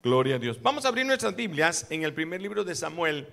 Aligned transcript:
Gloria 0.00 0.36
a 0.36 0.38
Dios. 0.38 0.62
Vamos 0.62 0.84
a 0.84 0.88
abrir 0.88 1.04
nuestras 1.04 1.34
Biblias 1.34 1.86
en 1.90 2.04
el 2.04 2.14
primer 2.14 2.40
libro 2.40 2.62
de 2.62 2.72
Samuel. 2.76 3.26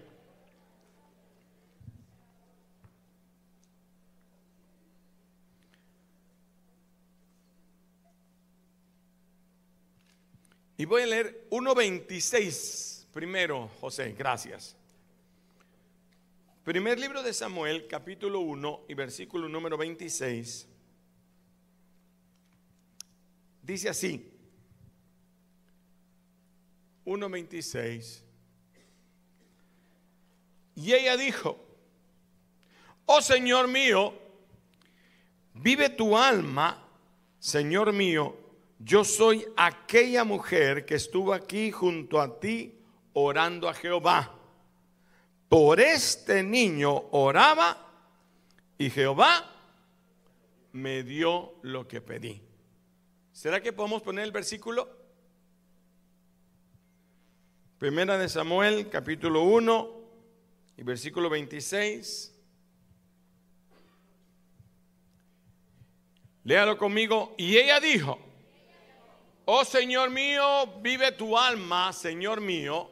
Y 10.77 10.85
voy 10.85 11.03
a 11.03 11.05
leer 11.05 11.47
1.26 11.51 13.05
primero, 13.13 13.69
José, 13.79 14.13
gracias. 14.17 14.75
Primer 16.63 16.99
libro 16.99 17.21
de 17.21 17.31
Samuel, 17.31 17.87
capítulo 17.87 18.39
1 18.39 18.85
y 18.89 18.93
versículo 18.95 19.47
número 19.47 19.77
26. 19.77 20.67
Dice 23.61 23.87
así. 23.87 24.34
1.26. 27.05 28.21
Y 30.75 30.93
ella 30.93 31.15
dijo, 31.15 31.57
oh 33.05 33.21
Señor 33.21 33.67
mío, 33.67 34.13
vive 35.53 35.89
tu 35.89 36.17
alma, 36.17 36.83
Señor 37.39 37.93
mío, 37.93 38.35
yo 38.79 39.03
soy 39.03 39.45
aquella 39.55 40.23
mujer 40.23 40.85
que 40.85 40.95
estuvo 40.95 41.33
aquí 41.33 41.71
junto 41.71 42.19
a 42.19 42.39
ti 42.39 42.77
orando 43.13 43.69
a 43.69 43.73
Jehová. 43.73 44.33
Por 45.47 45.79
este 45.79 46.43
niño 46.43 47.05
oraba 47.11 47.77
y 48.77 48.89
Jehová 48.89 49.49
me 50.73 51.03
dio 51.03 51.53
lo 51.61 51.87
que 51.87 52.01
pedí. 52.01 52.41
¿Será 53.31 53.61
que 53.61 53.71
podemos 53.71 54.01
poner 54.01 54.25
el 54.25 54.31
versículo? 54.31 55.04
Primera 57.85 58.17
de 58.17 58.27
Samuel, 58.27 58.89
capítulo 58.89 59.43
1 59.43 60.01
y 60.75 60.81
versículo 60.81 61.29
26. 61.29 62.33
Léalo 66.45 66.79
conmigo. 66.79 67.35
Y 67.37 67.55
ella 67.57 67.79
dijo, 67.79 68.17
oh 69.45 69.63
Señor 69.63 70.09
mío, 70.09 70.81
vive 70.81 71.11
tu 71.11 71.37
alma, 71.37 71.93
Señor 71.93 72.41
mío, 72.41 72.89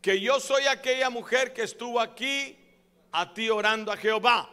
que 0.00 0.20
yo 0.20 0.40
soy 0.40 0.64
aquella 0.64 1.08
mujer 1.08 1.52
que 1.52 1.62
estuvo 1.62 2.00
aquí 2.00 2.58
a 3.12 3.32
ti 3.32 3.50
orando 3.50 3.92
a 3.92 3.96
Jehová. 3.96 4.50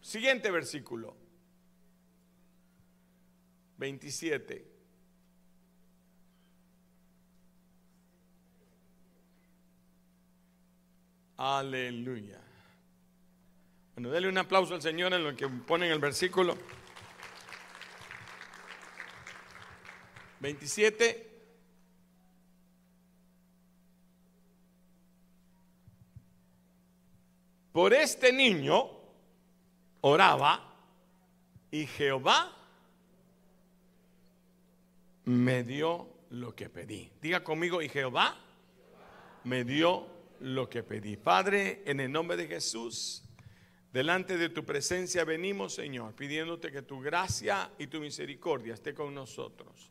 Siguiente 0.00 0.50
versículo. 0.50 1.16
27. 3.76 4.75
Aleluya. 11.36 12.40
Bueno, 13.94 14.10
denle 14.10 14.28
un 14.28 14.38
aplauso 14.38 14.74
al 14.74 14.82
Señor 14.82 15.12
en 15.12 15.24
lo 15.24 15.36
que 15.36 15.48
pone 15.48 15.86
en 15.86 15.92
el 15.92 15.98
versículo. 15.98 16.56
27. 20.40 21.30
Por 27.72 27.92
este 27.92 28.32
niño 28.32 28.90
oraba 30.00 30.72
y 31.70 31.86
Jehová 31.86 32.52
me 35.26 35.62
dio 35.62 36.08
lo 36.30 36.54
que 36.54 36.70
pedí. 36.70 37.10
Diga 37.20 37.44
conmigo, 37.44 37.82
y 37.82 37.88
Jehová 37.88 38.36
me 39.44 39.64
dio 39.64 40.15
lo 40.40 40.68
que 40.68 40.82
pedí. 40.82 41.16
Padre, 41.16 41.82
en 41.86 42.00
el 42.00 42.10
nombre 42.10 42.36
de 42.36 42.46
Jesús, 42.46 43.24
delante 43.92 44.36
de 44.36 44.48
tu 44.48 44.64
presencia 44.64 45.24
venimos, 45.24 45.74
Señor, 45.74 46.14
pidiéndote 46.14 46.70
que 46.70 46.82
tu 46.82 47.00
gracia 47.00 47.70
y 47.78 47.86
tu 47.86 48.00
misericordia 48.00 48.74
esté 48.74 48.94
con 48.94 49.14
nosotros. 49.14 49.90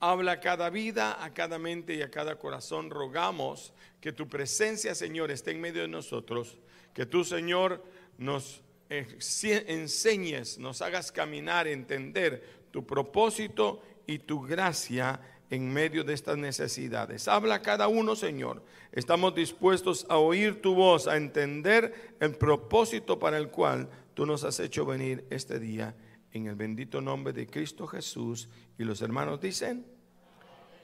Habla 0.00 0.32
a 0.32 0.40
cada 0.40 0.70
vida, 0.70 1.22
a 1.24 1.34
cada 1.34 1.58
mente 1.58 1.94
y 1.94 2.02
a 2.02 2.10
cada 2.10 2.38
corazón. 2.38 2.90
Rogamos 2.90 3.72
que 4.00 4.12
tu 4.12 4.28
presencia, 4.28 4.94
Señor, 4.94 5.30
esté 5.30 5.50
en 5.50 5.60
medio 5.60 5.82
de 5.82 5.88
nosotros. 5.88 6.56
Que 6.94 7.04
tú, 7.04 7.24
Señor, 7.24 7.84
nos 8.16 8.62
enseñes, 8.88 10.58
nos 10.58 10.82
hagas 10.82 11.10
caminar, 11.10 11.66
entender 11.66 12.68
tu 12.70 12.86
propósito 12.86 13.82
y 14.06 14.20
tu 14.20 14.40
gracia 14.40 15.20
en 15.50 15.72
medio 15.72 16.04
de 16.04 16.14
estas 16.14 16.36
necesidades. 16.36 17.28
Habla 17.28 17.62
cada 17.62 17.88
uno, 17.88 18.16
Señor. 18.16 18.62
Estamos 18.92 19.34
dispuestos 19.34 20.06
a 20.08 20.18
oír 20.18 20.60
tu 20.60 20.74
voz, 20.74 21.06
a 21.06 21.16
entender 21.16 22.16
el 22.20 22.34
propósito 22.34 23.18
para 23.18 23.38
el 23.38 23.48
cual 23.48 23.88
tú 24.14 24.26
nos 24.26 24.44
has 24.44 24.60
hecho 24.60 24.84
venir 24.84 25.26
este 25.30 25.58
día 25.58 25.94
en 26.32 26.46
el 26.46 26.54
bendito 26.54 27.00
nombre 27.00 27.32
de 27.32 27.46
Cristo 27.46 27.86
Jesús. 27.86 28.48
Y 28.78 28.84
los 28.84 29.00
hermanos 29.02 29.40
dicen, 29.40 29.86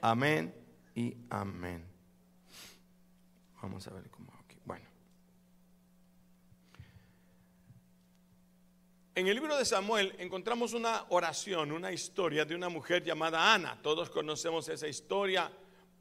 amén 0.01 0.53
y 0.95 1.15
amén. 1.29 1.83
Vamos 3.61 3.87
a 3.87 3.91
ver 3.91 4.09
cómo 4.09 4.31
aquí. 4.43 4.57
Bueno. 4.65 4.85
En 9.17 9.27
el 9.27 9.35
libro 9.35 9.55
de 9.55 9.63
Samuel 9.63 10.13
encontramos 10.17 10.73
una 10.73 11.05
oración, 11.07 11.71
una 11.71 11.89
historia 11.89 12.43
de 12.43 12.53
una 12.53 12.67
mujer 12.67 13.01
llamada 13.01 13.53
Ana. 13.53 13.79
Todos 13.81 14.09
conocemos 14.09 14.67
esa 14.67 14.89
historia 14.89 15.49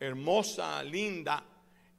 hermosa, 0.00 0.82
linda. 0.82 1.44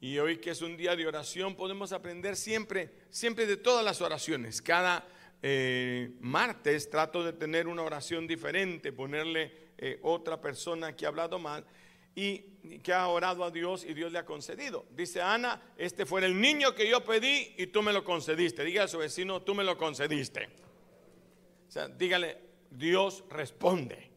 Y 0.02 0.18
hoy 0.18 0.40
que 0.40 0.50
es 0.50 0.62
un 0.62 0.76
día 0.76 0.94
de 0.94 1.08
oración 1.08 1.56
podemos 1.56 1.94
aprender 1.94 2.36
siempre, 2.36 2.92
siempre 3.10 3.46
de 3.46 3.56
todas 3.56 3.86
las 3.86 4.02
oraciones. 4.02 4.62
Cada 4.62 5.08
eh, 5.42 6.12
martes 6.20 6.90
trato 6.90 7.24
de 7.24 7.32
tener 7.32 7.70
una 7.70 7.84
oración 7.84 8.28
diferente, 8.28 8.92
ponerle 8.92 9.70
eh, 9.78 10.00
otra 10.02 10.42
persona 10.42 10.98
que 10.98 11.06
ha 11.06 11.08
hablado 11.08 11.40
mal 11.40 11.64
y 12.14 12.40
que 12.84 12.92
ha 12.92 13.08
orado 13.08 13.46
a 13.46 13.52
Dios 13.52 13.86
y 13.86 13.94
Dios 13.94 14.12
le 14.12 14.20
ha 14.20 14.26
concedido. 14.26 14.86
Dice 14.92 15.22
Ana, 15.22 15.62
este 15.78 16.06
fue 16.06 16.26
el 16.26 16.42
niño 16.42 16.76
que 16.76 16.90
yo 16.90 17.06
pedí 17.06 17.54
y 17.58 17.68
tú 17.68 17.82
me 17.82 17.94
lo 17.94 18.04
concediste. 18.04 18.66
Diga 18.66 18.84
a 18.84 18.90
su 18.90 18.98
vecino, 18.98 19.42
tú 19.44 19.56
me 19.56 19.64
lo 19.64 19.78
concediste 19.78 20.65
dígale, 21.98 22.38
Dios 22.70 23.24
responde. 23.30 24.12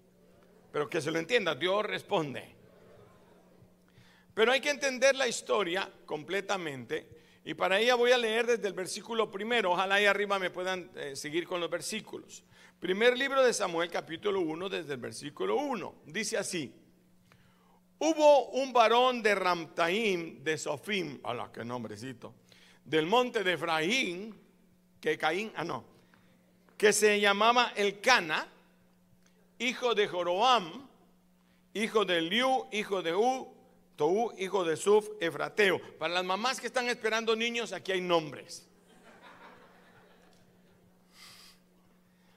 Pero 0.73 0.89
que 0.89 1.01
se 1.01 1.11
lo 1.11 1.19
entienda, 1.19 1.55
Dios 1.55 1.85
responde. 1.85 2.55
Pero 4.35 4.53
hay 4.53 4.61
que 4.61 4.71
entender 4.71 5.17
la 5.17 5.27
historia 5.27 5.91
completamente. 6.07 7.09
Y 7.45 7.55
para 7.55 7.81
ella 7.81 7.95
voy 7.95 8.13
a 8.13 8.19
leer 8.19 8.47
desde 8.47 8.69
el 8.69 8.75
versículo 8.75 9.31
primero. 9.31 9.73
Ojalá 9.73 9.97
ahí 9.97 10.07
arriba 10.07 10.39
me 10.39 10.51
puedan 10.51 10.91
eh, 10.95 11.17
seguir 11.17 11.47
con 11.47 11.61
los 11.61 11.71
versículos. 11.71 12.45
Primer 12.79 13.19
libro 13.19 13.43
de 13.43 13.53
Samuel, 13.53 13.91
capítulo 13.91 14.41
1, 14.41 14.69
desde 14.69 14.95
el 14.95 15.01
versículo 15.01 15.57
1. 15.57 16.03
Dice 16.07 16.39
así. 16.39 16.73
Hubo 18.01 18.51
un 18.51 18.73
varón 18.73 19.23
de 19.23 19.35
Ramtaim, 19.35 20.45
de 20.45 20.57
Sofim, 20.57 21.19
hola, 21.25 21.51
qué 21.53 21.65
nombrecito, 21.65 22.33
del 22.85 23.07
monte 23.07 23.43
de 23.43 23.55
Efraín, 23.55 24.39
que 25.01 25.19
Caín, 25.19 25.51
ah 25.57 25.65
no, 25.65 25.85
que 26.79 26.93
se 26.93 27.19
llamaba 27.21 27.73
Elcana, 27.75 28.47
hijo 29.59 29.97
de 29.97 30.07
Joroam, 30.07 30.89
hijo 31.75 32.05
de 32.05 32.21
Liu, 32.23 32.67
hijo 32.71 33.03
de 33.03 33.15
U, 33.15 33.53
Tou, 33.97 34.33
hijo 34.39 34.65
de 34.65 34.77
Suf, 34.77 35.09
Efrateo. 35.21 35.81
Para 35.99 36.15
las 36.15 36.25
mamás 36.25 36.61
que 36.61 36.69
están 36.69 36.89
esperando 36.89 37.35
niños, 37.35 37.73
aquí 37.73 37.91
hay 37.91 38.01
nombres. 38.01 38.65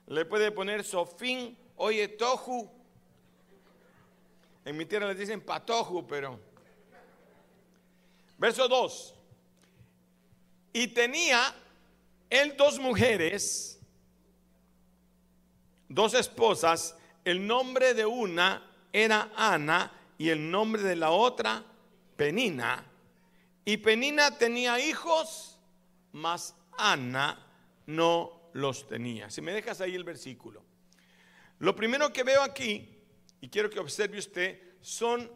Le 0.08 0.24
puede 0.24 0.50
poner 0.50 0.82
Sofín, 0.82 1.56
oye, 1.76 2.08
Tohu. 2.08 2.68
En 4.64 4.76
mi 4.76 4.84
tierra 4.86 5.06
les 5.06 5.18
dicen 5.18 5.40
Patoju, 5.40 6.04
pero. 6.06 6.38
Verso 8.38 8.66
2. 8.66 9.14
Y 10.72 10.88
tenía 10.88 11.54
él 12.28 12.56
dos 12.56 12.80
mujeres 12.80 13.78
dos 15.94 16.14
esposas, 16.14 16.96
el 17.24 17.46
nombre 17.46 17.94
de 17.94 18.06
una 18.06 18.68
era 18.92 19.30
Ana 19.36 19.92
y 20.18 20.30
el 20.30 20.50
nombre 20.50 20.82
de 20.82 20.96
la 20.96 21.10
otra 21.10 21.64
Penina. 22.16 22.84
Y 23.64 23.76
Penina 23.78 24.36
tenía 24.38 24.80
hijos, 24.80 25.58
mas 26.12 26.54
Ana 26.76 27.46
no 27.86 28.50
los 28.54 28.86
tenía. 28.86 29.30
Si 29.30 29.40
me 29.40 29.52
dejas 29.52 29.80
ahí 29.80 29.94
el 29.94 30.04
versículo. 30.04 30.62
Lo 31.58 31.76
primero 31.76 32.12
que 32.12 32.24
veo 32.24 32.42
aquí, 32.42 32.88
y 33.40 33.48
quiero 33.48 33.70
que 33.70 33.78
observe 33.78 34.18
usted, 34.18 34.60
son 34.80 35.30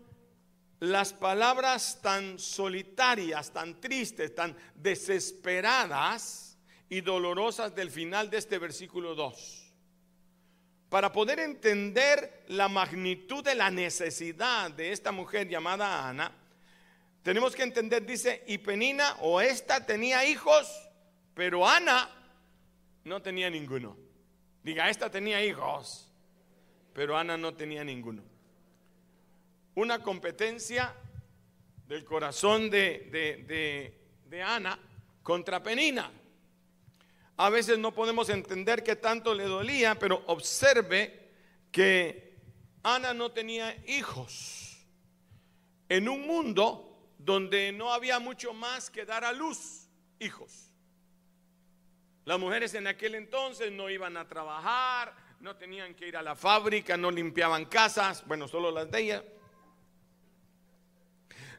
las 0.81 1.13
palabras 1.13 2.01
tan 2.03 2.39
solitarias, 2.39 3.53
tan 3.53 3.81
tristes, 3.81 4.35
tan 4.35 4.57
desesperadas 4.75 6.59
y 6.89 7.01
dolorosas 7.01 7.75
del 7.75 7.91
final 7.91 8.29
de 8.29 8.39
este 8.39 8.59
versículo 8.59 9.15
2. 9.15 9.66
Para 10.97 11.13
poder 11.13 11.41
entender 11.41 12.45
la 12.49 12.69
magnitud 12.69 13.45
de 13.45 13.55
la 13.55 13.71
necesidad 13.71 14.71
de 14.71 14.93
esta 14.93 15.13
mujer 15.13 15.47
llamada 15.47 16.09
Ana, 16.09 16.33
tenemos 17.23 17.55
que 17.55 17.65
entender, 17.65 18.07
dice, 18.07 18.43
y 18.47 18.57
Penina 18.57 19.15
o 19.21 19.43
esta 19.43 19.85
tenía 19.85 20.25
hijos, 20.25 20.89
pero 21.35 21.69
Ana 21.69 22.09
no 23.05 23.21
tenía 23.21 23.51
ninguno. 23.51 23.95
Diga, 24.63 24.89
esta 24.89 25.11
tenía 25.11 25.45
hijos, 25.45 26.11
pero 26.95 27.19
Ana 27.19 27.37
no 27.37 27.53
tenía 27.53 27.85
ninguno. 27.85 28.23
Una 29.75 30.03
competencia 30.03 30.95
del 31.87 32.07
corazón 32.07 32.71
de, 32.71 33.93
de 34.31 34.43
Ana 34.43 34.79
contra 35.23 35.63
Penina. 35.63 36.11
A 37.37 37.51
veces 37.51 37.79
no 37.79 37.93
podemos 37.93 38.29
entender 38.31 38.83
qué 38.83 38.97
tanto 38.97 39.35
le 39.35 39.45
dolía, 39.45 39.99
pero 39.99 40.23
observe 40.27 41.31
que 41.71 42.39
Ana 42.83 43.13
no 43.13 43.33
tenía 43.33 43.77
hijos 43.87 44.87
en 45.89 46.09
un 46.09 46.27
mundo 46.27 47.13
donde 47.19 47.73
no 47.73 47.93
había 47.93 48.19
mucho 48.19 48.55
más 48.55 48.91
que 48.91 49.05
dar 49.05 49.25
a 49.25 49.33
luz 49.33 49.89
hijos. 50.19 50.73
Las 52.25 52.39
mujeres 52.39 52.75
en 52.75 52.87
aquel 52.87 53.15
entonces 53.15 53.71
no 53.71 53.91
iban 53.91 54.17
a 54.17 54.27
trabajar, 54.27 55.15
no 55.41 55.57
tenían 55.57 55.95
que 55.95 56.09
ir 56.09 56.17
a 56.17 56.23
la 56.23 56.35
fábrica, 56.35 56.97
no 56.97 57.11
limpiaban 57.11 57.67
casas, 57.67 58.27
bueno, 58.27 58.49
solo 58.49 58.71
las 58.71 58.91
de 58.91 59.01
ellas. 59.01 59.23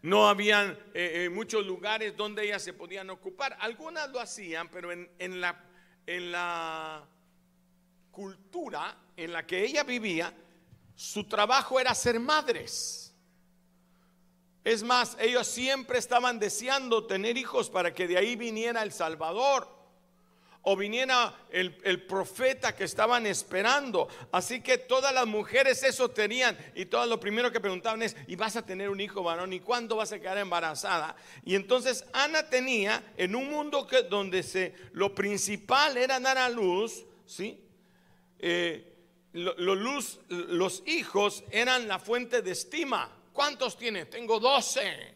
No 0.02 0.28
habían 0.28 0.72
eh, 0.94 1.26
eh, 1.26 1.30
muchos 1.30 1.66
lugares 1.66 2.16
donde 2.16 2.46
ellas 2.46 2.64
se 2.64 2.74
podían 2.74 3.10
ocupar. 3.10 3.58
Algunas 3.60 4.10
lo 4.10 4.20
hacían, 4.20 4.70
pero 4.70 4.92
en, 4.92 5.42
la, 5.42 5.64
en 6.06 6.32
la 6.32 7.08
cultura 8.12 8.98
en 9.16 9.34
la 9.34 9.46
que 9.46 9.64
ella 9.64 9.84
vivía, 9.84 10.34
su 10.96 11.24
trabajo 11.26 11.80
era 11.80 11.94
ser 11.96 12.20
madres. 12.20 13.14
Es 14.64 14.84
más, 14.84 15.16
ellos 15.20 15.48
siempre 15.48 15.98
estaban 15.98 16.40
deseando 16.40 17.06
tener 17.06 17.38
hijos 17.38 17.70
para 17.70 17.94
que 17.94 18.08
de 18.08 18.18
ahí 18.18 18.36
viniera 18.36 18.84
el 18.84 18.92
Salvador 18.92 19.77
o 20.70 20.76
viniera 20.76 21.34
el, 21.50 22.02
profeta 22.04 22.76
que 22.76 22.84
estaban 22.84 23.26
esperando. 23.26 24.10
Así 24.34 24.60
que 24.60 24.78
todas 24.78 25.14
las 25.14 25.26
mujeres 25.26 25.82
eso 25.82 26.10
tenían 26.10 26.58
y 26.76 26.88
todas 26.88 27.08
lo 27.08 27.22
primero 27.22 27.50
que 27.54 27.62
preguntaban 27.62 28.02
es, 28.02 28.18
¿y 28.28 28.36
vas 28.36 28.58
a 28.58 28.66
tener 28.66 28.90
un 28.90 29.00
hijo 29.00 29.24
varón? 29.24 29.54
¿Y 29.54 29.62
cuándo 29.62 29.96
vas 29.96 30.12
a 30.12 30.20
quedar 30.20 30.38
embarazada? 30.40 31.16
Y 31.46 31.56
entonces 31.56 32.04
Ana 32.12 32.50
tenía 32.50 33.02
en 33.16 33.34
un 33.38 33.50
mundo 33.50 33.88
que, 33.88 34.04
donde 34.04 34.44
se, 34.44 34.76
lo 34.92 35.16
principal 35.16 35.96
era 35.96 36.20
dar 36.20 36.38
a 36.38 36.50
luz, 36.50 37.06
¿sí? 37.26 37.64
Eh, 38.38 38.94
luz, 39.32 40.20
los 40.28 40.84
hijos 40.86 41.46
eran 41.50 41.88
la 41.88 41.98
fuente 41.98 42.42
de 42.42 42.52
estima. 42.52 43.10
¿Cuántos 43.32 43.78
tiene? 43.78 44.08
Tengo 44.08 44.38
12. 44.38 45.16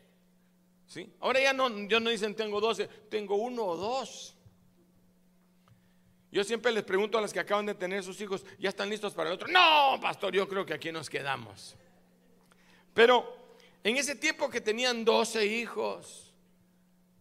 ¿Sí? 0.87 1.11
Ahora 1.19 1.41
ya 1.41 1.51
no, 1.51 1.67
ya 1.89 1.99
no 1.99 2.09
dicen 2.09 2.35
tengo 2.35 2.61
12, 2.61 2.87
tengo 3.09 3.35
uno 3.35 3.65
o 3.65 3.75
dos. 3.75 4.37
Yo 6.31 6.43
siempre 6.45 6.71
les 6.71 6.83
pregunto 6.83 7.17
a 7.17 7.21
las 7.21 7.33
que 7.33 7.41
acaban 7.41 7.65
de 7.65 7.75
tener 7.75 8.03
sus 8.03 8.19
hijos, 8.21 8.45
¿ya 8.57 8.69
están 8.69 8.89
listos 8.89 9.13
para 9.13 9.29
el 9.29 9.35
otro? 9.35 9.49
No, 9.49 9.99
pastor, 10.01 10.33
yo 10.33 10.47
creo 10.47 10.65
que 10.65 10.73
aquí 10.73 10.91
nos 10.91 11.09
quedamos. 11.09 11.75
Pero 12.93 13.37
en 13.83 13.97
ese 13.97 14.15
tiempo 14.15 14.49
que 14.49 14.61
tenían 14.61 15.03
12 15.03 15.45
hijos, 15.45 16.33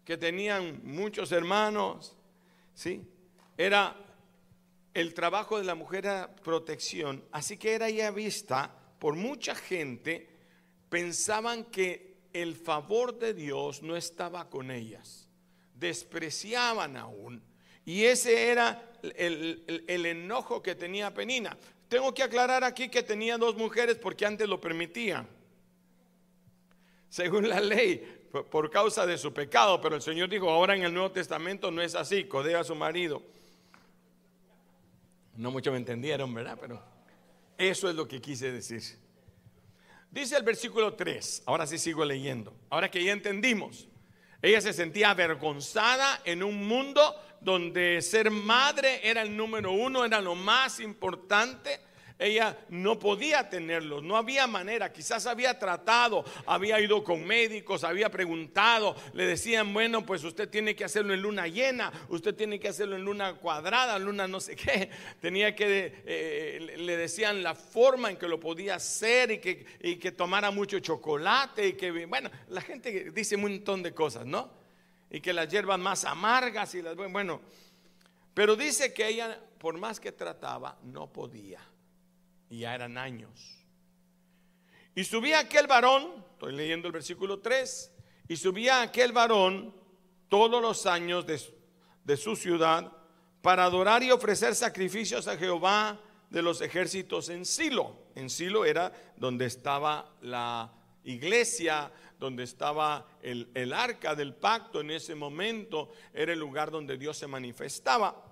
que 0.04 0.16
tenían 0.16 0.80
muchos 0.84 1.32
hermanos, 1.32 2.16
¿sí? 2.74 3.02
Era 3.56 3.96
el 4.94 5.12
trabajo 5.12 5.58
de 5.58 5.64
la 5.64 5.74
mujer 5.74 6.06
a 6.06 6.34
protección, 6.36 7.24
así 7.32 7.56
que 7.56 7.72
era 7.72 7.90
ya 7.90 8.10
vista 8.10 8.74
por 9.00 9.16
mucha 9.16 9.54
gente, 9.54 10.28
pensaban 10.88 11.64
que 11.64 12.18
el 12.32 12.54
favor 12.54 13.18
de 13.18 13.34
Dios 13.34 13.82
no 13.82 13.96
estaba 13.96 14.48
con 14.48 14.70
ellas, 14.70 15.28
despreciaban 15.74 16.96
aún. 16.96 17.42
Y 17.84 18.04
ese 18.04 18.50
era 18.50 18.89
el, 19.02 20.06
enojo 20.06 20.62
que 20.62 20.74
tenía 20.74 21.12
Penina. 21.12 21.56
Tengo 21.88 22.14
que 22.14 22.22
aclarar 22.22 22.64
aquí 22.64 22.88
que 22.88 23.02
tenía 23.02 23.36
dos 23.38 23.56
mujeres 23.56 23.96
porque 23.96 24.26
antes 24.26 24.48
lo 24.48 24.60
permitía. 24.60 25.26
Según 27.08 27.48
la 27.48 27.60
ley, 27.60 28.26
por 28.50 28.70
causa 28.70 29.04
de 29.06 29.18
su 29.18 29.32
pecado, 29.32 29.80
pero 29.80 29.96
el 29.96 30.02
Señor 30.02 30.28
dijo, 30.28 30.48
ahora 30.48 30.76
en 30.76 30.84
el 30.84 30.94
Nuevo 30.94 31.10
Testamento 31.10 31.70
no 31.70 31.82
es 31.82 31.94
así, 31.94 32.24
codea 32.24 32.60
a 32.60 32.64
su 32.64 32.74
marido. 32.74 33.22
No 35.36 35.50
mucho 35.50 35.72
me 35.72 35.78
entendieron, 35.78 36.32
¿verdad? 36.32 36.56
Pero 36.60 36.82
eso 37.58 37.88
es 37.88 37.96
lo 37.96 38.06
que 38.06 38.20
quise 38.20 38.52
decir. 38.52 38.82
Dice 40.10 40.36
el 40.36 40.42
versículo 40.42 40.94
3, 40.94 41.44
ahora 41.46 41.66
sí 41.66 41.78
sigo 41.78 42.04
leyendo, 42.04 42.52
ahora 42.68 42.90
que 42.90 43.02
ya 43.02 43.12
entendimos, 43.12 43.88
ella 44.42 44.60
se 44.60 44.72
sentía 44.72 45.10
avergonzada 45.10 46.20
en 46.24 46.42
un 46.42 46.66
mundo 46.66 47.14
donde 47.40 48.02
ser 48.02 48.30
madre 48.30 49.00
era 49.02 49.22
el 49.22 49.36
número 49.36 49.72
uno, 49.72 50.04
era 50.04 50.20
lo 50.20 50.34
más 50.34 50.80
importante. 50.80 51.80
Ella 52.20 52.58
no 52.68 52.98
podía 52.98 53.48
tenerlos, 53.48 54.02
no 54.02 54.14
había 54.14 54.46
manera, 54.46 54.92
quizás 54.92 55.26
había 55.26 55.58
tratado, 55.58 56.22
había 56.44 56.78
ido 56.78 57.02
con 57.02 57.24
médicos, 57.24 57.82
había 57.82 58.10
preguntado, 58.10 58.94
le 59.14 59.24
decían, 59.24 59.72
bueno, 59.72 60.04
pues 60.04 60.22
usted 60.22 60.50
tiene 60.50 60.76
que 60.76 60.84
hacerlo 60.84 61.14
en 61.14 61.22
luna 61.22 61.48
llena, 61.48 61.90
usted 62.10 62.34
tiene 62.34 62.60
que 62.60 62.68
hacerlo 62.68 62.96
en 62.96 63.06
luna 63.06 63.36
cuadrada, 63.36 63.98
luna 63.98 64.28
no 64.28 64.38
sé 64.38 64.54
qué, 64.54 64.90
tenía 65.20 65.56
que, 65.56 66.02
eh, 66.04 66.74
le 66.76 66.96
decían 66.98 67.42
la 67.42 67.54
forma 67.54 68.10
en 68.10 68.18
que 68.18 68.28
lo 68.28 68.38
podía 68.38 68.74
hacer 68.74 69.30
y 69.30 69.38
que, 69.38 69.64
y 69.80 69.96
que 69.96 70.12
tomara 70.12 70.50
mucho 70.50 70.78
chocolate 70.78 71.68
y 71.68 71.72
que, 71.72 72.04
bueno, 72.04 72.30
la 72.48 72.60
gente 72.60 73.12
dice 73.12 73.36
un 73.36 73.42
montón 73.42 73.82
de 73.82 73.94
cosas, 73.94 74.26
¿no? 74.26 74.59
Y 75.10 75.20
que 75.20 75.32
las 75.32 75.48
hierbas 75.48 75.78
más 75.78 76.04
amargas 76.04 76.74
y 76.74 76.82
las 76.82 76.94
bueno, 76.96 77.40
pero 78.32 78.56
dice 78.56 78.94
que 78.94 79.08
ella 79.08 79.38
por 79.58 79.76
más 79.76 80.00
que 80.00 80.12
trataba 80.12 80.78
no 80.84 81.12
podía 81.12 81.60
y 82.48 82.60
ya 82.60 82.74
eran 82.74 82.96
años. 82.96 83.58
Y 84.94 85.04
subía 85.04 85.40
aquel 85.40 85.66
varón, 85.66 86.24
estoy 86.32 86.54
leyendo 86.54 86.88
el 86.88 86.92
versículo 86.92 87.40
3, 87.40 87.92
y 88.28 88.36
subía 88.36 88.82
aquel 88.82 89.12
varón 89.12 89.74
todos 90.28 90.62
los 90.62 90.86
años 90.86 91.26
de, 91.26 91.40
de 92.04 92.16
su 92.16 92.36
ciudad 92.36 92.92
para 93.42 93.64
adorar 93.64 94.02
y 94.02 94.10
ofrecer 94.10 94.54
sacrificios 94.54 95.26
a 95.28 95.36
Jehová 95.36 96.00
de 96.28 96.42
los 96.42 96.60
ejércitos 96.60 97.28
en 97.28 97.44
Silo. 97.44 97.96
En 98.14 98.30
Silo 98.30 98.64
era 98.64 98.92
donde 99.16 99.46
estaba 99.46 100.12
la 100.22 100.72
iglesia 101.04 101.90
donde 102.20 102.44
estaba 102.44 103.06
el, 103.22 103.72
arca 103.72 104.14
del 104.14 104.34
pacto 104.34 104.82
en 104.82 104.90
ese 104.90 105.14
momento, 105.14 105.90
era 106.12 106.34
el 106.34 106.38
lugar 106.38 106.70
donde 106.70 106.98
Dios 106.98 107.16
se 107.16 107.26
manifestaba. 107.26 108.22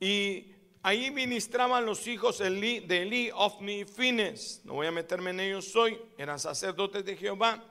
Y 0.00 0.52
ahí 0.82 1.12
ministraban 1.12 1.86
los 1.86 2.08
hijos 2.08 2.38
de 2.38 2.48
Eli, 2.48 3.30
Ofni 3.32 3.82
y 3.82 3.84
Fines. 3.84 4.62
No 4.64 4.74
voy 4.74 4.88
a 4.88 4.90
meterme 4.90 5.30
en 5.30 5.40
ellos 5.40 5.74
hoy, 5.76 5.96
eran 6.18 6.40
sacerdotes 6.40 7.04
de 7.04 7.16
Jehová. 7.16 7.64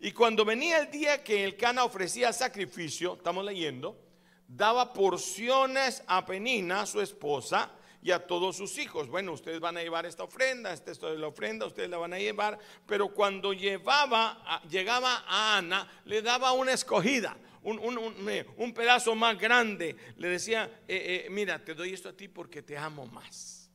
Y 0.00 0.12
cuando 0.12 0.46
venía 0.46 0.78
el 0.78 0.90
día 0.90 1.22
que 1.22 1.44
el 1.44 1.58
Cana 1.58 1.84
ofrecía 1.84 2.32
sacrificio, 2.32 3.16
estamos 3.16 3.44
leyendo, 3.44 4.00
daba 4.48 4.94
porciones 4.94 6.02
a 6.06 6.24
Penina, 6.24 6.86
su 6.86 7.02
esposa, 7.02 7.70
y 8.06 8.12
a 8.12 8.24
todos 8.24 8.56
sus 8.56 8.78
hijos. 8.78 9.08
Bueno, 9.08 9.32
ustedes 9.32 9.58
van 9.58 9.76
a 9.76 9.82
llevar 9.82 10.06
esta 10.06 10.22
ofrenda, 10.22 10.72
esta 10.72 10.92
es 10.92 11.02
la 11.02 11.26
ofrenda, 11.26 11.66
ustedes 11.66 11.90
la 11.90 11.98
van 11.98 12.12
a 12.12 12.18
llevar, 12.20 12.56
pero 12.86 13.08
cuando 13.08 13.52
llevaba, 13.52 14.62
llegaba 14.70 15.24
a 15.26 15.56
Ana, 15.56 15.90
le 16.04 16.22
daba 16.22 16.52
una 16.52 16.72
escogida. 16.72 17.36
Un, 17.64 18.72
pedazo 18.72 19.16
más 19.16 19.36
grande, 19.36 19.96
le 20.18 20.28
decía, 20.28 20.82
eh, 20.86 21.24
eh, 21.26 21.30
mira, 21.30 21.64
te 21.64 21.74
doy 21.74 21.94
esto 21.94 22.10
a 22.10 22.12
ti 22.12 22.28
porque 22.28 22.62
te 22.62 22.78
amo 22.78 23.06
más. 23.06 23.72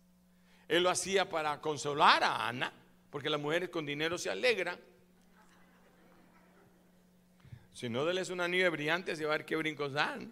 Él 0.69 0.83
lo 0.83 0.89
hacía 0.89 1.27
para 1.27 1.59
consolar 1.59 2.23
a 2.23 2.47
Ana, 2.47 2.71
porque 3.09 3.29
las 3.29 3.41
mujeres 3.41 3.67
con 3.67 3.85
dinero 3.85 4.17
se 4.17 4.29
alegran. 4.29 4.79
Si 7.73 7.89
no, 7.89 8.05
déles 8.05 8.29
una 8.29 8.47
nieve 8.47 8.69
brillante, 8.69 9.13
se 9.13 9.25
va 9.25 9.33
a 9.33 9.37
ver 9.39 9.45
qué 9.45 9.57
brincos 9.57 9.91
dan. 9.91 10.31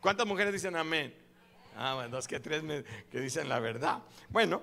¿Cuántas 0.00 0.26
mujeres 0.26 0.52
dicen 0.52 0.74
amén? 0.74 1.27
Ah, 1.80 2.08
dos 2.10 2.26
que 2.26 2.40
tres 2.40 2.64
que 3.08 3.20
dicen 3.20 3.48
la 3.48 3.60
verdad. 3.60 4.02
Bueno, 4.28 4.60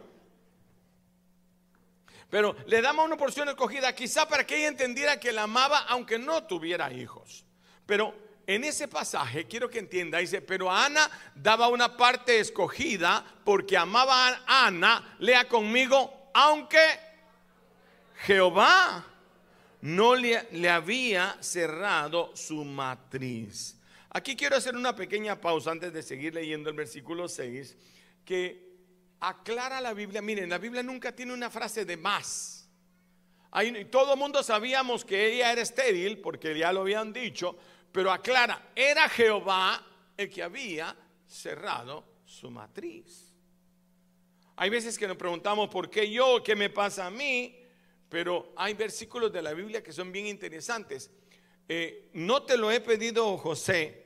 pero 2.29 2.57
le 2.67 2.81
damos 2.81 3.05
una 3.05 3.15
porción 3.15 3.47
escogida 3.47 3.95
quizá 3.95 4.27
para 4.27 4.45
que 4.45 4.57
ella 4.57 4.67
entendiera 4.67 5.17
que 5.17 5.31
la 5.31 5.43
amaba 5.43 5.85
aunque 5.87 6.19
no 6.19 6.43
tuviera 6.43 6.91
hijos. 6.91 7.45
Pero 7.85 8.13
en 8.45 8.65
ese 8.65 8.89
pasaje 8.89 9.45
quiero 9.45 9.69
que 9.69 9.79
entienda, 9.79 10.17
dice, 10.17 10.41
pero 10.41 10.69
Ana 10.69 11.09
daba 11.33 11.69
una 11.69 11.95
parte 11.95 12.37
escogida 12.37 13.23
porque 13.45 13.77
amaba 13.77 14.27
a 14.45 14.67
Ana, 14.67 15.15
lea 15.19 15.47
conmigo, 15.47 16.31
aunque 16.33 16.99
Jehová 18.25 19.05
no 19.79 20.15
le 20.15 20.69
había 20.69 21.37
cerrado 21.39 22.35
su 22.35 22.65
matriz. 22.65 23.79
Aquí 24.15 24.37
quiero 24.37 24.55
hacer 24.55 24.77
una 24.77 24.95
pequeña 24.95 25.41
pausa 25.41 25.71
antes 25.71 25.91
de 25.91 26.01
seguir 26.01 26.33
leyendo 26.33 26.69
el 26.69 26.75
versículo 26.77 27.27
6, 27.27 27.75
que 28.23 28.77
aclara 29.19 29.81
la 29.81 29.93
Biblia. 29.93 30.21
Miren, 30.21 30.49
la 30.49 30.57
Biblia 30.57 30.81
nunca 30.81 31.13
tiene 31.13 31.33
una 31.33 31.49
frase 31.49 31.83
de 31.83 31.97
más. 31.97 32.69
Ahí, 33.51 33.83
todo 33.91 34.13
el 34.13 34.19
mundo 34.19 34.41
sabíamos 34.41 35.03
que 35.03 35.33
ella 35.33 35.51
era 35.51 35.61
estéril 35.61 36.19
porque 36.19 36.57
ya 36.57 36.71
lo 36.71 36.79
habían 36.79 37.11
dicho, 37.11 37.57
pero 37.91 38.09
aclara, 38.09 38.71
era 38.73 39.09
Jehová 39.09 39.85
el 40.15 40.29
que 40.29 40.43
había 40.43 40.95
cerrado 41.27 42.05
su 42.23 42.49
matriz. 42.49 43.35
Hay 44.55 44.69
veces 44.69 44.97
que 44.97 45.09
nos 45.09 45.17
preguntamos 45.17 45.67
por 45.67 45.89
qué 45.89 46.09
yo, 46.09 46.41
qué 46.41 46.55
me 46.55 46.69
pasa 46.69 47.07
a 47.07 47.11
mí, 47.11 47.53
pero 48.07 48.53
hay 48.55 48.75
versículos 48.75 49.33
de 49.33 49.41
la 49.41 49.51
Biblia 49.51 49.83
que 49.83 49.91
son 49.91 50.13
bien 50.13 50.27
interesantes. 50.27 51.11
Eh, 51.67 52.11
no 52.13 52.43
te 52.43 52.55
lo 52.55 52.71
he 52.71 52.79
pedido, 52.79 53.37
José, 53.37 54.04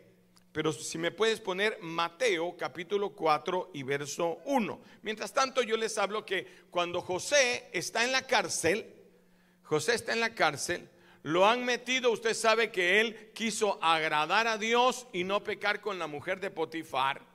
pero 0.51 0.74
si 0.74 0.98
me 0.98 1.12
puedes 1.12 1.39
poner 1.39 1.77
Mateo 1.82 2.58
capítulo 2.58 3.12
4 3.12 3.72
y 3.74 3.84
verso 3.84 4.39
1. 4.46 4.82
Mientras 5.03 5.34
tanto, 5.34 5.62
yo 5.62 5.77
les 5.77 5.98
hablo 5.98 6.25
que 6.25 6.48
cuando 6.72 7.01
José 7.01 7.70
está 7.72 8.03
en 8.03 8.12
la 8.12 8.25
cárcel, 8.25 8.96
José 9.63 9.94
está 9.94 10.13
en 10.13 10.20
la 10.20 10.34
cárcel, 10.34 10.89
lo 11.22 11.46
han 11.48 11.65
metido, 11.65 12.12
usted 12.12 12.34
sabe 12.34 12.72
que 12.72 13.01
él 13.01 13.32
quiso 13.34 13.77
agradar 13.84 14.48
a 14.48 14.58
Dios 14.58 15.06
y 15.13 15.24
no 15.24 15.44
pecar 15.44 15.82
con 15.82 16.00
la 16.00 16.08
mujer 16.08 16.39
de 16.39 16.50
Potifar. 16.50 17.29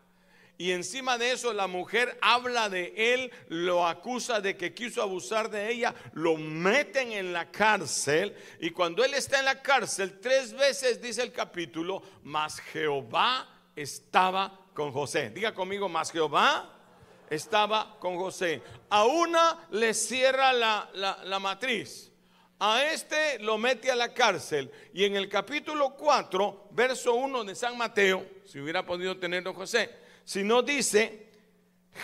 Y 0.56 0.70
encima 0.70 1.18
de 1.18 1.32
eso 1.32 1.52
la 1.52 1.66
mujer 1.66 2.16
habla 2.20 2.68
de 2.68 2.94
él, 2.96 3.32
lo 3.49 3.87
acusa 3.87 4.40
de 4.40 4.56
que 4.56 4.73
quiso 4.73 5.02
abusar 5.02 5.50
de 5.50 5.70
ella, 5.70 5.94
lo 6.12 6.37
meten 6.37 7.12
en 7.12 7.32
la 7.32 7.50
cárcel. 7.50 8.37
Y 8.61 8.70
cuando 8.70 9.04
él 9.04 9.14
está 9.14 9.40
en 9.40 9.46
la 9.46 9.62
cárcel, 9.62 10.20
tres 10.20 10.52
veces 10.52 11.02
dice 11.02 11.23
el 11.23 11.32
capítulo, 11.32 12.02
mas 12.23 12.61
Jehová 12.61 13.49
estaba 13.75 14.61
con 14.75 14.92
José. 14.92 15.30
Diga 15.30 15.52
conmigo, 15.52 15.88
mas 15.88 16.12
Jehová 16.12 16.70
estaba 17.28 17.99
con 17.99 18.16
José. 18.16 18.62
A 18.90 19.06
una 19.06 19.66
le 19.73 19.92
cierra 19.92 20.52
la, 20.52 20.88
la 20.94 21.38
matriz. 21.40 22.12
A 22.61 22.84
este 22.84 23.40
lo 23.40 23.58
mete 23.58 23.90
a 23.90 23.96
la 23.96 24.14
cárcel. 24.14 24.70
Y 24.92 25.04
en 25.04 25.16
el 25.16 25.28
capítulo 25.28 25.96
4, 25.96 26.68
verso 26.70 27.14
1 27.14 27.42
de 27.42 27.56
San 27.56 27.76
Mateo, 27.76 28.25
si 28.44 28.61
hubiera 28.61 28.87
podido 28.87 29.18
tenerlo 29.18 29.52
José 29.52 30.03
sino 30.25 30.62
dice, 30.62 31.31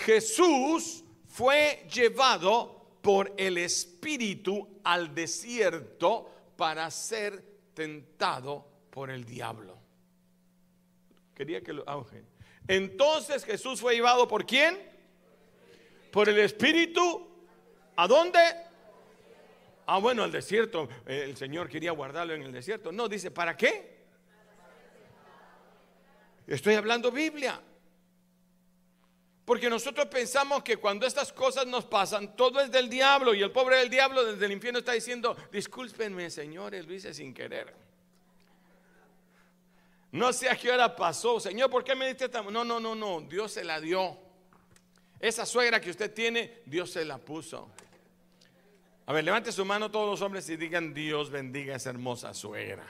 Jesús 0.04 1.04
fue 1.26 1.86
llevado 1.92 2.98
por 3.00 3.32
el 3.36 3.58
Espíritu 3.58 4.80
al 4.84 5.14
desierto 5.14 6.30
para 6.56 6.90
ser 6.90 7.42
tentado 7.74 8.66
por 8.90 9.10
el 9.10 9.24
diablo. 9.24 9.78
Quería 11.34 11.62
que 11.62 11.72
lo... 11.72 11.88
auge. 11.88 12.22
Entonces 12.68 13.44
Jesús 13.44 13.80
fue 13.80 13.94
llevado 13.94 14.28
por 14.28 14.44
quién? 14.44 14.78
Por 16.12 16.28
el 16.28 16.38
Espíritu. 16.38 17.28
¿A 17.96 18.06
dónde? 18.06 18.38
Ah, 19.86 19.98
bueno, 19.98 20.22
al 20.22 20.30
desierto. 20.30 20.88
El 21.06 21.36
Señor 21.36 21.68
quería 21.68 21.92
guardarlo 21.92 22.34
en 22.34 22.42
el 22.42 22.52
desierto. 22.52 22.92
No, 22.92 23.08
dice, 23.08 23.30
¿para 23.30 23.56
qué? 23.56 24.00
Estoy 26.46 26.74
hablando 26.74 27.10
Biblia. 27.10 27.60
Porque 29.44 29.68
nosotros 29.68 30.06
pensamos 30.06 30.62
que 30.62 30.76
cuando 30.76 31.06
estas 31.06 31.32
cosas 31.32 31.66
nos 31.66 31.84
pasan, 31.84 32.36
todo 32.36 32.60
es 32.60 32.70
del 32.70 32.88
diablo 32.88 33.34
y 33.34 33.42
el 33.42 33.50
pobre 33.50 33.78
del 33.78 33.90
diablo 33.90 34.24
desde 34.24 34.46
el 34.46 34.52
infierno 34.52 34.78
está 34.78 34.92
diciendo, 34.92 35.36
discúlpenme 35.50 36.30
señores, 36.30 36.86
lo 36.86 36.94
hice 36.94 37.12
sin 37.12 37.34
querer. 37.34 37.74
No 40.12 40.32
sé 40.32 40.48
a 40.48 40.56
qué 40.56 40.70
hora 40.70 40.94
pasó, 40.94 41.38
Señor, 41.38 41.70
¿por 41.70 41.84
qué 41.84 41.94
me 41.94 42.08
diste 42.08 42.24
esta? 42.26 42.42
No, 42.42 42.64
no, 42.64 42.80
no, 42.80 42.94
no, 42.94 43.20
Dios 43.22 43.52
se 43.52 43.64
la 43.64 43.80
dio. 43.80 44.18
Esa 45.20 45.46
suegra 45.46 45.80
que 45.80 45.90
usted 45.90 46.12
tiene, 46.12 46.62
Dios 46.66 46.90
se 46.90 47.04
la 47.04 47.18
puso. 47.18 47.70
A 49.06 49.12
ver, 49.12 49.24
levante 49.24 49.52
su 49.52 49.64
mano 49.64 49.90
todos 49.90 50.08
los 50.08 50.22
hombres 50.22 50.48
y 50.48 50.56
digan, 50.56 50.94
Dios 50.94 51.30
bendiga 51.30 51.74
a 51.74 51.76
esa 51.76 51.90
hermosa 51.90 52.32
suegra. 52.34 52.86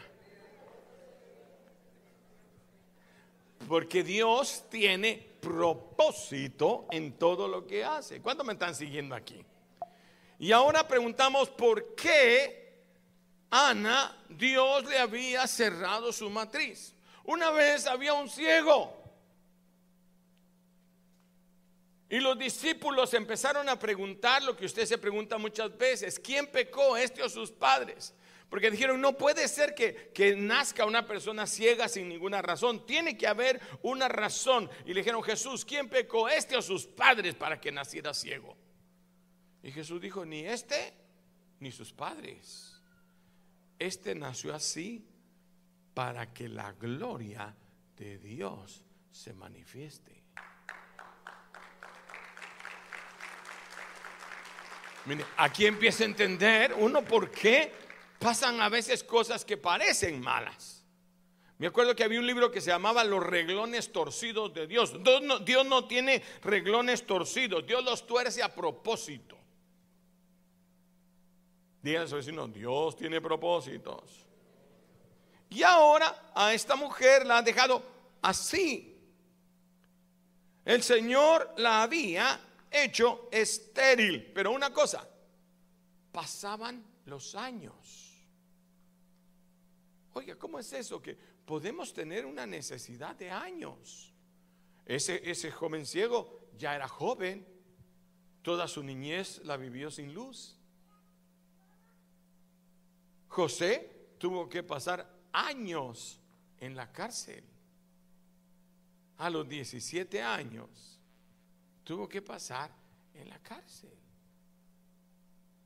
Porque 3.69 4.03
Dios 4.03 4.65
tiene 4.71 5.30
propósito 5.41 6.87
en 6.91 7.19
todo 7.19 7.49
lo 7.49 7.67
que 7.67 7.85
hace. 7.85 8.21
¿Cuántos 8.21 8.47
me 8.47 8.53
están 8.53 8.75
siguiendo 8.75 9.15
aquí? 9.15 9.45
Y 10.39 10.53
ahora 10.53 10.87
preguntamos 10.87 11.51
por 11.51 11.95
qué 11.95 12.61
Ana, 13.51 14.17
Dios 14.29 14.85
le 14.85 14.99
había 14.99 15.47
cerrado 15.47 16.13
su 16.13 16.31
matriz. 16.31 16.95
Una 17.25 17.51
vez 17.51 17.87
había 17.87 18.15
un 18.15 18.29
ciego. 18.29 18.97
Y 22.09 22.19
los 22.21 22.39
discípulos 22.39 23.13
empezaron 23.15 23.69
a 23.69 23.79
preguntar 23.79 24.43
lo 24.43 24.57
que 24.57 24.67
usted 24.67 24.85
se 24.85 24.99
pregunta 24.99 25.39
muchas 25.39 25.77
veces, 25.77 26.19
¿quién 26.19 26.47
pecó, 26.47 26.97
este 26.97 27.23
o 27.23 27.29
sus 27.29 27.51
padres? 27.53 28.15
Porque 28.51 28.71
dijeron, 28.71 29.01
no 29.01 29.17
puede 29.17 29.47
ser 29.47 29.77
que, 29.77 30.11
que, 30.13 30.35
nazca 30.35 30.85
una 30.85 31.07
persona 31.07 31.47
ciega 31.47 31.89
sin 31.89 32.09
ninguna 32.09 32.43
razón. 32.43 32.85
Tiene 32.85 33.17
que 33.17 33.29
haber 33.29 33.61
una 33.83 34.09
razón. 34.09 34.69
Y 34.85 34.89
le 34.89 35.01
dijeron, 35.01 35.23
Jesús, 35.23 35.65
¿quién 35.65 35.89
pecó? 35.89 36.29
¿Este 36.29 36.57
o 36.57 36.63
sus 36.63 36.85
padres 36.85 37.37
para 37.37 37.61
que 37.61 37.71
naciera 37.71 38.13
ciego? 38.13 38.57
Y 39.63 39.71
Jesús 39.71 40.01
dijo, 40.01 40.25
ni 40.27 40.41
este 40.41 40.93
ni 41.61 41.71
sus 41.71 41.93
padres. 41.93 42.83
Este 43.79 44.17
nació 44.17 44.53
así 44.53 45.07
para 45.95 46.33
que 46.33 46.49
la 46.49 46.73
gloria 46.73 47.55
de 47.97 48.19
Dios 48.19 48.85
se 49.13 49.33
manifieste. 49.33 50.25
Mire, 55.07 55.25
aquí 55.37 55.67
empieza 55.67 56.03
a 56.03 56.07
entender 56.07 56.75
uno 56.75 57.03
por 57.03 57.31
qué 57.31 57.73
pasan 58.21 58.61
a 58.61 58.69
veces 58.69 59.03
cosas 59.03 59.45
que 59.45 59.57
parecen 59.57 60.21
malas. 60.21 60.85
Me 61.57 61.67
acuerdo 61.67 61.97
que 61.97 62.05
había 62.05 62.21
un 62.21 62.27
libro 62.27 62.51
que 62.51 62.61
se 62.61 62.71
llamaba 62.71 63.03
Los 63.03 63.25
reglones 63.25 63.91
torcidos 63.93 64.53
de 64.55 64.67
Dios. 64.67 64.93
Dios 65.45 65.67
no, 65.67 65.87
tiene 65.87 66.23
reglones 66.43 67.07
torcidos, 67.07 67.67
Dios 67.67 67.83
los 67.83 68.07
tuerce 68.07 68.43
a 68.43 68.55
propósito. 68.55 69.37
Díganle 71.83 72.19
a 72.19 72.23
su 72.23 72.49
Dios 72.49 72.97
tiene 72.97 73.21
propósitos. 73.21 74.27
Y 75.49 75.63
ahora 75.63 76.31
a 76.35 76.53
esta 76.53 76.77
mujer 76.77 77.27
la 77.27 77.39
ha 77.39 77.43
dejado 77.43 77.83
así. 78.21 78.99
El 80.65 80.83
Señor 80.83 81.55
la 81.57 81.83
había 81.83 82.39
hecho 82.71 83.29
estéril. 83.33 84.31
Pero 84.35 84.53
una 84.53 84.73
cosa, 84.73 85.09
pasaban 86.13 86.85
los 87.07 87.35
años. 87.35 88.10
Oiga, 90.21 90.37
¿cómo 90.37 90.59
es 90.59 90.71
eso? 90.75 91.01
Que 91.01 91.17
podemos 91.47 91.95
tener 91.95 92.27
una 92.27 92.47
necesidad 92.47 93.17
de 93.17 93.31
años. 93.31 94.13
Ese, 94.85 95.19
ese 95.31 95.51
joven 95.51 95.87
ciego 95.87 96.51
ya 96.59 96.77
era 96.77 96.87
joven, 96.87 97.47
toda 98.43 98.69
su 98.69 98.83
niñez 98.83 99.41
la 99.45 99.57
vivió 99.57 99.91
sin 99.91 100.13
luz. 100.13 100.59
José 103.29 104.11
tuvo 104.19 104.47
que 104.47 104.63
pasar 104.63 105.11
años 105.33 106.21
en 106.59 106.77
la 106.77 106.93
cárcel. 106.93 107.43
A 109.17 109.31
los 109.31 109.49
17 109.49 110.23
años 110.23 110.99
tuvo 111.83 112.07
que 112.07 112.21
pasar 112.21 112.71
en 113.15 113.27
la 113.31 113.39
cárcel. 113.39 113.97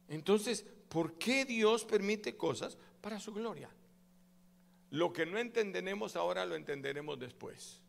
Entonces, 0.07 0.65
¿por 0.89 1.19
qué 1.19 1.45
Dios 1.45 1.85
permite 1.85 2.37
cosas 2.37 2.79
para 3.01 3.19
su 3.19 3.35
gloria? 3.35 3.69
Lo 4.91 5.13
que 5.13 5.27
no 5.27 5.39
entendemos 5.39 6.17
ahora 6.17 6.47
lo 6.47 6.55
entenderemos 6.55 7.19
después. 7.19 7.81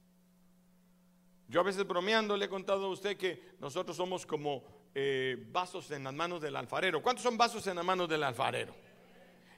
Yo 1.47 1.59
a 1.59 1.63
veces 1.63 1.85
bromeando 1.85 2.35
le 2.35 2.45
he 2.45 2.49
contado 2.49 2.85
a 2.85 2.89
usted 2.89 3.17
que 3.17 3.53
nosotros 3.59 3.95
somos 3.95 4.25
como 4.25 4.63
eh, 4.95 5.37
vasos 5.51 5.91
en 5.91 6.03
las 6.03 6.13
manos 6.13 6.41
del 6.41 6.55
alfarero. 6.55 7.03
¿Cuántos 7.03 7.23
son 7.23 7.37
vasos 7.37 7.65
en 7.67 7.75
las 7.75 7.85
manos 7.85 8.09
del 8.09 8.23
alfarero? 8.23 8.75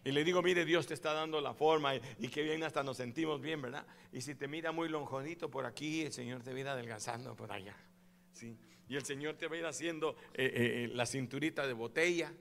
Y 0.04 0.12
le 0.12 0.24
digo, 0.24 0.42
mire, 0.42 0.66
Dios 0.66 0.88
te 0.88 0.94
está 0.94 1.14
dando 1.14 1.40
la 1.42 1.54
forma 1.54 1.96
y, 1.96 2.02
y 2.20 2.28
que 2.30 2.42
bien 2.42 2.64
hasta 2.64 2.84
nos 2.84 2.98
sentimos 2.98 3.42
bien, 3.42 3.62
¿verdad? 3.62 3.86
Y 4.12 4.22
si 4.22 4.36
te 4.36 4.48
mira 4.48 4.72
muy 4.72 4.90
lonjonito 4.90 5.50
por 5.50 5.66
aquí, 5.66 6.04
el 6.04 6.14
Señor 6.14 6.44
te 6.44 6.52
va 6.52 6.58
a 6.58 6.60
ir 6.60 6.68
adelgazando 6.68 7.36
por 7.36 7.52
allá. 7.52 7.76
¿sí? 8.32 8.58
Y 8.88 8.96
el 8.96 9.04
Señor 9.04 9.36
te 9.36 9.48
va 9.48 9.56
a 9.56 9.60
ir 9.60 9.66
haciendo 9.66 10.16
eh, 10.34 10.52
eh, 10.54 10.90
la 10.94 11.06
cinturita 11.06 11.68
de 11.68 11.74
botella, 11.74 12.32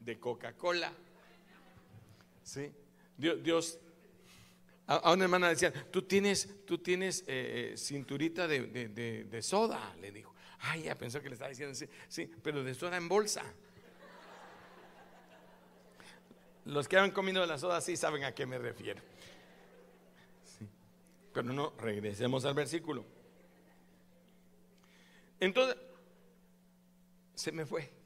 de 0.00 0.18
Coca-Cola. 0.18 0.92
¿sí? 2.42 2.70
Dios, 3.20 3.78
a, 4.86 5.12
una 5.12 5.24
hermana 5.24 5.48
decía, 5.50 5.72
tú 5.90 6.02
tienes, 6.02 6.64
tú 6.66 6.78
tienes 6.78 7.20
eh, 7.26 7.72
eh, 7.72 7.76
cinturita 7.76 8.48
de, 8.48 9.38
soda, 9.42 9.94
le 10.00 10.10
dijo. 10.10 10.34
Ay, 10.58 10.82
ya 10.84 10.94
pensó 10.94 11.20
que 11.22 11.28
le 11.28 11.34
estaba 11.34 11.50
diciendo, 11.50 11.74
sí, 11.74 11.86
sí, 12.08 12.30
pero 12.42 12.64
de 12.64 12.74
soda 12.74 12.96
en 12.96 13.08
bolsa. 13.08 13.44
Los 16.64 16.88
que 16.88 16.98
han 16.98 17.10
comido 17.12 17.44
la 17.46 17.56
soda 17.56 17.80
sí 17.80 17.96
saben 17.96 18.24
a 18.24 18.34
qué 18.34 18.46
me 18.46 18.58
refiero. 18.58 19.00
Pero 21.32 21.52
no, 21.52 21.72
regresemos 21.78 22.44
al 22.44 22.54
versículo. 22.54 23.04
Entonces, 25.38 25.76
se 27.34 27.52
me 27.52 27.64
fue. 27.64 27.99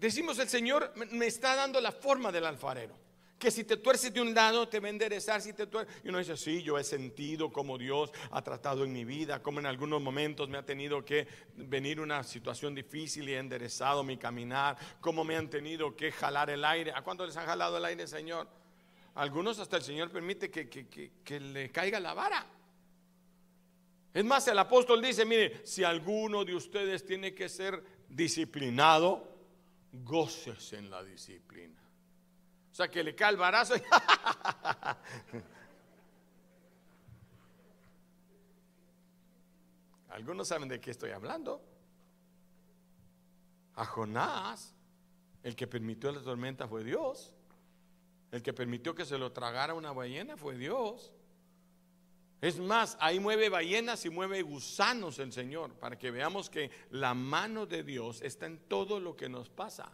Decimos, 0.00 0.38
el 0.38 0.48
Señor 0.48 0.94
me 1.10 1.26
está 1.26 1.54
dando 1.54 1.78
la 1.78 1.92
forma 1.92 2.32
del 2.32 2.46
alfarero. 2.46 2.96
Que 3.38 3.50
si 3.50 3.64
te 3.64 3.76
tuerces 3.76 4.12
de 4.12 4.20
un 4.22 4.34
lado, 4.34 4.66
te 4.66 4.80
va 4.80 4.86
a 4.86 4.90
enderezar. 4.90 5.42
Si 5.42 5.52
te 5.52 5.68
Y 6.02 6.08
uno 6.08 6.18
dice, 6.18 6.38
sí, 6.38 6.62
yo 6.62 6.78
he 6.78 6.84
sentido 6.84 7.52
como 7.52 7.76
Dios 7.76 8.10
ha 8.30 8.42
tratado 8.42 8.84
en 8.84 8.92
mi 8.94 9.04
vida, 9.04 9.42
como 9.42 9.60
en 9.60 9.66
algunos 9.66 10.00
momentos 10.00 10.48
me 10.48 10.56
ha 10.56 10.64
tenido 10.64 11.04
que 11.04 11.28
venir 11.54 12.00
una 12.00 12.22
situación 12.22 12.74
difícil 12.74 13.28
y 13.28 13.34
ha 13.34 13.40
enderezado 13.40 14.02
mi 14.02 14.16
caminar, 14.16 14.78
como 15.02 15.22
me 15.22 15.36
han 15.36 15.50
tenido 15.50 15.94
que 15.94 16.10
jalar 16.12 16.48
el 16.48 16.64
aire. 16.64 16.92
¿A 16.94 17.02
cuánto 17.02 17.26
les 17.26 17.36
han 17.36 17.44
jalado 17.44 17.76
el 17.76 17.84
aire, 17.84 18.06
Señor? 18.06 18.48
algunos 19.16 19.58
hasta 19.58 19.76
el 19.76 19.82
Señor 19.82 20.10
permite 20.10 20.50
que, 20.50 20.68
que 20.68 21.40
le 21.40 21.70
caiga 21.70 22.00
la 22.00 22.14
vara. 22.14 22.46
Es 24.14 24.24
más, 24.24 24.48
el 24.48 24.58
apóstol 24.58 25.02
dice, 25.02 25.24
mire, 25.24 25.60
si 25.64 25.84
alguno 25.84 26.44
de 26.44 26.54
ustedes 26.54 27.04
tiene 27.04 27.34
que 27.34 27.48
ser 27.48 27.82
disciplinado, 28.08 29.29
goces 29.92 30.72
en 30.72 30.90
la 30.90 31.02
disciplina. 31.04 31.80
O 32.70 32.74
sea, 32.74 32.88
que 32.90 33.02
le 33.02 33.14
cae 33.14 33.30
el 33.32 33.36
barazo. 33.36 33.74
Algunos 40.10 40.48
saben 40.48 40.68
de 40.68 40.80
qué 40.80 40.90
estoy 40.90 41.10
hablando. 41.10 41.64
A 43.74 43.84
Jonás, 43.84 44.74
el 45.42 45.56
que 45.56 45.66
permitió 45.66 46.12
la 46.12 46.22
tormenta 46.22 46.68
fue 46.68 46.84
Dios. 46.84 47.32
El 48.30 48.42
que 48.42 48.52
permitió 48.52 48.94
que 48.94 49.04
se 49.04 49.18
lo 49.18 49.32
tragara 49.32 49.74
una 49.74 49.92
ballena 49.92 50.36
fue 50.36 50.56
Dios. 50.56 51.12
Es 52.40 52.58
más, 52.58 52.96
ahí 53.00 53.20
mueve 53.20 53.50
ballenas 53.50 54.04
y 54.06 54.10
mueve 54.10 54.40
gusanos 54.40 55.18
el 55.18 55.32
Señor, 55.32 55.74
para 55.74 55.98
que 55.98 56.10
veamos 56.10 56.48
que 56.48 56.70
la 56.90 57.12
mano 57.12 57.66
de 57.66 57.82
Dios 57.82 58.22
está 58.22 58.46
en 58.46 58.58
todo 58.66 58.98
lo 58.98 59.14
que 59.14 59.28
nos 59.28 59.50
pasa. 59.50 59.92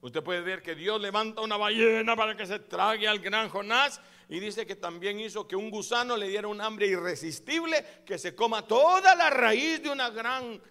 Usted 0.00 0.22
puede 0.22 0.40
ver 0.40 0.62
que 0.62 0.76
Dios 0.76 1.00
levanta 1.00 1.40
una 1.40 1.56
ballena 1.56 2.14
para 2.14 2.36
que 2.36 2.46
se 2.46 2.60
trague 2.60 3.08
al 3.08 3.18
gran 3.18 3.48
Jonás 3.48 4.00
y 4.28 4.38
dice 4.38 4.64
que 4.64 4.76
también 4.76 5.18
hizo 5.18 5.48
que 5.48 5.56
un 5.56 5.70
gusano 5.70 6.16
le 6.16 6.28
diera 6.28 6.46
un 6.46 6.60
hambre 6.60 6.86
irresistible 6.86 7.84
que 8.06 8.18
se 8.18 8.36
coma 8.36 8.64
toda 8.64 9.16
la 9.16 9.28
raíz 9.28 9.82
de 9.82 9.90
una 9.90 10.10
gran... 10.10 10.62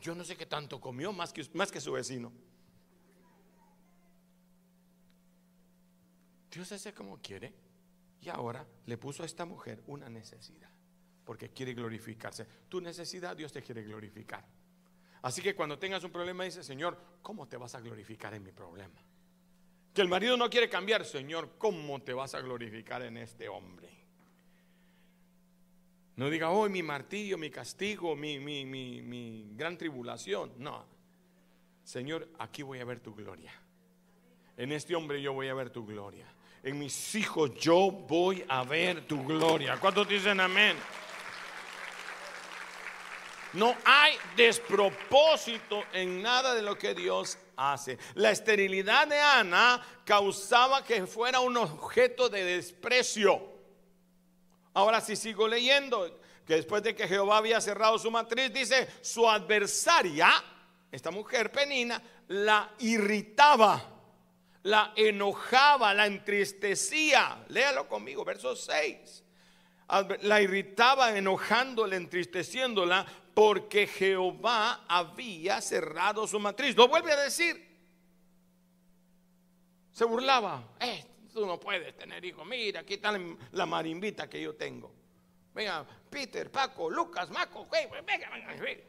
yo 0.00 0.16
no 0.16 0.24
sé 0.24 0.36
qué 0.36 0.46
tanto 0.46 0.80
comió 0.80 1.12
más 1.12 1.32
que, 1.32 1.48
más 1.54 1.70
que 1.70 1.80
su 1.80 1.92
vecino. 1.92 2.32
Dios 6.50 6.72
hace 6.72 6.92
como 6.92 7.18
quiere 7.22 7.67
y 8.20 8.28
ahora 8.28 8.66
le 8.86 8.98
puso 8.98 9.22
a 9.22 9.26
esta 9.26 9.44
mujer 9.44 9.82
una 9.86 10.08
necesidad 10.08 10.70
porque 11.28 11.50
quiere 11.50 11.74
glorificarse. 11.74 12.46
Tu 12.70 12.80
necesidad 12.80 13.36
Dios 13.36 13.52
te 13.52 13.60
quiere 13.60 13.82
glorificar. 13.82 14.42
Así 15.20 15.42
que 15.42 15.54
cuando 15.54 15.78
tengas 15.78 16.02
un 16.02 16.10
problema, 16.10 16.44
dice, 16.44 16.62
Señor, 16.62 16.98
¿cómo 17.20 17.46
te 17.46 17.58
vas 17.58 17.74
a 17.74 17.80
glorificar 17.80 18.32
en 18.32 18.44
mi 18.44 18.50
problema? 18.50 18.98
Que 19.92 20.00
el 20.00 20.08
marido 20.08 20.38
no 20.38 20.48
quiere 20.48 20.70
cambiar, 20.70 21.04
Señor, 21.04 21.56
¿cómo 21.58 22.00
te 22.00 22.14
vas 22.14 22.34
a 22.34 22.40
glorificar 22.40 23.02
en 23.02 23.18
este 23.18 23.46
hombre? 23.46 23.90
No 26.16 26.30
diga, 26.30 26.48
hoy 26.48 26.70
mi 26.70 26.82
martirio, 26.82 27.36
mi 27.36 27.50
castigo, 27.50 28.16
mi 28.16 29.52
gran 29.54 29.76
tribulación. 29.76 30.52
No. 30.56 30.86
Señor, 31.84 32.28
aquí 32.38 32.62
voy 32.62 32.78
a 32.78 32.86
ver 32.86 33.00
tu 33.00 33.14
gloria. 33.14 33.52
En 34.56 34.72
este 34.72 34.94
hombre 34.94 35.20
yo 35.20 35.34
voy 35.34 35.48
a 35.48 35.54
ver 35.54 35.68
tu 35.68 35.84
gloria. 35.84 36.26
En 36.68 36.78
mis 36.78 37.14
hijos 37.14 37.54
yo 37.54 37.90
voy 37.90 38.44
a 38.46 38.62
ver 38.62 39.06
tu 39.06 39.24
gloria. 39.24 39.78
¿Cuántos 39.80 40.06
dicen 40.06 40.38
amén? 40.38 40.76
No 43.54 43.74
hay 43.86 44.12
despropósito 44.36 45.82
en 45.94 46.20
nada 46.20 46.54
de 46.54 46.60
lo 46.60 46.76
que 46.76 46.94
Dios 46.94 47.38
hace. 47.56 47.96
La 48.16 48.32
esterilidad 48.32 49.08
de 49.08 49.18
Ana 49.18 49.82
causaba 50.04 50.84
que 50.84 51.06
fuera 51.06 51.40
un 51.40 51.56
objeto 51.56 52.28
de 52.28 52.44
desprecio. 52.44 53.40
Ahora 54.74 55.00
si 55.00 55.16
sigo 55.16 55.48
leyendo, 55.48 56.20
que 56.46 56.56
después 56.56 56.82
de 56.82 56.94
que 56.94 57.08
Jehová 57.08 57.38
había 57.38 57.62
cerrado 57.62 57.98
su 57.98 58.10
matriz, 58.10 58.52
dice, 58.52 58.86
su 59.00 59.26
adversaria, 59.26 60.30
esta 60.92 61.10
mujer 61.10 61.50
penina, 61.50 62.02
la 62.26 62.72
irritaba, 62.80 63.97
la 64.62 64.92
enojaba, 64.96 65.94
la 65.94 66.06
entristecía. 66.06 67.44
Léalo 67.48 67.88
conmigo, 67.88 68.24
verso 68.24 68.54
6 68.54 69.24
la 70.22 70.42
irritaba 70.42 71.16
enojándola, 71.16 71.96
entristeciéndola, 71.96 73.06
porque 73.34 73.86
Jehová 73.86 74.84
había 74.86 75.60
cerrado 75.60 76.26
su 76.26 76.38
matriz. 76.38 76.76
Lo 76.76 76.88
vuelve 76.88 77.12
a 77.12 77.20
decir. 77.22 77.66
Se 79.92 80.04
burlaba. 80.04 80.76
Eh, 80.80 81.04
tú 81.32 81.46
no 81.46 81.58
puedes 81.58 81.96
tener 81.96 82.24
hijos. 82.24 82.46
Mira, 82.46 82.80
aquí 82.80 82.94
está 82.94 83.18
la 83.52 83.66
marimbita 83.66 84.28
que 84.28 84.42
yo 84.42 84.54
tengo. 84.54 84.92
Venga, 85.54 85.86
Peter, 86.10 86.50
Paco, 86.50 86.90
Lucas, 86.90 87.30
Maco. 87.30 87.66
Venga, 87.70 88.00
venga, 88.02 88.30
venga. 88.30 88.82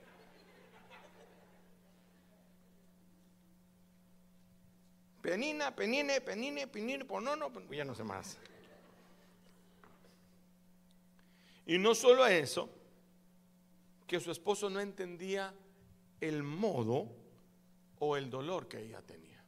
Penina, 5.29 5.75
penine, 5.75 6.21
penine, 6.21 6.65
penine, 6.65 7.05
ponono, 7.05 7.51
ya 7.69 7.85
no 7.85 7.93
sé 7.93 8.03
más. 8.03 8.35
Y 11.67 11.77
no 11.77 11.93
solo 11.93 12.25
eso, 12.25 12.67
que 14.07 14.19
su 14.19 14.31
esposo 14.31 14.71
no 14.71 14.79
entendía 14.79 15.53
el 16.19 16.41
modo 16.41 17.11
o 17.99 18.17
el 18.17 18.31
dolor 18.31 18.67
que 18.67 18.79
ella 18.79 19.03
tenía. 19.03 19.39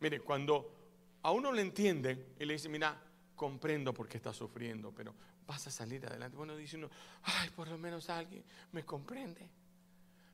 Mire, 0.00 0.18
cuando 0.18 0.74
a 1.22 1.30
uno 1.30 1.52
le 1.52 1.62
entiende 1.62 2.34
y 2.40 2.44
le 2.44 2.54
dice, 2.54 2.68
mira, 2.68 3.00
comprendo 3.36 3.94
por 3.94 4.08
qué 4.08 4.16
está 4.16 4.32
sufriendo, 4.32 4.90
pero 4.90 5.14
vas 5.46 5.64
a 5.68 5.70
salir 5.70 6.04
adelante. 6.04 6.36
Bueno, 6.36 6.56
dice 6.56 6.76
uno, 6.76 6.90
ay, 7.22 7.50
por 7.50 7.68
lo 7.68 7.78
menos 7.78 8.10
alguien 8.10 8.42
me 8.72 8.84
comprende. 8.84 9.48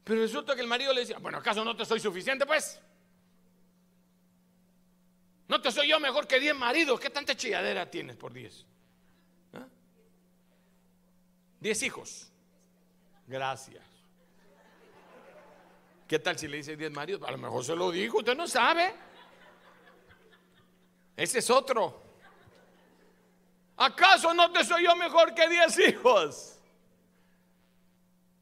Pero 0.05 0.23
resulta 0.23 0.55
que 0.55 0.63
el 0.63 0.69
marido 0.69 0.95
le 0.95 1.01
decía, 1.01 1.19
bueno, 1.19 1.37
¿acaso 1.37 1.63
no 1.67 1.77
te 1.77 1.85
soy 1.85 2.01
suficiente, 2.01 2.47
pues? 2.47 2.81
¿No 5.51 5.61
te 5.61 5.73
soy 5.73 5.89
yo 5.89 5.99
mejor 5.99 6.29
que 6.29 6.39
10 6.39 6.55
maridos? 6.55 7.01
¿Qué 7.01 7.11
tanta 7.11 7.37
chilladera 7.37 7.91
tienes 7.91 8.15
por 8.15 8.33
10? 8.33 8.65
10 11.59 11.83
¿Ah? 11.83 11.87
hijos. 11.87 12.31
Gracias. 13.27 13.85
¿Qué 16.07 16.21
tal 16.21 16.39
si 16.39 16.47
le 16.47 16.59
dice 16.59 16.77
10 16.77 16.93
maridos? 16.93 17.23
A 17.27 17.33
lo 17.33 17.39
mejor 17.39 17.65
se 17.65 17.75
lo 17.75 17.91
dijo, 17.91 18.19
usted 18.19 18.37
no 18.37 18.47
sabe. 18.47 18.95
Ese 21.17 21.41
es 21.41 21.51
otro. 21.51 22.01
¿Acaso 23.77 24.33
no 24.33 24.53
te 24.53 24.65
soy 24.65 24.85
yo 24.85 24.95
mejor 24.95 25.35
que 25.35 25.49
10 25.49 25.79
hijos? 25.81 26.60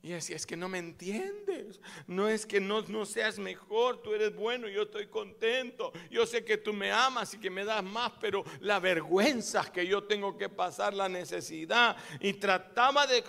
Y 0.00 0.12
así 0.12 0.32
es 0.32 0.46
que 0.46 0.56
no 0.56 0.68
me 0.68 0.78
entiendes. 0.78 1.80
No 2.06 2.28
es 2.28 2.46
que 2.46 2.60
no, 2.60 2.82
no 2.82 3.04
seas 3.04 3.38
mejor, 3.38 4.00
tú 4.00 4.14
eres 4.14 4.34
bueno, 4.34 4.68
yo 4.68 4.82
estoy 4.82 5.08
contento. 5.08 5.92
Yo 6.10 6.24
sé 6.24 6.44
que 6.44 6.56
tú 6.56 6.72
me 6.72 6.92
amas 6.92 7.34
y 7.34 7.38
que 7.38 7.50
me 7.50 7.64
das 7.64 7.82
más, 7.82 8.12
pero 8.20 8.44
la 8.60 8.78
vergüenza 8.78 9.70
que 9.72 9.86
yo 9.86 10.04
tengo 10.04 10.38
que 10.38 10.48
pasar, 10.48 10.94
la 10.94 11.08
necesidad. 11.08 11.96
Y 12.20 12.34
trataba 12.34 13.06
de, 13.06 13.24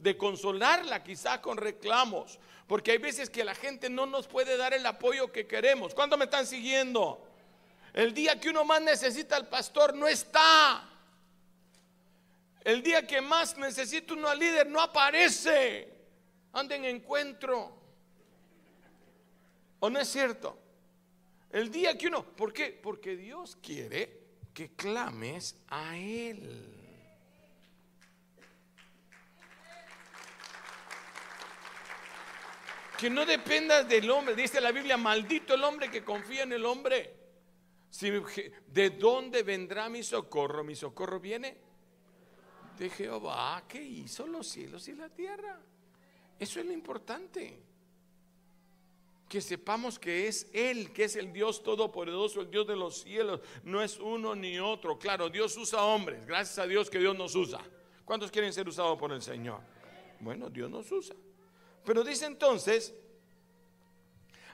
de 0.00 0.16
consolarla 0.16 1.02
quizás 1.02 1.40
con 1.40 1.56
reclamos, 1.56 2.38
porque 2.68 2.92
hay 2.92 2.98
veces 2.98 3.28
que 3.28 3.44
la 3.44 3.54
gente 3.54 3.90
no 3.90 4.06
nos 4.06 4.28
puede 4.28 4.56
dar 4.56 4.74
el 4.74 4.86
apoyo 4.86 5.32
que 5.32 5.46
queremos. 5.46 5.94
¿Cuándo 5.94 6.16
me 6.16 6.26
están 6.26 6.46
siguiendo? 6.46 7.24
El 7.92 8.14
día 8.14 8.38
que 8.38 8.50
uno 8.50 8.64
más 8.64 8.80
necesita 8.80 9.34
al 9.34 9.48
pastor 9.48 9.94
no 9.94 10.06
está. 10.06 10.87
El 12.64 12.82
día 12.82 13.06
que 13.06 13.20
más 13.20 13.56
necesita 13.56 14.14
uno 14.14 14.28
al 14.28 14.38
líder 14.38 14.66
no 14.66 14.80
aparece. 14.80 15.88
Anda 16.52 16.76
en 16.76 16.84
encuentro. 16.84 17.78
¿O 19.80 19.88
no 19.88 19.98
es 19.98 20.08
cierto? 20.08 20.58
El 21.50 21.70
día 21.70 21.96
que 21.96 22.08
uno, 22.08 22.24
¿por 22.24 22.52
qué? 22.52 22.78
Porque 22.82 23.16
Dios 23.16 23.56
quiere 23.62 24.18
que 24.52 24.74
clames 24.74 25.56
a 25.68 25.96
Él. 25.96 26.74
Que 32.98 33.08
no 33.08 33.24
dependas 33.24 33.88
del 33.88 34.10
hombre. 34.10 34.34
Dice 34.34 34.60
la 34.60 34.72
Biblia, 34.72 34.96
maldito 34.96 35.54
el 35.54 35.62
hombre 35.62 35.90
que 35.90 36.04
confía 36.04 36.42
en 36.42 36.52
el 36.52 36.66
hombre. 36.66 37.14
¿De 38.66 38.90
dónde 38.90 39.42
vendrá 39.42 39.88
mi 39.88 40.02
socorro? 40.02 40.64
Mi 40.64 40.74
socorro 40.74 41.20
viene 41.20 41.67
de 42.78 42.88
Jehová 42.90 43.64
que 43.68 43.82
hizo 43.82 44.26
los 44.26 44.46
cielos 44.46 44.86
y 44.88 44.94
la 44.94 45.08
tierra. 45.08 45.58
Eso 46.38 46.60
es 46.60 46.66
lo 46.66 46.72
importante. 46.72 47.64
que 49.28 49.42
sepamos 49.42 49.98
que 49.98 50.26
es 50.26 50.48
Él, 50.54 50.90
que 50.90 51.04
es 51.04 51.14
el 51.14 51.30
Dios 51.34 51.62
todopoderoso, 51.62 52.40
el 52.40 52.50
Dios 52.50 52.66
de 52.66 52.76
los 52.76 53.02
cielos, 53.02 53.40
no 53.62 53.82
es 53.82 53.98
uno 53.98 54.34
ni 54.34 54.58
otro. 54.58 54.98
Claro, 54.98 55.28
Dios 55.28 55.54
usa 55.58 55.82
hombres, 55.82 56.26
gracias 56.26 56.58
a 56.58 56.66
Dios 56.66 56.88
que 56.88 56.98
Dios 56.98 57.14
nos 57.14 57.34
usa. 57.34 57.60
¿Cuántos 58.06 58.30
quieren 58.30 58.54
ser 58.54 58.66
usados 58.66 58.98
por 58.98 59.12
el 59.12 59.20
Señor? 59.20 59.60
Bueno, 60.20 60.48
Dios 60.48 60.70
nos 60.70 60.90
usa. 60.90 61.14
Pero 61.84 62.02
dice 62.02 62.24
entonces, 62.24 62.94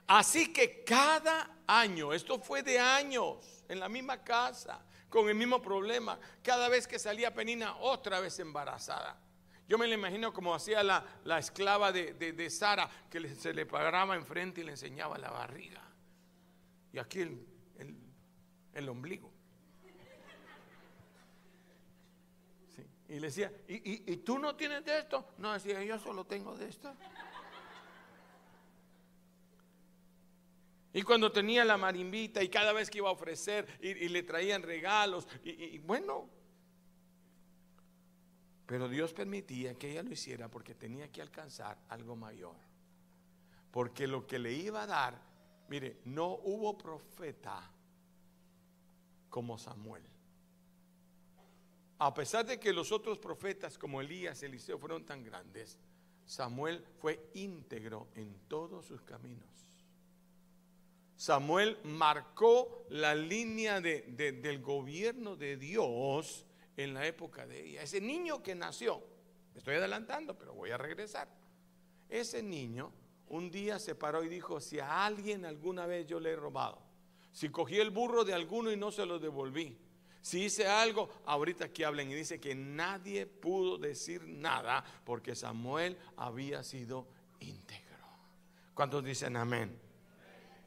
así 0.08 0.52
que 0.52 0.82
cada 0.82 1.58
año, 1.68 2.12
esto 2.12 2.40
fue 2.40 2.64
de 2.64 2.80
años, 2.80 3.64
en 3.68 3.78
la 3.78 3.88
misma 3.88 4.24
casa, 4.24 4.84
con 5.14 5.28
el 5.28 5.36
mismo 5.36 5.62
problema, 5.62 6.18
cada 6.42 6.68
vez 6.68 6.88
que 6.88 6.98
salía 6.98 7.32
Penina, 7.32 7.76
otra 7.76 8.18
vez 8.18 8.40
embarazada. 8.40 9.16
Yo 9.68 9.78
me 9.78 9.86
lo 9.86 9.94
imagino 9.94 10.32
como 10.32 10.52
hacía 10.52 10.82
la, 10.82 11.38
esclava 11.38 11.92
de, 11.92 12.50
Sara, 12.50 12.90
que 13.08 13.32
se 13.36 13.54
le 13.54 13.64
paraba 13.64 14.16
enfrente 14.16 14.62
y 14.62 14.64
le 14.64 14.72
enseñaba 14.72 15.16
la 15.16 15.30
barriga. 15.30 15.82
Y 16.92 16.98
aquí 16.98 17.20
el, 17.20 18.88
ombligo. 18.88 19.32
Y 23.08 23.20
le 23.20 23.28
decía, 23.28 23.52
¿Y, 23.68 24.12
¿Y, 24.12 24.16
tú 24.16 24.40
no 24.40 24.56
tienes 24.56 24.84
de 24.84 24.98
esto? 24.98 25.28
No, 25.38 25.52
decía, 25.52 25.80
yo 25.84 25.96
solo 26.00 26.24
tengo 26.24 26.56
de 26.56 26.68
esto. 26.68 26.92
Y 30.94 31.02
cuando 31.02 31.30
tenía 31.30 31.64
la 31.64 31.76
marimbita 31.76 32.42
y 32.42 32.48
cada 32.48 32.72
vez 32.72 32.88
que 32.88 32.98
iba 32.98 33.10
a 33.10 33.12
ofrecer 33.12 33.66
y, 33.82 34.08
le 34.08 34.22
traían 34.22 34.62
regalos, 34.62 35.28
y 35.42 35.78
bueno, 35.78 36.30
pero 38.66 38.88
Dios 38.88 39.12
permitía 39.12 39.74
que 39.74 39.90
ella 39.90 40.02
lo 40.02 40.12
hiciera 40.12 40.48
porque 40.48 40.74
tenía 40.74 41.10
que 41.12 41.20
alcanzar 41.20 41.78
algo 41.88 42.16
mayor. 42.16 42.56
Porque 43.70 44.06
lo 44.06 44.26
que 44.26 44.38
le 44.38 44.52
iba 44.52 44.84
a 44.84 44.86
dar, 44.86 45.20
mire, 45.68 46.00
no 46.04 46.38
hubo 46.44 46.78
profeta 46.78 47.70
como 49.28 49.58
Samuel. 49.58 50.02
A 51.98 52.14
pesar 52.14 52.46
de 52.46 52.58
que 52.58 52.72
los 52.72 52.92
otros 52.92 53.18
profetas 53.18 53.76
como 53.76 54.00
Elías, 54.00 54.42
Eliseo 54.42 54.78
fueron 54.78 55.04
tan 55.04 55.22
grandes, 55.22 55.78
Samuel 56.24 56.84
fue 56.98 57.30
íntegro 57.34 58.08
en 58.14 58.34
todos 58.48 58.86
sus 58.86 59.02
caminos. 59.02 59.53
Samuel 61.16 61.78
marcó 61.84 62.86
la 62.90 63.14
línea 63.14 63.80
del 63.80 64.60
gobierno 64.60 65.36
de 65.36 65.56
Dios 65.56 66.44
en 66.76 66.94
la 66.94 67.06
época 67.06 67.46
de 67.46 67.68
ella. 67.68 67.82
Ese 67.82 68.00
niño 68.00 68.42
que 68.42 68.54
nació, 68.54 69.02
me 69.52 69.58
estoy 69.58 69.76
adelantando, 69.76 70.36
pero 70.36 70.54
voy 70.54 70.70
a 70.70 70.78
regresar. 70.78 71.28
Ese 72.08 72.42
niño 72.42 72.92
un 73.28 73.50
día 73.50 73.78
se 73.78 73.94
paró 73.94 74.22
y 74.24 74.28
dijo, 74.28 74.60
si 74.60 74.80
a 74.80 75.06
alguien 75.06 75.44
alguna 75.44 75.86
vez 75.86 76.06
yo 76.06 76.20
le 76.20 76.32
he 76.32 76.36
robado, 76.36 76.82
si 77.32 77.48
cogí 77.48 77.78
el 77.78 77.90
burro 77.90 78.24
de 78.24 78.34
alguno 78.34 78.70
y 78.70 78.76
no 78.76 78.92
se 78.92 79.06
lo 79.06 79.18
devolví, 79.18 79.78
si 80.20 80.44
hice 80.44 80.66
algo, 80.66 81.10
ahorita 81.26 81.72
que 81.72 81.84
hablen 81.84 82.10
y 82.10 82.14
dice 82.14 82.40
que 82.40 82.54
nadie 82.54 83.26
pudo 83.26 83.76
decir 83.76 84.26
nada 84.26 84.82
porque 85.04 85.34
Samuel 85.34 85.98
había 86.16 86.62
sido 86.62 87.06
íntegro. 87.40 87.84
¿Cuántos 88.72 89.04
dicen 89.04 89.36
amén? 89.36 89.83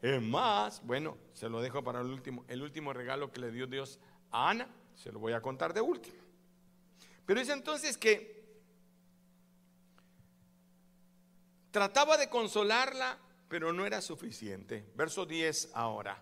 Es 0.02 0.22
más, 0.22 0.86
bueno, 0.86 1.18
se 1.34 1.50
lo 1.50 1.62
dejo 1.62 1.84
para 1.84 2.02
el 2.02 2.08
último, 2.08 2.46
el 2.48 2.62
último 2.62 2.94
regalo 2.94 3.32
que 3.32 3.42
le 3.42 3.52
dio 3.52 3.68
Dios 3.68 4.00
a 4.32 4.50
Ana 4.50 4.68
se 4.98 5.12
lo 5.12 5.20
voy 5.20 5.34
a 5.34 5.42
contar 5.42 5.74
de 5.74 5.82
último. 5.82 6.18
Pero 7.26 7.40
es 7.40 7.50
entonces 7.50 7.98
que 7.98 8.36
trataba 11.72 12.18
de 12.18 12.30
consolarla, 12.30 13.18
pero 13.48 13.72
no 13.72 13.86
era 13.86 14.02
suficiente. 14.02 14.86
Verso 14.96 15.26
10 15.26 15.72
ahora. 15.74 16.22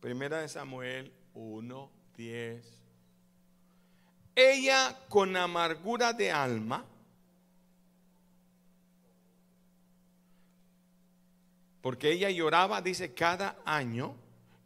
Primera 0.00 0.40
de 0.40 0.48
Samuel 0.48 1.12
1, 1.34 1.90
10. 2.16 2.82
Ella 4.36 4.96
con 5.08 5.36
amargura 5.36 6.12
de 6.12 6.30
alma, 6.30 6.84
porque 11.88 12.12
ella 12.12 12.28
lloraba, 12.28 12.82
dice, 12.82 13.14
cada 13.14 13.62
año 13.64 14.14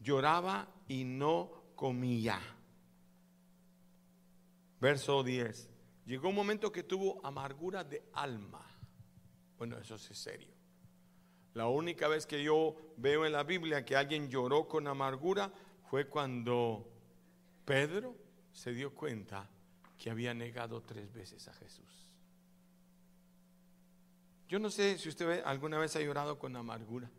lloraba 0.01 0.67
y 0.89 1.05
no 1.05 1.53
comía. 1.77 2.41
Verso 4.81 5.23
10. 5.23 5.71
Llegó 6.05 6.31
un 6.31 6.35
momento 6.35 6.73
que 6.73 6.83
tuvo 6.83 7.25
amargura 7.25 7.85
de 7.85 8.03
alma. 8.15 8.67
Bueno, 9.57 9.79
eso 9.79 9.95
es 9.95 10.03
serio. 10.03 10.53
La 11.55 11.69
única 11.69 12.09
vez 12.09 12.27
que 12.27 12.43
yo 12.43 12.75
veo 12.97 13.25
en 13.25 13.31
la 13.31 13.45
Biblia 13.45 13.85
que 13.85 13.95
alguien 13.95 14.29
lloró 14.29 14.67
con 14.67 14.89
amargura 14.89 15.53
fue 15.89 16.09
cuando 16.09 16.91
Pedro 17.65 18.17
se 18.51 18.73
dio 18.73 18.97
cuenta 18.97 19.49
que 19.97 20.11
había 20.11 20.35
negado 20.35 20.83
tres 20.83 21.13
veces 21.13 21.47
a 21.47 21.55
Jesús. 21.55 22.02
Yo 24.53 24.59
no 24.59 24.69
sé 24.69 24.99
si 24.99 25.09
usted 25.09 25.43
alguna 25.47 25.79
vez 25.79 25.97
ha 25.97 26.01
llorado 26.03 26.39
con 26.39 26.55
amargura. 26.55 27.11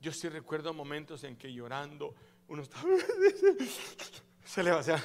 Yo 0.00 0.12
sí 0.12 0.28
recuerdo 0.28 0.72
momentos 0.72 1.24
en 1.24 1.36
que 1.36 1.52
llorando 1.52 2.14
uno 2.46 2.62
estaba 2.62 2.84
Se 4.44 4.62
le 4.62 4.70
va 4.70 4.76
a 4.76 4.80
hacer. 4.82 5.00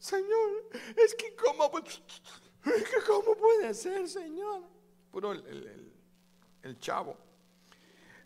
Señor, 0.00 0.70
es 0.96 1.14
que 1.14 1.36
cómo, 1.36 1.70
cómo 1.70 3.36
puede 3.36 3.72
ser, 3.72 4.08
Señor. 4.08 4.64
Puro 5.12 5.30
el, 5.30 5.92
el 6.64 6.78
chavo. 6.80 7.16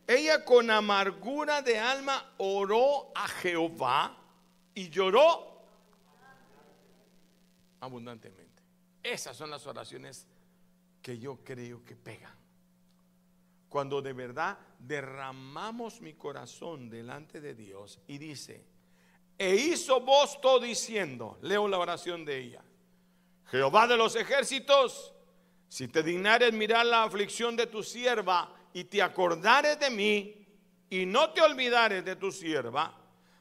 Ella 0.07 0.47
con 0.47 0.71
amargura 0.71 1.61
de 1.61 1.79
alma 1.79 2.37
oró 2.39 3.13
a 3.15 3.29
Jehová 3.29 4.17
y 4.73 4.89
lloró 4.89 5.58
abundantemente. 7.81 8.63
Esas 9.03 9.37
son 9.37 9.51
las 9.51 9.67
oraciones 9.67 10.27
que 11.03 11.19
yo 11.19 11.39
creo 11.45 11.85
que 11.85 11.97
pegan 11.97 12.39
cuando 13.69 14.01
de 14.01 14.13
verdad 14.13 14.59
derramamos 14.79 16.01
mi 16.01 16.15
corazón 16.15 16.89
delante 16.89 17.41
de 17.41 17.55
Dios 17.55 18.01
y 18.07 18.19
dice, 18.19 18.65
e 19.37 19.55
hizo 19.55 20.01
voz 20.01 20.41
todo 20.41 20.61
diciendo, 20.61 21.39
leo 21.43 21.69
la 21.69 21.79
oración 21.79 22.25
de 22.25 22.39
ella, 22.39 22.63
Jehová 23.47 23.87
de 23.87 23.97
los 23.97 24.17
ejércitos, 24.17 25.15
si 25.69 25.89
te 25.89 26.03
dignares 26.03 26.53
mirar 26.53 26.87
la 26.87 27.05
aflicción 27.05 27.57
de 27.57 27.67
tu 27.67 27.83
sierva 27.83 28.55
y 28.73 28.85
te 28.85 29.03
acordares 29.03 29.79
de 29.79 29.91
mí 29.91 30.47
y 30.91 31.05
no 31.05 31.31
te 31.31 31.43
olvidares 31.43 32.05
de 32.05 32.17
tu 32.17 32.33
sierva, 32.33 32.95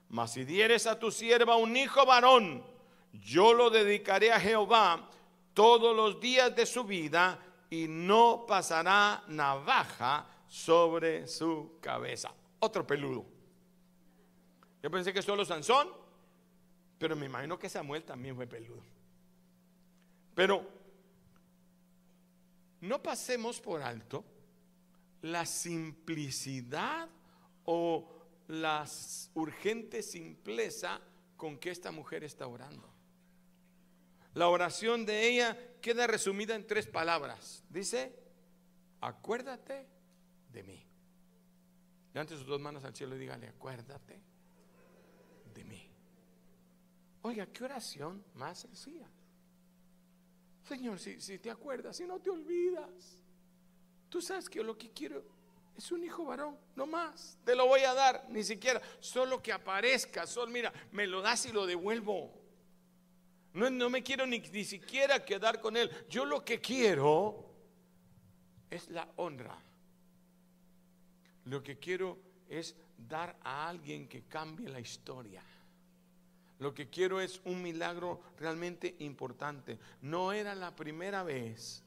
mas 0.09 0.33
si 0.33 0.43
dieres 0.43 0.87
a 0.87 0.99
tu 0.99 1.11
sierva 1.11 1.55
un 1.55 1.75
hijo 1.75 2.05
varón, 2.05 2.65
yo 3.13 3.53
lo 3.53 3.69
dedicaré 3.69 4.31
a 4.31 4.39
Jehová 4.39 5.09
todos 5.53 5.95
los 5.95 6.19
días 6.19 6.55
de 6.55 6.65
su 6.65 6.83
vida 6.83 7.39
y 7.69 7.87
no 7.87 8.45
pasará 8.47 9.23
navaja 9.27 10.27
sobre 10.47 11.27
su 11.27 11.77
cabeza. 11.81 12.33
Otro 12.59 12.85
peludo. 12.85 13.25
Yo 14.81 14.91
pensé 14.91 15.11
que 15.11 15.21
solo 15.21 15.43
Sansón, 15.43 15.89
pero 16.97 17.15
me 17.15 17.25
imagino 17.25 17.57
que 17.57 17.69
Samuel 17.69 18.03
también 18.03 18.35
fue 18.35 18.47
peludo. 18.47 18.83
Pero 20.33 20.63
no 22.81 23.01
pasemos 23.01 23.59
por 23.59 23.81
alto 23.81 24.23
la 25.23 25.45
simplicidad 25.45 27.09
o 27.65 28.07
la 28.47 28.85
urgente 29.33 30.01
simpleza 30.01 31.01
con 31.35 31.57
que 31.57 31.71
esta 31.71 31.91
mujer 31.91 32.23
está 32.23 32.47
orando. 32.47 32.96
La 34.37 34.49
oración 34.49 35.03
de 35.03 35.27
ella 35.27 35.57
queda 35.81 36.05
resumida 36.05 36.53
en 36.53 36.67
tres 36.67 36.85
palabras. 36.85 37.63
Dice, 37.71 38.13
acuérdate 39.01 39.87
de 40.53 40.61
mí. 40.61 40.85
Levante 42.13 42.37
sus 42.37 42.45
dos 42.45 42.61
manos 42.61 42.83
al 42.83 42.95
cielo 42.95 43.15
y 43.15 43.19
dígale, 43.19 43.47
acuérdate 43.47 44.21
de 45.55 45.63
mí. 45.63 45.89
Oiga, 47.23 47.47
qué 47.47 47.63
oración 47.63 48.23
más 48.35 48.59
sencilla. 48.59 49.09
Señor, 50.67 50.99
si, 50.99 51.19
si 51.19 51.39
te 51.39 51.49
acuerdas, 51.49 51.97
si 51.97 52.05
no 52.05 52.19
te 52.19 52.29
olvidas, 52.29 53.23
tú 54.07 54.21
sabes 54.21 54.47
que 54.47 54.61
lo 54.61 54.77
que 54.77 54.91
quiero 54.91 55.23
es 55.75 55.91
un 55.91 56.03
hijo 56.03 56.25
varón, 56.25 56.59
no 56.75 56.85
más. 56.85 57.39
Te 57.43 57.55
lo 57.55 57.65
voy 57.65 57.81
a 57.81 57.95
dar, 57.95 58.27
ni 58.29 58.43
siquiera, 58.43 58.83
solo 58.99 59.41
que 59.41 59.51
aparezca, 59.51 60.27
solo 60.27 60.51
mira, 60.51 60.71
me 60.91 61.07
lo 61.07 61.23
das 61.23 61.47
y 61.47 61.51
lo 61.51 61.65
devuelvo. 61.65 62.36
No, 63.57 63.89
me 63.89 64.03
quiero 64.03 64.27
ni, 64.27 64.39
ni 64.39 64.63
siquiera 64.63 65.25
quedar 65.25 65.59
con 65.59 65.75
él. 65.75 65.89
Yo 66.09 66.25
lo 66.25 66.45
que 66.45 66.61
quiero 66.61 67.43
es 68.69 68.87
la 68.89 69.07
honra. 69.15 69.57
Lo 71.45 71.63
que 71.63 71.79
quiero 71.79 72.19
es 72.47 72.75
dar 72.97 73.35
a 73.43 73.67
alguien 73.67 74.07
que 74.07 74.23
cambie 74.23 74.69
la 74.69 74.79
historia. 74.79 75.41
Lo 76.59 76.73
que 76.75 76.89
quiero 76.89 77.19
es 77.19 77.41
un 77.45 77.63
milagro 77.63 78.21
realmente 78.37 78.95
importante. 78.99 79.79
No 80.01 80.33
era 80.33 80.53
la 80.53 80.75
primera 80.75 81.23
vez 81.23 81.83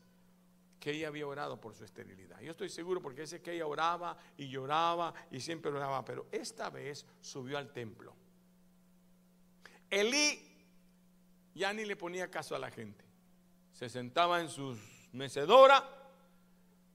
que 0.81 0.91
ella 0.91 1.07
había 1.07 1.27
orado 1.29 1.61
por 1.61 1.77
su 1.77 1.85
esterilidad. 1.85 2.41
Yo 2.41 2.51
estoy 2.51 2.69
seguro 2.69 3.01
porque 3.01 3.23
ese 3.23 3.43
que 3.43 3.53
ella 3.53 3.67
oraba 3.67 4.17
y 4.37 4.49
lloraba 4.49 5.15
y 5.31 5.39
siempre 5.39 5.71
oraba, 5.71 6.05
pero 6.05 6.27
esta 6.33 6.69
vez 6.69 7.07
subió 7.21 7.59
al 7.59 7.73
templo. 7.73 8.13
Elí 9.89 10.50
ya 11.55 11.73
ni 11.73 11.85
le 11.85 11.97
ponía 11.97 12.31
caso 12.31 12.55
a 12.55 12.59
la 12.59 12.71
gente. 12.71 13.05
Se 13.73 13.89
sentaba 13.89 14.41
en 14.41 14.49
su 14.49 14.77
mecedora. 15.13 15.97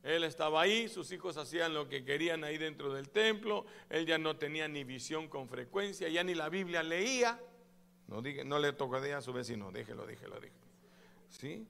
Él 0.04 0.24
estaba 0.24 0.62
ahí, 0.62 0.88
sus 0.88 1.12
hijos 1.12 1.36
hacían 1.38 1.74
lo 1.74 1.90
que 1.90 2.06
querían 2.06 2.44
ahí 2.44 2.58
dentro 2.58 2.94
del 2.94 3.10
templo. 3.10 3.66
Él 3.90 4.06
ya 4.06 4.18
no 4.18 4.38
tenía 4.38 4.68
ni 4.68 4.84
visión 4.84 5.28
con 5.28 5.50
frecuencia, 5.50 6.08
ya 6.10 6.24
ni 6.24 6.36
la 6.36 6.48
Biblia 6.50 6.84
leía. 6.84 7.40
No, 8.08 8.22
diga, 8.22 8.44
no 8.44 8.60
le 8.60 8.72
tocadea 8.74 9.18
a 9.18 9.22
su 9.22 9.34
vecino, 9.34 9.72
déjelo, 9.72 10.06
déjelo, 10.06 10.40
déjelo. 10.40 10.66
¿Sí? 11.30 11.68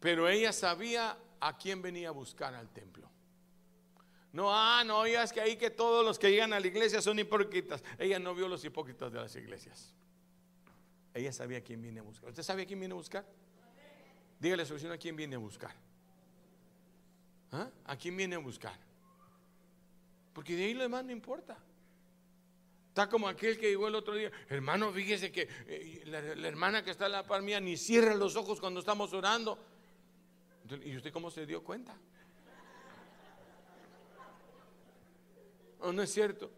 Pero 0.00 0.28
ella 0.28 0.52
sabía 0.52 1.16
a 1.40 1.56
quién 1.56 1.80
venía 1.80 2.08
a 2.08 2.12
buscar 2.12 2.54
al 2.54 2.68
templo. 2.70 3.08
No, 4.32 4.52
ah, 4.52 4.82
no, 4.84 5.06
es 5.06 5.32
que 5.32 5.40
ahí 5.40 5.56
que 5.56 5.70
todos 5.70 6.04
los 6.04 6.18
que 6.18 6.30
llegan 6.30 6.52
a 6.52 6.60
la 6.60 6.66
iglesia 6.66 7.00
son 7.00 7.18
hipócritas. 7.18 7.82
Ella 7.98 8.18
no 8.18 8.34
vio 8.34 8.48
los 8.48 8.64
hipócritas 8.64 9.12
de 9.12 9.20
las 9.20 9.34
iglesias. 9.36 9.94
Ella 11.16 11.32
sabía 11.32 11.58
a 11.58 11.60
quién 11.62 11.80
viene 11.80 12.00
a 12.00 12.02
buscar. 12.02 12.28
¿Usted 12.28 12.42
sabe 12.42 12.62
a 12.62 12.66
quién 12.66 12.78
viene 12.78 12.92
a 12.92 12.96
buscar? 12.96 13.24
Dígale 14.38 14.64
a 14.64 14.66
su 14.66 14.74
a 14.74 14.98
quién 14.98 15.16
viene 15.16 15.36
a 15.36 15.38
buscar. 15.38 15.74
¿Ah? 17.52 17.70
¿A 17.86 17.96
quién 17.96 18.14
viene 18.18 18.34
a 18.34 18.38
buscar? 18.38 18.78
Porque 20.34 20.54
de 20.54 20.66
ahí 20.66 20.74
lo 20.74 20.82
demás 20.82 21.06
no 21.06 21.12
importa. 21.12 21.56
Está 22.88 23.08
como 23.08 23.28
aquel 23.28 23.58
que 23.58 23.70
llegó 23.70 23.88
el 23.88 23.94
otro 23.94 24.14
día. 24.14 24.30
Hermano, 24.50 24.92
fíjese 24.92 25.32
que 25.32 25.48
eh, 25.66 26.02
la, 26.04 26.18
hermana 26.18 26.84
que 26.84 26.90
está 26.90 27.06
en 27.06 27.12
la 27.12 27.26
par 27.26 27.40
mía 27.40 27.60
ni 27.60 27.78
cierra 27.78 28.14
los 28.14 28.36
ojos 28.36 28.60
cuando 28.60 28.80
estamos 28.80 29.14
orando. 29.14 29.58
¿Y 30.84 30.96
usted 30.98 31.12
cómo 31.12 31.30
se 31.30 31.46
dio 31.46 31.64
cuenta? 31.64 31.96
¿O 35.80 35.92
no 35.92 36.02
es 36.02 36.12
cierto? 36.12 36.50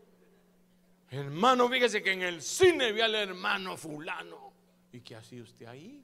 Hermano, 1.11 1.69
fíjese 1.69 2.03
que 2.03 2.13
en 2.13 2.23
el 2.23 2.43
cine 2.43 2.91
vi 2.91 3.03
al 3.03 3.15
hermano 3.15 3.77
fulano. 3.77 4.48
¿Y 4.93 5.01
qué 5.01 5.17
hacía 5.17 5.43
usted 5.43 5.67
ahí? 5.67 6.03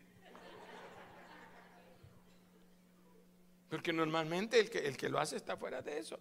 Porque 3.70 3.92
normalmente 3.92 4.60
el 4.60 4.70
que, 4.70 4.86
el 4.86 4.96
que 4.96 5.08
lo 5.08 5.18
hace 5.18 5.36
está 5.36 5.56
fuera 5.56 5.82
de 5.82 5.98
eso. 5.98 6.18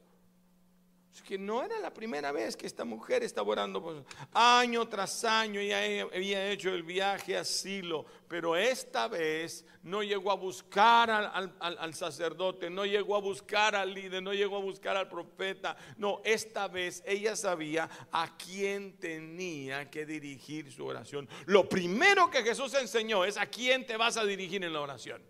Es 1.14 1.22
que 1.22 1.38
no 1.38 1.64
era 1.64 1.78
la 1.80 1.94
primera 1.94 2.32
vez 2.32 2.58
que 2.58 2.66
esta 2.66 2.86
mujer 2.86 3.22
estaba 3.22 3.48
orando, 3.48 3.84
pues, 3.84 3.98
año 4.34 4.88
tras 4.88 5.24
año 5.24 5.60
ella 5.60 6.08
había 6.12 6.50
hecho 6.50 6.70
el 6.70 6.82
viaje 6.82 7.38
a 7.38 7.44
Silo, 7.44 8.04
pero 8.28 8.56
esta 8.56 9.08
vez 9.08 9.64
no 9.84 10.02
llegó 10.02 10.32
a 10.32 10.36
buscar 10.36 11.12
al, 11.12 11.94
sacerdote, 11.94 12.72
no 12.72 12.84
llegó 12.88 13.16
a 13.16 13.20
buscar 13.20 13.76
al 13.76 13.94
líder, 13.94 14.24
no 14.24 14.34
llegó 14.34 14.58
a 14.58 14.62
buscar 14.62 14.98
al 14.98 15.08
profeta, 15.08 15.78
no, 15.98 16.20
esta 16.26 16.68
vez 16.68 17.04
ella 17.06 17.36
sabía 17.36 17.88
a 18.12 18.36
quién 18.36 18.98
tenía 18.98 19.92
que 19.92 20.08
dirigir 20.08 20.72
su 20.72 20.84
oración. 20.84 21.30
Lo 21.46 21.70
primero 21.70 22.32
que 22.32 22.42
Jesús 22.42 22.74
enseñó 22.74 23.24
es 23.24 23.38
a 23.38 23.46
quién 23.46 23.86
te 23.86 23.98
vas 23.98 24.18
a 24.18 24.26
dirigir 24.26 24.64
en 24.64 24.74
la 24.74 24.82
oración. 24.82 25.22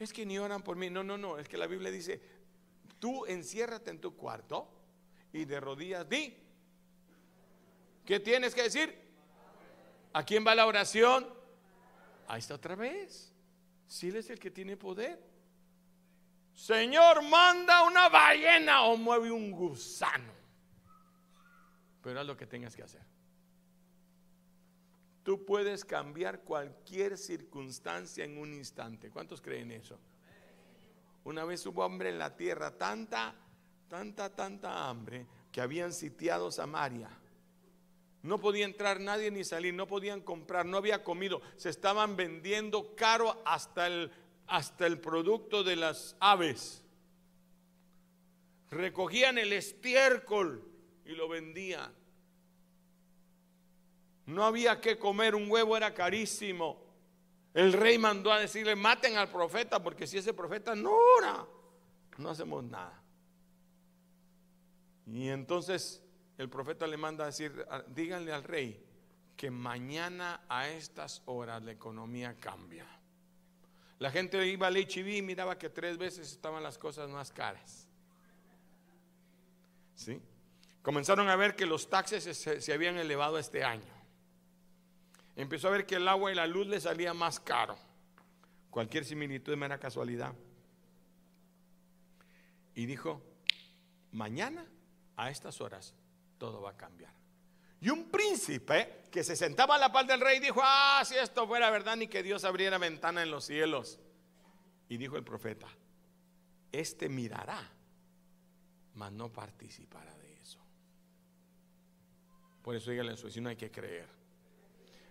Es 0.00 0.12
que 0.12 0.26
ni 0.26 0.38
oran 0.38 0.62
por 0.62 0.76
mí, 0.76 0.90
no, 0.90 1.04
no, 1.04 1.16
no, 1.16 1.38
es 1.38 1.48
que 1.48 1.56
la 1.56 1.68
Biblia 1.68 1.90
dice, 1.90 2.20
Tú 3.04 3.26
enciérrate 3.26 3.90
en 3.90 4.00
tu 4.00 4.16
cuarto 4.16 4.66
y 5.30 5.44
de 5.44 5.60
rodillas 5.60 6.08
di. 6.08 6.34
¿Qué 8.02 8.18
tienes 8.18 8.54
que 8.54 8.62
decir? 8.62 8.98
¿A 10.14 10.24
quién 10.24 10.42
va 10.42 10.54
la 10.54 10.64
oración? 10.64 11.28
Ahí 12.26 12.38
está 12.38 12.54
otra 12.54 12.74
vez. 12.76 13.30
Si 13.86 14.08
él 14.08 14.16
es 14.16 14.30
el 14.30 14.38
que 14.38 14.50
tiene 14.50 14.78
poder. 14.78 15.22
Señor, 16.54 17.22
manda 17.24 17.82
una 17.82 18.08
ballena 18.08 18.84
o 18.84 18.96
mueve 18.96 19.30
un 19.30 19.50
gusano. 19.50 20.32
Pero 22.00 22.20
haz 22.20 22.26
lo 22.26 22.38
que 22.38 22.46
tengas 22.46 22.74
que 22.74 22.84
hacer. 22.84 23.02
Tú 25.22 25.44
puedes 25.44 25.84
cambiar 25.84 26.40
cualquier 26.40 27.18
circunstancia 27.18 28.24
en 28.24 28.38
un 28.38 28.54
instante. 28.54 29.10
¿Cuántos 29.10 29.42
creen 29.42 29.72
eso? 29.72 30.00
Una 31.24 31.44
vez 31.44 31.64
hubo 31.66 31.82
hambre 31.82 32.10
en 32.10 32.18
la 32.18 32.36
tierra, 32.36 32.76
tanta, 32.76 33.34
tanta, 33.88 34.34
tanta 34.34 34.88
hambre 34.88 35.26
que 35.50 35.60
habían 35.60 35.92
sitiado 35.92 36.50
Samaria. 36.50 37.08
No 38.22 38.40
podía 38.40 38.64
entrar 38.64 39.00
nadie 39.00 39.30
ni 39.30 39.44
salir, 39.44 39.74
no 39.74 39.86
podían 39.86 40.20
comprar, 40.20 40.66
no 40.66 40.76
había 40.76 41.02
comido. 41.02 41.40
Se 41.56 41.70
estaban 41.70 42.16
vendiendo 42.16 42.94
caro 42.94 43.42
hasta 43.44 43.86
el, 43.86 44.10
hasta 44.46 44.86
el 44.86 45.00
producto 45.00 45.62
de 45.62 45.76
las 45.76 46.16
aves. 46.20 46.82
Recogían 48.70 49.38
el 49.38 49.52
estiércol 49.52 50.66
y 51.04 51.12
lo 51.12 51.28
vendían. 51.28 51.92
No 54.26 54.44
había 54.44 54.80
que 54.80 54.98
comer, 54.98 55.34
un 55.34 55.50
huevo 55.50 55.76
era 55.76 55.94
carísimo. 55.94 56.83
El 57.54 57.72
rey 57.72 57.98
mandó 57.98 58.32
a 58.32 58.40
decirle, 58.40 58.74
maten 58.74 59.16
al 59.16 59.28
profeta, 59.28 59.80
porque 59.80 60.08
si 60.08 60.18
ese 60.18 60.34
profeta 60.34 60.74
no 60.74 60.90
ora, 61.18 61.46
no 62.18 62.28
hacemos 62.28 62.64
nada. 62.64 63.00
Y 65.06 65.28
entonces 65.28 66.02
el 66.36 66.50
profeta 66.50 66.88
le 66.88 66.96
manda 66.96 67.22
a 67.22 67.26
decir, 67.28 67.64
díganle 67.86 68.32
al 68.32 68.42
rey 68.42 68.84
que 69.36 69.52
mañana 69.52 70.42
a 70.48 70.68
estas 70.68 71.22
horas 71.26 71.62
la 71.62 71.70
economía 71.70 72.36
cambia. 72.40 72.86
La 74.00 74.10
gente 74.10 74.44
iba 74.48 74.66
al 74.66 74.76
HIV 74.76 75.18
y 75.18 75.22
miraba 75.22 75.56
que 75.56 75.70
tres 75.70 75.96
veces 75.96 76.32
estaban 76.32 76.60
las 76.60 76.76
cosas 76.76 77.08
más 77.08 77.30
caras. 77.30 77.86
¿Sí? 79.94 80.20
Comenzaron 80.82 81.28
a 81.28 81.36
ver 81.36 81.54
que 81.54 81.66
los 81.66 81.88
taxes 81.88 82.24
se, 82.24 82.60
se 82.60 82.72
habían 82.72 82.96
elevado 82.96 83.38
este 83.38 83.62
año 83.62 83.93
empezó 85.36 85.68
a 85.68 85.72
ver 85.72 85.86
que 85.86 85.96
el 85.96 86.08
agua 86.08 86.32
y 86.32 86.34
la 86.34 86.46
luz 86.46 86.66
le 86.66 86.80
salía 86.80 87.14
más 87.14 87.40
caro. 87.40 87.76
Cualquier 88.70 89.04
similitud 89.04 89.52
es 89.52 89.58
mera 89.58 89.78
casualidad. 89.78 90.34
Y 92.74 92.86
dijo, 92.86 93.22
mañana 94.12 94.66
a 95.16 95.30
estas 95.30 95.60
horas 95.60 95.94
todo 96.38 96.62
va 96.62 96.70
a 96.70 96.76
cambiar. 96.76 97.12
Y 97.80 97.90
un 97.90 98.10
príncipe 98.10 99.02
que 99.10 99.22
se 99.22 99.36
sentaba 99.36 99.76
a 99.76 99.78
la 99.78 99.92
par 99.92 100.06
del 100.06 100.20
rey 100.20 100.40
dijo, 100.40 100.60
ah, 100.64 101.02
si 101.04 101.16
esto 101.16 101.46
fuera 101.46 101.70
verdad, 101.70 101.96
ni 101.96 102.08
que 102.08 102.22
Dios 102.22 102.44
abriera 102.44 102.78
ventana 102.78 103.22
en 103.22 103.30
los 103.30 103.44
cielos. 103.44 104.00
Y 104.88 104.96
dijo 104.96 105.16
el 105.16 105.24
profeta, 105.24 105.68
este 106.72 107.08
mirará, 107.08 107.60
mas 108.94 109.12
no 109.12 109.30
participará 109.30 110.16
de 110.16 110.40
eso. 110.40 110.58
Por 112.62 112.74
eso 112.74 112.90
dígale 112.90 113.12
a 113.12 113.16
su 113.16 113.26
vecino, 113.26 113.50
hay 113.50 113.56
que 113.56 113.70
creer. 113.70 114.08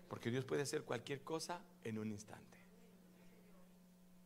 Porque 0.07 0.31
Dios 0.31 0.45
puede 0.45 0.61
hacer 0.61 0.83
cualquier 0.83 1.21
cosa 1.21 1.61
en 1.83 1.97
un 1.97 2.11
instante. 2.11 2.57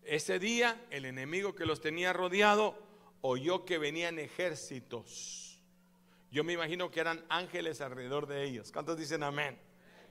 Ese 0.04 0.40
día 0.40 0.82
el 0.90 1.06
enemigo 1.06 1.56
que 1.56 1.66
los 1.66 1.82
tenía 1.82 2.14
rodeado 2.14 2.78
oyó 3.22 3.66
que 3.66 3.78
venían 3.78 4.20
ejércitos. 4.20 5.62
Yo 6.32 6.44
me 6.44 6.54
imagino 6.54 6.92
que 6.92 7.00
eran 7.00 7.24
ángeles 7.30 7.82
alrededor 7.82 8.28
de 8.28 8.44
ellos. 8.44 8.72
¿Cuántos 8.72 8.98
dicen 8.98 9.24
amén? 9.24 9.58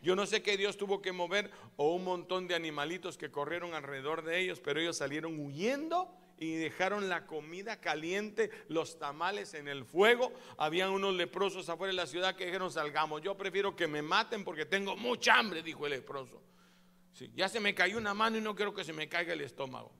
Yo 0.03 0.15
no 0.15 0.27
sé 0.27 0.43
qué 0.43 0.57
Dios 0.57 0.77
tuvo 0.77 1.03
que 1.03 1.13
mover 1.13 1.51
o 1.77 1.95
un 1.95 2.05
montón 2.05 2.47
de 2.47 2.55
animalitos 2.55 3.17
que 3.17 3.31
corrieron 3.31 3.75
alrededor 3.75 4.23
de 4.23 4.39
ellos, 4.41 4.61
pero 4.61 4.81
ellos 4.81 4.97
salieron 4.97 5.39
huyendo 5.39 6.15
y 6.39 6.55
dejaron 6.57 7.09
la 7.09 7.27
comida 7.27 7.81
caliente, 7.81 8.51
los 8.69 8.99
tamales 8.99 9.55
en 9.55 9.69
el 9.69 9.85
fuego. 9.85 10.33
Habían 10.59 10.91
unos 10.91 11.15
leprosos 11.15 11.69
afuera 11.69 11.93
de 11.93 11.97
la 11.97 12.07
ciudad 12.07 12.37
que 12.37 12.47
dijeron, 12.47 12.71
salgamos. 12.71 13.23
Yo 13.23 13.37
prefiero 13.37 13.75
que 13.75 13.87
me 13.87 14.03
maten 14.03 14.45
porque 14.45 14.67
tengo 14.67 14.97
mucha 14.97 15.39
hambre, 15.39 15.63
dijo 15.63 15.87
el 15.87 15.93
leproso. 15.93 16.43
Sí, 17.13 17.31
ya 17.35 17.49
se 17.49 17.61
me 17.61 17.75
cayó 17.75 17.97
una 17.97 18.13
mano 18.13 18.37
y 18.37 18.43
no 18.43 18.55
quiero 18.55 18.75
que 18.75 18.85
se 18.85 18.93
me 18.93 19.09
caiga 19.09 19.33
el 19.33 19.41
estómago. 19.41 19.91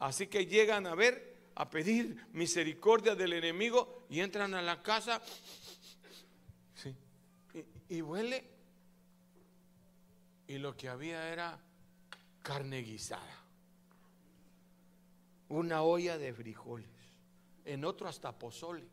Así 0.00 0.26
que 0.26 0.46
llegan 0.46 0.86
a 0.86 0.94
ver, 0.94 1.36
a 1.54 1.70
pedir 1.70 2.26
misericordia 2.32 3.14
del 3.14 3.34
enemigo 3.34 4.06
y 4.10 4.20
entran 4.20 4.52
a 4.54 4.62
la 4.62 4.82
casa 4.82 5.22
y 7.88 8.02
huele. 8.02 8.50
Y 10.48 10.58
lo 10.58 10.76
que 10.76 10.88
había 10.88 11.28
era 11.32 11.58
carne 12.42 12.82
guisada 12.82 13.45
una 15.48 15.82
olla 15.82 16.18
de 16.18 16.32
frijoles, 16.32 16.88
en 17.64 17.84
otro 17.84 18.08
hasta 18.08 18.36
pozole. 18.36 18.88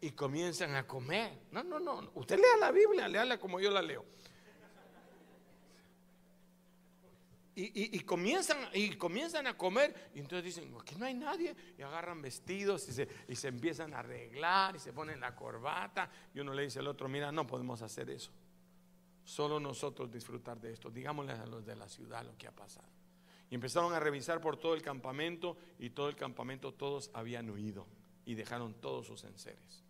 Y 0.00 0.10
comienzan 0.10 0.74
a 0.74 0.86
comer. 0.86 1.46
No, 1.52 1.62
no, 1.62 1.78
no. 1.78 2.10
Usted 2.14 2.36
lea 2.36 2.56
la 2.58 2.72
Biblia, 2.72 3.06
léala 3.06 3.38
como 3.38 3.60
yo 3.60 3.70
la 3.70 3.80
leo. 3.80 4.04
Y, 7.54 8.00
comienzan, 8.00 8.56
y 8.72 8.96
comienzan 8.96 9.46
a 9.46 9.58
comer 9.58 10.10
y 10.14 10.20
entonces 10.20 10.42
dicen, 10.42 10.74
aquí 10.80 10.94
no 10.96 11.04
hay 11.04 11.14
nadie. 11.14 11.54
Y 11.78 11.82
agarran 11.82 12.22
vestidos 12.22 12.88
y 12.88 12.92
se, 12.92 13.08
y 13.28 13.36
se 13.36 13.48
empiezan 13.48 13.92
a 13.92 13.98
arreglar 13.98 14.74
y 14.74 14.78
se 14.78 14.92
ponen 14.92 15.20
la 15.20 15.36
corbata. 15.36 16.10
Y 16.34 16.40
uno 16.40 16.54
le 16.54 16.62
dice 16.62 16.78
al 16.78 16.88
otro, 16.88 17.08
mira, 17.08 17.30
no 17.30 17.46
podemos 17.46 17.82
hacer 17.82 18.08
eso. 18.10 18.32
solo 19.22 19.60
nosotros 19.60 20.10
disfrutar 20.10 20.60
de 20.60 20.72
esto. 20.72 20.90
Digámosle 20.90 21.32
a 21.32 21.46
los 21.46 21.64
de 21.64 21.76
la 21.76 21.88
ciudad 21.88 22.24
lo 22.24 22.36
que 22.36 22.48
ha 22.48 22.52
pasado. 22.52 22.88
Y 23.52 23.54
empezaron 23.54 23.92
a 23.92 24.00
revisar 24.00 24.40
por 24.40 24.56
todo 24.56 24.72
el 24.72 24.80
campamento 24.80 25.58
y 25.78 25.90
todo 25.90 26.08
el 26.08 26.16
campamento 26.16 26.72
todos 26.72 27.10
habían 27.12 27.50
huido 27.50 27.86
y 28.24 28.34
dejaron 28.34 28.72
todos 28.72 29.06
sus 29.06 29.24
enseres. 29.24 29.84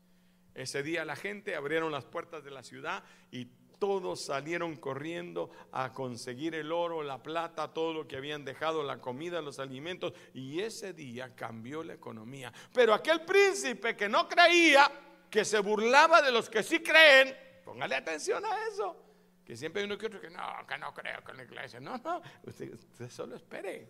Ese 0.52 0.82
día 0.82 1.04
la 1.04 1.14
gente 1.14 1.54
abrieron 1.54 1.92
las 1.92 2.04
puertas 2.04 2.42
de 2.42 2.50
la 2.50 2.64
ciudad 2.64 3.04
y 3.30 3.44
todos 3.78 4.20
salieron 4.20 4.74
corriendo 4.74 5.52
a 5.70 5.92
conseguir 5.92 6.56
el 6.56 6.72
oro, 6.72 7.04
la 7.04 7.22
plata, 7.22 7.72
todo 7.72 7.92
lo 7.92 8.08
que 8.08 8.16
habían 8.16 8.44
dejado, 8.44 8.82
la 8.82 9.00
comida, 9.00 9.40
los 9.40 9.60
alimentos. 9.60 10.12
Y 10.34 10.58
ese 10.58 10.92
día 10.92 11.36
cambió 11.36 11.84
la 11.84 11.94
economía. 11.94 12.52
Pero 12.74 12.92
aquel 12.92 13.20
príncipe 13.20 13.94
que 13.94 14.08
no 14.08 14.28
creía, 14.28 14.90
que 15.30 15.44
se 15.44 15.60
burlaba 15.60 16.20
de 16.20 16.32
los 16.32 16.50
que 16.50 16.64
sí 16.64 16.80
creen, 16.80 17.32
póngale 17.64 17.94
atención 17.94 18.44
a 18.44 18.66
eso. 18.66 19.11
Que 19.44 19.56
siempre 19.56 19.82
hay 19.82 19.86
uno 19.86 19.98
que 19.98 20.06
otro 20.06 20.20
que 20.20 20.30
no, 20.30 20.42
que 20.68 20.78
no 20.78 20.94
creo 20.94 21.22
con 21.24 21.36
la 21.36 21.42
iglesia. 21.42 21.80
No, 21.80 21.98
no, 21.98 22.22
usted, 22.44 23.10
solo 23.10 23.36
espere. 23.36 23.88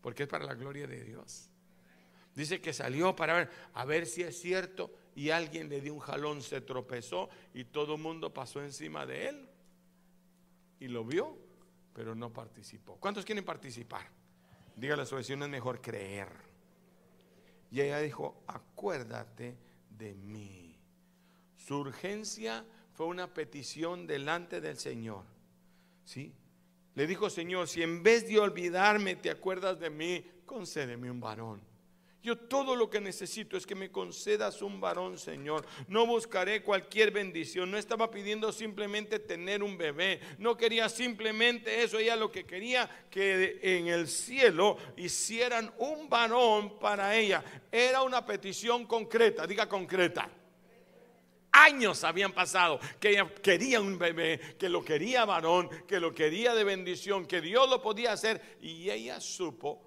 Porque 0.00 0.24
es 0.24 0.28
para 0.28 0.44
la 0.44 0.54
gloria 0.54 0.86
de 0.86 1.02
Dios. 1.02 1.50
Dice 2.34 2.60
que 2.60 2.72
salió 2.72 3.14
para 3.14 3.34
ver, 3.34 3.50
a 3.74 3.84
ver 3.84 4.06
si 4.06 4.22
es 4.22 4.40
cierto 4.40 4.92
y 5.14 5.30
alguien 5.30 5.68
le 5.68 5.80
dio 5.80 5.94
un 5.94 6.00
jalón, 6.00 6.42
se 6.42 6.60
tropezó 6.60 7.28
y 7.52 7.64
todo 7.64 7.94
el 7.94 8.00
mundo 8.00 8.32
pasó 8.32 8.62
encima 8.62 9.06
de 9.06 9.28
él. 9.28 9.48
Y 10.80 10.88
lo 10.88 11.04
vio, 11.04 11.38
pero 11.92 12.14
no 12.14 12.32
participó. 12.32 12.96
¿Cuántos 12.96 13.24
quieren 13.24 13.44
participar? 13.44 14.06
Dígale 14.76 15.02
a 15.02 15.06
su 15.06 15.16
vecino, 15.16 15.44
es 15.44 15.50
mejor 15.50 15.80
creer. 15.80 16.28
Y 17.70 17.80
ella 17.80 17.98
dijo, 18.00 18.42
acuérdate 18.46 19.56
de 19.90 20.14
mí. 20.14 20.78
Su 21.56 21.78
urgencia 21.78 22.64
fue 22.94 23.06
una 23.06 23.32
petición 23.32 24.06
delante 24.06 24.60
del 24.60 24.78
Señor. 24.78 25.24
¿Sí? 26.04 26.32
Le 26.94 27.06
dijo, 27.06 27.28
Señor, 27.28 27.66
si 27.66 27.82
en 27.82 28.02
vez 28.02 28.26
de 28.28 28.38
olvidarme 28.38 29.16
te 29.16 29.30
acuerdas 29.30 29.80
de 29.80 29.90
mí, 29.90 30.24
concédeme 30.46 31.10
un 31.10 31.20
varón. 31.20 31.60
Yo 32.22 32.38
todo 32.38 32.74
lo 32.74 32.88
que 32.88 33.00
necesito 33.00 33.56
es 33.56 33.66
que 33.66 33.74
me 33.74 33.90
concedas 33.90 34.62
un 34.62 34.80
varón, 34.80 35.18
Señor. 35.18 35.66
No 35.88 36.06
buscaré 36.06 36.62
cualquier 36.62 37.10
bendición. 37.10 37.70
No 37.70 37.76
estaba 37.76 38.10
pidiendo 38.10 38.50
simplemente 38.50 39.18
tener 39.18 39.62
un 39.62 39.76
bebé. 39.76 40.20
No 40.38 40.56
quería 40.56 40.88
simplemente 40.88 41.82
eso. 41.82 41.98
Ella 41.98 42.16
lo 42.16 42.32
que 42.32 42.46
quería 42.46 42.88
que 43.10 43.58
en 43.60 43.88
el 43.88 44.08
cielo 44.08 44.78
hicieran 44.96 45.74
un 45.76 46.08
varón 46.08 46.78
para 46.78 47.14
ella. 47.14 47.44
Era 47.70 48.02
una 48.02 48.24
petición 48.24 48.86
concreta. 48.86 49.46
Diga 49.46 49.68
concreta 49.68 50.30
años 51.54 52.04
habían 52.04 52.32
pasado 52.32 52.78
que 53.00 53.10
ella 53.10 53.32
quería 53.42 53.80
un 53.80 53.98
bebé, 53.98 54.56
que 54.58 54.68
lo 54.68 54.84
quería 54.84 55.24
varón, 55.24 55.70
que 55.86 56.00
lo 56.00 56.12
quería 56.12 56.54
de 56.54 56.64
bendición, 56.64 57.26
que 57.26 57.40
Dios 57.40 57.68
lo 57.70 57.80
podía 57.80 58.12
hacer. 58.12 58.58
Y 58.60 58.90
ella 58.90 59.20
supo 59.20 59.80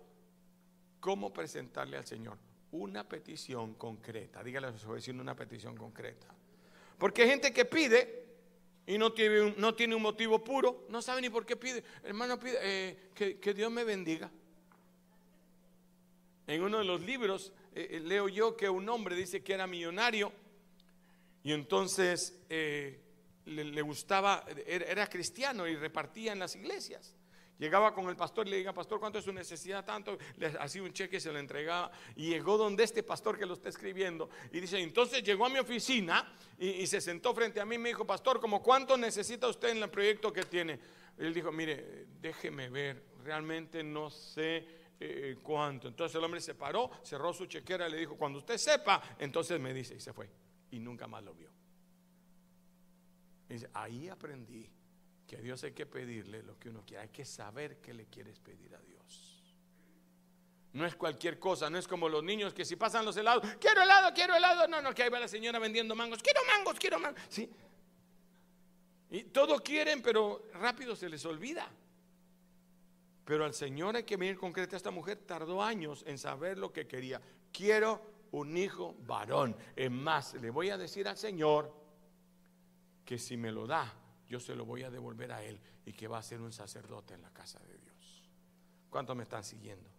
cómo 0.99 1.31
presentarle 1.31 1.97
al 1.97 2.07
Señor 2.07 2.37
una 2.71 3.07
petición 3.07 3.75
concreta. 3.75 4.43
Dígale 4.43 4.67
a 4.67 4.77
su 4.77 4.89
vecino 4.89 5.21
una 5.21 5.35
petición 5.35 5.75
concreta. 5.75 6.27
Porque 6.97 7.23
hay 7.23 7.29
gente 7.29 7.53
que 7.53 7.65
pide 7.65 8.25
y 8.87 8.97
no 8.97 9.11
tiene, 9.11 9.95
un, 9.95 10.01
motivo 10.01 10.41
puro, 10.41 10.85
no 10.89 11.01
sabe 11.01 11.21
ni 11.21 11.29
por 11.29 11.45
qué 11.45 11.57
pide. 11.57 11.83
Hermano, 12.03 12.39
pide 12.39 12.57
eh, 12.61 13.11
que, 13.13 13.53
Dios 13.53 13.69
me 13.69 13.83
bendiga. 13.83 14.31
En 16.47 16.63
uno 16.63 16.77
de 16.77 16.85
los 16.85 17.01
libros 17.01 17.51
eh, 17.75 17.89
eh, 17.91 17.99
leo 17.99 18.29
yo 18.29 18.55
que 18.55 18.69
un 18.69 18.87
hombre 18.87 19.15
dice 19.15 19.43
que 19.43 19.53
era 19.53 19.67
millonario 19.67 20.31
y 21.47 21.53
entonces 21.53 22.37
le, 22.49 23.81
gustaba, 23.81 24.43
era 24.65 25.07
cristiano 25.07 25.65
y 25.65 25.77
repartía 25.77 26.33
en 26.33 26.39
las 26.39 26.57
iglesias. 26.57 27.15
Llegaba 27.57 27.93
con 27.93 28.09
el 28.09 28.17
pastor 28.17 28.47
y 28.47 28.49
le 28.49 28.57
diga, 28.57 28.73
pastor, 28.73 28.99
¿cuánto 28.99 29.19
es 29.19 29.23
su 29.23 29.31
necesidad? 29.31 29.85
Tanto, 29.85 30.17
le 30.35 30.47
hacía 30.47 30.83
un 30.83 30.91
cheque 30.91 31.15
y 31.15 31.19
se 31.21 31.31
lo 31.31 31.39
entregaba. 31.39 31.89
Y 32.17 32.31
llegó 32.31 32.57
donde 32.57 32.83
este 32.83 33.01
pastor 33.01 33.39
que 33.39 33.45
lo 33.45 33.53
está 33.53 33.69
escribiendo. 33.69 34.29
Y 34.51 34.59
dice, 34.59 34.77
entonces 34.77 35.23
llegó 35.23 35.45
a 35.45 35.49
mi 35.49 35.57
oficina 35.57 36.35
y, 36.59 36.85
se 36.85 36.99
sentó 36.99 37.33
frente 37.33 37.61
a 37.61 37.65
mí 37.65 37.75
y 37.75 37.77
me 37.77 37.89
dijo, 37.89 38.05
pastor, 38.05 38.41
¿cómo 38.41 38.61
cuánto 38.61 38.97
necesita 38.97 39.47
usted 39.47 39.69
en 39.69 39.83
el 39.83 39.89
proyecto 39.89 40.33
que 40.33 40.43
tiene? 40.43 40.77
él 41.17 41.33
dijo, 41.33 41.49
mire, 41.53 42.07
déjeme 42.19 42.69
ver, 42.69 43.05
realmente 43.23 43.85
no 43.85 44.09
sé 44.09 44.67
eh, 44.99 45.37
cuánto. 45.41 45.87
Entonces 45.87 46.13
el 46.17 46.25
hombre 46.25 46.41
se 46.41 46.55
paró, 46.55 46.91
cerró 47.03 47.31
su 47.31 47.45
chequera 47.45 47.87
y 47.87 47.91
le 47.91 47.99
dijo, 47.99 48.17
cuando 48.17 48.39
usted 48.39 48.57
sepa, 48.57 49.01
entonces 49.17 49.57
me 49.61 49.73
dice, 49.73 49.95
y 49.95 50.01
se 50.01 50.11
fue. 50.11 50.29
Y 50.71 50.79
nunca 50.79 51.07
más 51.07 51.23
lo 51.23 51.33
vio. 51.33 51.49
Y 53.49 53.53
dice, 53.53 53.69
ahí 53.73 54.09
aprendí 54.09 54.69
que 55.25 55.37
a 55.37 55.39
Dios 55.39 55.63
hay 55.63 55.71
que 55.71 55.85
pedirle 55.85 56.43
lo 56.43 56.57
que 56.59 56.69
uno 56.69 56.83
quiera, 56.85 57.03
hay 57.03 57.09
que 57.09 57.25
saber 57.25 57.77
qué 57.81 57.93
le 57.93 58.05
quieres 58.05 58.39
pedir 58.39 58.75
a 58.75 58.81
Dios. 58.81 59.55
No 60.73 60.85
es 60.85 60.95
cualquier 60.95 61.39
cosa, 61.39 61.69
no 61.69 61.77
es 61.77 61.87
como 61.87 62.07
los 62.07 62.23
niños 62.23 62.53
que 62.53 62.63
si 62.65 62.75
pasan 62.75 63.05
los 63.05 63.17
helados, 63.17 63.43
quiero 63.59 63.81
helado, 63.81 64.13
quiero 64.13 64.35
helado, 64.35 64.67
no, 64.67 64.81
no, 64.81 64.93
que 64.93 65.03
ahí 65.03 65.09
va 65.09 65.19
la 65.19 65.27
señora 65.27 65.59
vendiendo 65.59 65.95
mangos, 65.95 66.21
quiero 66.21 66.41
mangos, 66.45 66.77
quiero 66.79 66.99
mangos, 66.99 67.21
¿sí? 67.29 67.49
Y 69.09 69.23
todo 69.23 69.59
quieren, 69.63 70.01
pero 70.01 70.43
rápido 70.53 70.95
se 70.95 71.09
les 71.09 71.25
olvida. 71.25 71.69
Pero 73.23 73.45
al 73.45 73.53
Señor 73.53 73.95
hay 73.95 74.03
que 74.03 74.17
venir 74.17 74.37
concreto. 74.37 74.75
Esta 74.75 74.91
mujer 74.91 75.17
tardó 75.17 75.61
años 75.63 76.03
en 76.07 76.17
saber 76.17 76.57
lo 76.57 76.71
que 76.71 76.87
quería. 76.87 77.21
Quiero 77.51 78.01
un 78.31 78.57
hijo 78.57 78.95
varón. 79.05 79.55
Es 79.75 79.91
más, 79.91 80.33
le 80.35 80.49
voy 80.49 80.69
a 80.69 80.77
decir 80.77 81.07
al 81.07 81.17
Señor 81.17 81.73
que 83.05 83.17
si 83.17 83.37
me 83.37 83.51
lo 83.51 83.67
da, 83.67 83.93
yo 84.27 84.39
se 84.39 84.55
lo 84.55 84.65
voy 84.65 84.83
a 84.83 84.89
devolver 84.89 85.31
a 85.31 85.43
él 85.43 85.59
y 85.85 85.93
que 85.93 86.07
va 86.07 86.17
a 86.17 86.23
ser 86.23 86.41
un 86.41 86.51
sacerdote 86.51 87.13
en 87.13 87.21
la 87.21 87.31
casa 87.31 87.59
de 87.59 87.77
Dios. 87.77 88.29
¿Cuántos 88.89 89.15
me 89.15 89.23
están 89.23 89.43
siguiendo? 89.43 89.89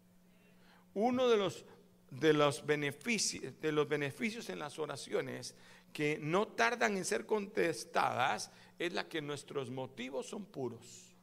Uno 0.94 1.28
de 1.28 1.36
los, 1.36 1.64
de 2.10 2.32
los, 2.32 2.64
beneficios, 2.66 3.58
de 3.60 3.72
los 3.72 3.88
beneficios 3.88 4.48
en 4.50 4.58
las 4.58 4.78
oraciones 4.78 5.54
que 5.92 6.18
no 6.20 6.48
tardan 6.48 6.96
en 6.96 7.04
ser 7.04 7.24
contestadas 7.24 8.50
es 8.78 8.92
la 8.92 9.08
que 9.08 9.22
nuestros 9.22 9.70
motivos 9.70 10.26
son 10.26 10.44
puros. 10.44 11.16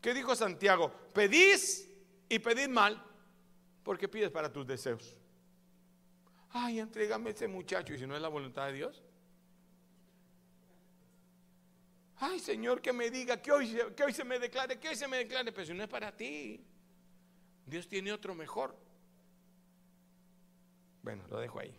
¿Qué 0.00 0.14
dijo 0.14 0.36
Santiago? 0.36 0.92
Pedís 1.12 1.90
y 2.28 2.38
pedid 2.38 2.68
mal 2.68 3.02
porque 3.86 4.08
pides 4.08 4.32
para 4.32 4.52
tus 4.52 4.66
deseos. 4.66 5.14
Ay, 6.50 6.80
entrégame 6.80 7.30
ese 7.30 7.46
muchacho 7.46 7.94
y 7.94 7.98
si 7.98 8.04
no 8.04 8.16
es 8.16 8.20
la 8.20 8.26
voluntad 8.26 8.66
de 8.66 8.72
Dios. 8.72 9.00
Ay, 12.16 12.40
Señor, 12.40 12.82
que 12.82 12.92
me 12.92 13.10
diga, 13.12 13.40
que 13.40 13.52
hoy, 13.52 13.78
que 13.94 14.02
hoy 14.02 14.12
se 14.12 14.24
me 14.24 14.40
declare, 14.40 14.80
que 14.80 14.88
hoy 14.88 14.96
se 14.96 15.06
me 15.06 15.18
declare, 15.18 15.52
pero 15.52 15.64
si 15.64 15.72
no 15.72 15.84
es 15.84 15.88
para 15.88 16.10
ti. 16.16 16.66
Dios 17.64 17.86
tiene 17.86 18.12
otro 18.12 18.34
mejor. 18.34 18.76
Bueno, 21.04 21.22
lo 21.28 21.38
dejo 21.38 21.60
ahí. 21.60 21.78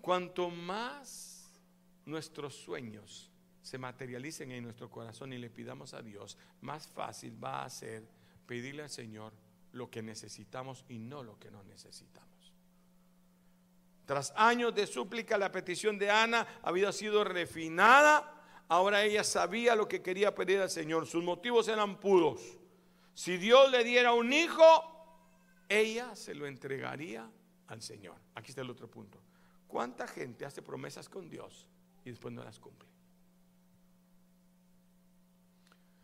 Cuanto 0.00 0.48
más 0.48 1.60
nuestros 2.06 2.54
sueños 2.54 3.30
se 3.60 3.76
materialicen 3.76 4.52
en 4.52 4.64
nuestro 4.64 4.90
corazón 4.90 5.34
y 5.34 5.38
le 5.38 5.50
pidamos 5.50 5.92
a 5.92 6.00
Dios, 6.00 6.38
más 6.62 6.86
fácil 6.86 7.36
va 7.44 7.62
a 7.62 7.68
ser 7.68 8.08
pedirle 8.46 8.84
al 8.84 8.90
Señor 8.90 9.41
lo 9.72 9.90
que 9.90 10.02
necesitamos 10.02 10.84
y 10.88 10.98
no 10.98 11.22
lo 11.22 11.38
que 11.38 11.50
no 11.50 11.62
necesitamos. 11.64 12.52
Tras 14.04 14.32
años 14.36 14.74
de 14.74 14.86
súplica, 14.86 15.38
la 15.38 15.52
petición 15.52 15.98
de 15.98 16.10
Ana 16.10 16.46
había 16.62 16.92
sido 16.92 17.24
refinada. 17.24 18.64
Ahora 18.68 19.04
ella 19.04 19.24
sabía 19.24 19.74
lo 19.74 19.88
que 19.88 20.02
quería 20.02 20.34
pedir 20.34 20.60
al 20.60 20.70
Señor. 20.70 21.06
Sus 21.06 21.22
motivos 21.22 21.68
eran 21.68 21.98
puros. 22.00 22.40
Si 23.14 23.36
Dios 23.36 23.70
le 23.70 23.84
diera 23.84 24.12
un 24.12 24.32
hijo, 24.32 24.64
ella 25.68 26.14
se 26.16 26.34
lo 26.34 26.46
entregaría 26.46 27.30
al 27.68 27.80
Señor. 27.80 28.16
Aquí 28.34 28.50
está 28.50 28.62
el 28.62 28.70
otro 28.70 28.90
punto. 28.90 29.22
¿Cuánta 29.66 30.06
gente 30.06 30.44
hace 30.44 30.60
promesas 30.62 31.08
con 31.08 31.30
Dios 31.30 31.66
y 32.04 32.10
después 32.10 32.34
no 32.34 32.44
las 32.44 32.58
cumple? 32.58 32.91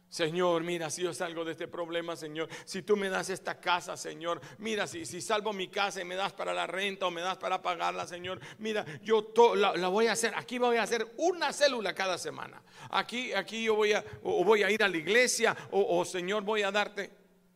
Señor, 0.09 0.65
mira, 0.65 0.89
si 0.89 1.03
yo 1.03 1.13
salgo 1.13 1.45
de 1.45 1.53
este 1.53 1.69
problema, 1.69 2.17
Señor, 2.17 2.49
si 2.65 2.83
tú 2.83 2.97
me 2.97 3.11
das 3.11 3.29
esta 3.29 3.61
casa, 3.61 3.95
Señor, 3.97 4.41
mira, 4.57 4.87
si, 4.87 5.05
si 5.05 5.21
salvo 5.21 5.53
mi 5.53 5.69
casa 5.69 6.01
y 6.01 6.05
me 6.05 6.15
das 6.15 6.33
para 6.33 6.55
la 6.55 6.67
renta 6.67 7.07
o 7.07 7.11
me 7.11 7.21
das 7.21 7.37
para 7.37 7.61
pagarla, 7.61 8.07
Señor, 8.07 8.41
mira, 8.59 8.87
yo 9.03 9.33
la, 9.55 9.89
voy 9.89 10.07
a 10.07 10.13
hacer, 10.13 10.33
aquí 10.35 10.59
voy 10.59 10.79
a 10.79 10.83
hacer 10.83 11.15
una 11.19 11.53
célula 11.53 11.95
cada 11.95 12.17
semana. 12.17 12.63
Aquí, 12.91 13.35
aquí 13.35 13.65
yo 13.65 13.75
voy 13.75 13.93
a, 13.93 14.03
o 14.23 14.45
voy 14.45 14.63
a 14.63 14.71
ir 14.71 14.83
a 14.83 14.89
la 14.89 14.97
iglesia, 14.97 15.55
o, 15.73 15.99
o 15.99 16.05
Señor, 16.07 16.43
voy 16.43 16.63
a 16.63 16.73
darte. 16.73 17.11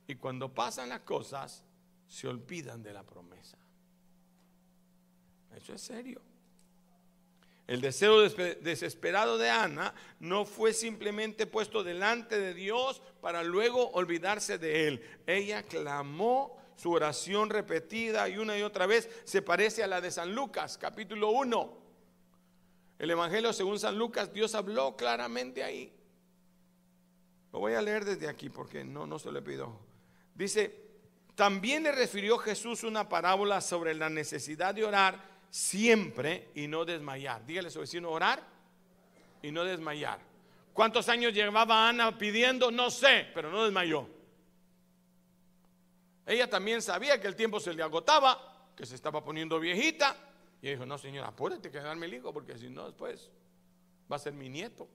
Y 0.07 0.17
cuando 0.17 0.53
pasan 0.53 0.91
las 0.91 1.01
cosas, 1.01 1.65
se 2.07 2.29
olvidan 2.29 2.83
de 2.83 2.93
la 2.93 3.03
promesa. 3.03 3.57
Eso 5.57 5.73
es 5.73 5.81
serio. 5.81 6.32
El 7.73 7.81
deseo 7.81 8.21
desesperado 8.21 9.39
de 9.39 9.49
Ana 9.49 9.95
no 10.21 10.45
fue 10.45 10.75
simplemente 10.75 11.47
puesto 11.47 11.83
delante 11.83 12.39
de 12.39 12.53
Dios 12.53 13.01
para 13.23 13.43
luego 13.43 13.89
olvidarse 13.93 14.59
de 14.59 14.89
él. 14.89 15.03
Ella 15.27 15.63
clamó 15.63 16.59
su 16.77 16.93
oración 16.93 17.49
repetida 17.49 18.29
y 18.29 18.37
una 18.37 18.59
y 18.59 18.63
otra 18.63 18.85
vez 18.85 19.09
se 19.25 19.41
parece 19.41 19.83
a 19.83 19.87
la 19.87 20.03
de 20.03 20.11
San 20.11 20.35
Lucas, 20.35 20.77
capítulo 20.77 21.31
1. 21.31 21.79
El 22.99 23.11
Evangelio 23.11 23.55
según 23.55 23.79
San 23.79 23.97
Lucas, 23.97 24.35
Dios 24.35 24.55
habló 24.55 24.95
claramente 24.95 25.65
ahí. 25.65 25.95
Lo 27.55 27.61
voy 27.61 27.73
a 27.73 27.81
leer 27.81 28.05
desde 28.05 28.29
aquí 28.29 28.51
porque 28.51 28.85
no, 28.85 29.07
no 29.07 29.19
se 29.19 29.33
lo 29.33 29.43
pido. 29.43 29.81
Dice, 30.35 30.79
también 31.35 31.85
le 31.85 31.93
refirió 31.93 32.37
Jesús 32.37 32.85
una 32.85 33.09
parábola 33.09 33.63
sobre 33.63 33.95
la 33.95 34.11
necesidad 34.11 34.75
de 34.75 34.85
orar 34.85 35.32
siempre 35.53 36.49
y 36.55 36.67
no 36.67 36.87
desmayar. 36.87 37.45
Dígale 37.45 37.69
a 37.69 37.71
su 37.71 37.81
vecino, 37.81 38.11
orar 38.11 38.43
y 39.43 39.53
no 39.53 39.65
desmayar. 39.65 40.19
¿Cuántos 40.73 41.11
años 41.11 41.35
llevaba 41.35 41.91
Ana 41.91 42.17
pidiendo? 42.17 42.71
No 42.71 42.91
sé, 42.91 43.29
pero 43.35 43.51
no 43.51 43.63
desmayó. 43.63 44.09
Ella 46.25 46.49
también 46.49 46.81
sabía 46.81 47.21
que 47.21 47.29
el 47.29 47.37
tiempo 47.37 47.61
se 47.61 47.75
le 47.75 47.83
agotaba, 47.83 48.73
que 48.75 48.87
se 48.87 48.95
estaba 48.95 49.23
poniendo 49.23 49.61
viejita. 49.61 50.17
Y 50.63 50.71
dijo, 50.71 50.87
no 50.87 50.97
señor, 50.97 51.27
apúrate 51.27 51.71
que 51.71 51.81
darme 51.81 52.07
el 52.07 52.15
hijo, 52.15 52.33
porque 52.33 52.57
si 52.57 52.71
no 52.71 52.87
después 52.87 53.31
va 54.11 54.17
a 54.17 54.19
ser 54.19 54.33
mi 54.33 54.49
nieto. 54.49 54.89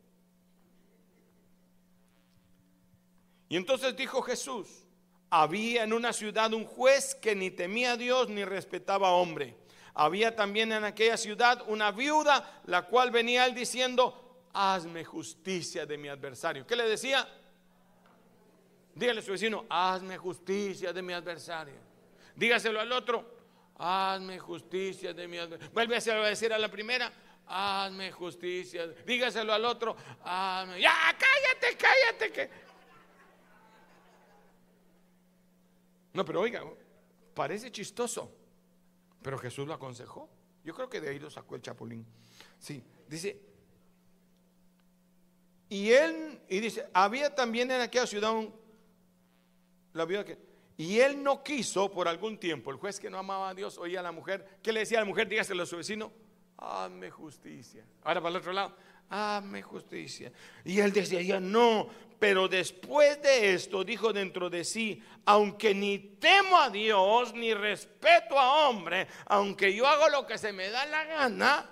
Y 3.47 3.58
entonces 3.58 3.95
dijo 3.95 4.24
Jesús, 4.24 4.88
había 5.30 5.84
en 5.84 5.93
una 5.93 6.14
ciudad 6.14 6.51
un 6.53 6.66
juez 6.66 7.14
que 7.14 7.36
ni 7.36 7.51
temía 7.51 7.91
a 7.91 7.97
Dios 7.97 8.28
ni 8.30 8.43
respetaba 8.43 9.10
a 9.10 9.12
hombre. 9.12 9.55
Había 10.00 10.36
también 10.36 10.72
en 10.72 10.84
aquella 10.84 11.18
ciudad 11.18 11.64
una 11.66 11.89
viuda, 11.89 12.62
la 12.66 12.84
cual 12.84 13.10
venía 13.10 13.48
él 13.48 13.56
diciendo, 13.56 14.45
hazme 14.54 15.04
justicia 15.04 15.88
de 15.88 15.98
mi 15.98 16.08
adversario. 16.08 16.68
¿Qué 16.68 16.76
le 16.76 16.88
decía? 16.88 17.28
Dígale 18.93 19.22
a 19.22 19.24
su 19.24 19.32
vecino, 19.32 19.66
hazme 19.68 20.20
justicia 20.20 20.93
de 20.93 21.02
mi 21.02 21.14
adversario. 21.14 21.74
Dígaselo 22.36 22.80
al 22.80 22.91
otro, 22.91 23.26
hazme 23.80 24.38
justicia 24.38 25.16
de 25.16 25.28
mi 25.28 25.39
adversario. 25.39 25.74
Vuelve 25.74 25.95
a 25.95 26.30
decir 26.30 26.54
a 26.54 26.60
la 26.60 26.70
primera, 26.70 27.12
hazme 27.48 28.12
justicia. 28.12 28.86
Dígaselo 29.04 29.52
al 29.52 29.66
otro, 29.66 29.98
hazme. 30.24 30.80
Ya, 30.80 30.93
cállate, 31.18 31.76
cállate. 31.76 32.32
Que... 32.32 32.50
No, 36.14 36.24
pero 36.24 36.41
oiga, 36.41 36.64
parece 37.34 37.72
chistoso, 37.72 38.32
pero 39.22 39.38
Jesús 39.38 39.68
lo 39.68 39.74
aconsejó. 39.74 40.30
Yo 40.63 40.74
creo 40.74 40.89
que 40.89 41.01
de 41.01 41.09
ahí 41.09 41.20
lo 41.20 41.30
sacó 41.30 41.55
el 41.55 41.61
chapulín. 41.61 42.05
Sí, 42.59 42.84
dice, 43.07 43.39
y 45.70 45.91
él, 45.91 46.39
y 46.47 46.59
dice, 46.59 46.88
había 46.93 47.34
también 47.36 47.70
en 47.72 47.82
aquella 47.82 48.07
ciudad 48.07 48.34
un, 48.34 48.53
la 49.93 50.07
que, 50.24 50.38
y 50.78 50.99
él 50.99 51.22
no 51.22 51.43
quiso 51.43 51.91
por 51.91 52.07
algún 52.07 52.38
tiempo, 52.38 52.72
el 52.72 52.78
juez 52.78 52.99
que 52.99 53.09
no 53.09 53.18
amaba 53.18 53.49
a 53.49 53.53
Dios 53.53 53.78
oía 53.78 53.99
a 53.99 54.03
la 54.03 54.11
mujer, 54.11 54.59
¿qué 54.61 54.72
le 54.72 54.82
decía 54.82 54.99
a 54.99 55.01
la 55.01 55.07
mujer? 55.07 55.28
Dígaselo 55.28 55.63
a 55.63 55.65
su 55.65 55.78
vecino, 55.78 56.11
hazme 56.57 57.09
justicia. 57.09 57.86
Ahora 58.03 58.22
para 58.22 58.30
el 58.32 58.36
otro 58.38 58.53
lado, 58.53 58.76
hazme 59.09 59.61
justicia. 59.61 60.32
Y 60.63 60.80
él 60.80 60.93
decía, 60.93 61.39
no, 61.39 61.89
pero 62.20 62.47
después 62.47 63.22
de 63.22 63.53
esto 63.53 63.84
dijo 63.84 64.11
dentro 64.11 64.49
de 64.49 64.63
sí, 64.63 65.03
aunque 65.26 65.74
ni 65.74 65.99
temo 65.99 66.57
a 66.57 66.70
Dios, 66.70 67.34
ni 67.34 67.53
respeto 67.53 68.39
a 68.39 68.68
hombre, 68.68 69.07
aunque 69.26 69.74
yo 69.76 69.88
hago 69.88 70.09
lo 70.09 70.26
que 70.26 70.38
se 70.38 70.51
me 70.51 70.70
da 70.70 70.86
la 70.86 71.05
gana, 71.05 71.70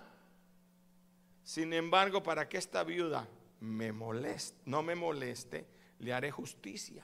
sin 1.44 1.74
embargo, 1.74 2.24
para 2.24 2.50
que 2.50 2.58
esta 2.58 2.84
viuda 2.84 3.28
me 3.60 3.92
moleste, 3.92 4.58
no 4.66 4.82
me 4.82 4.96
moleste, 4.96 5.66
le 6.00 6.14
haré 6.14 6.32
justicia. 6.32 7.04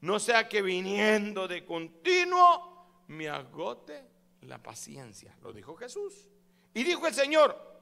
No 0.00 0.18
sea 0.18 0.48
que 0.48 0.62
viniendo 0.62 1.48
de 1.48 1.64
continuo 1.64 3.02
me 3.08 3.28
agote 3.28 4.04
la 4.42 4.62
paciencia. 4.62 5.34
Lo 5.42 5.52
dijo 5.52 5.74
Jesús. 5.76 6.28
Y 6.72 6.84
dijo 6.84 7.06
el 7.06 7.14
Señor, 7.14 7.74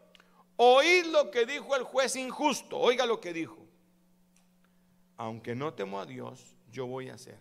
Oíd 0.57 1.07
lo 1.07 1.31
que 1.31 1.47
dijo 1.47 1.75
el 1.77 1.83
juez 1.83 2.17
injusto. 2.17 2.79
Oiga 2.79 3.07
lo 3.07 3.21
que 3.21 3.33
dijo. 3.33 3.62
Aunque 5.23 5.55
no 5.55 5.73
temo 5.73 6.01
a 6.01 6.05
Dios, 6.05 6.57
yo 6.73 6.89
voy 6.89 7.09
a 7.09 7.15
hacer. 7.15 7.39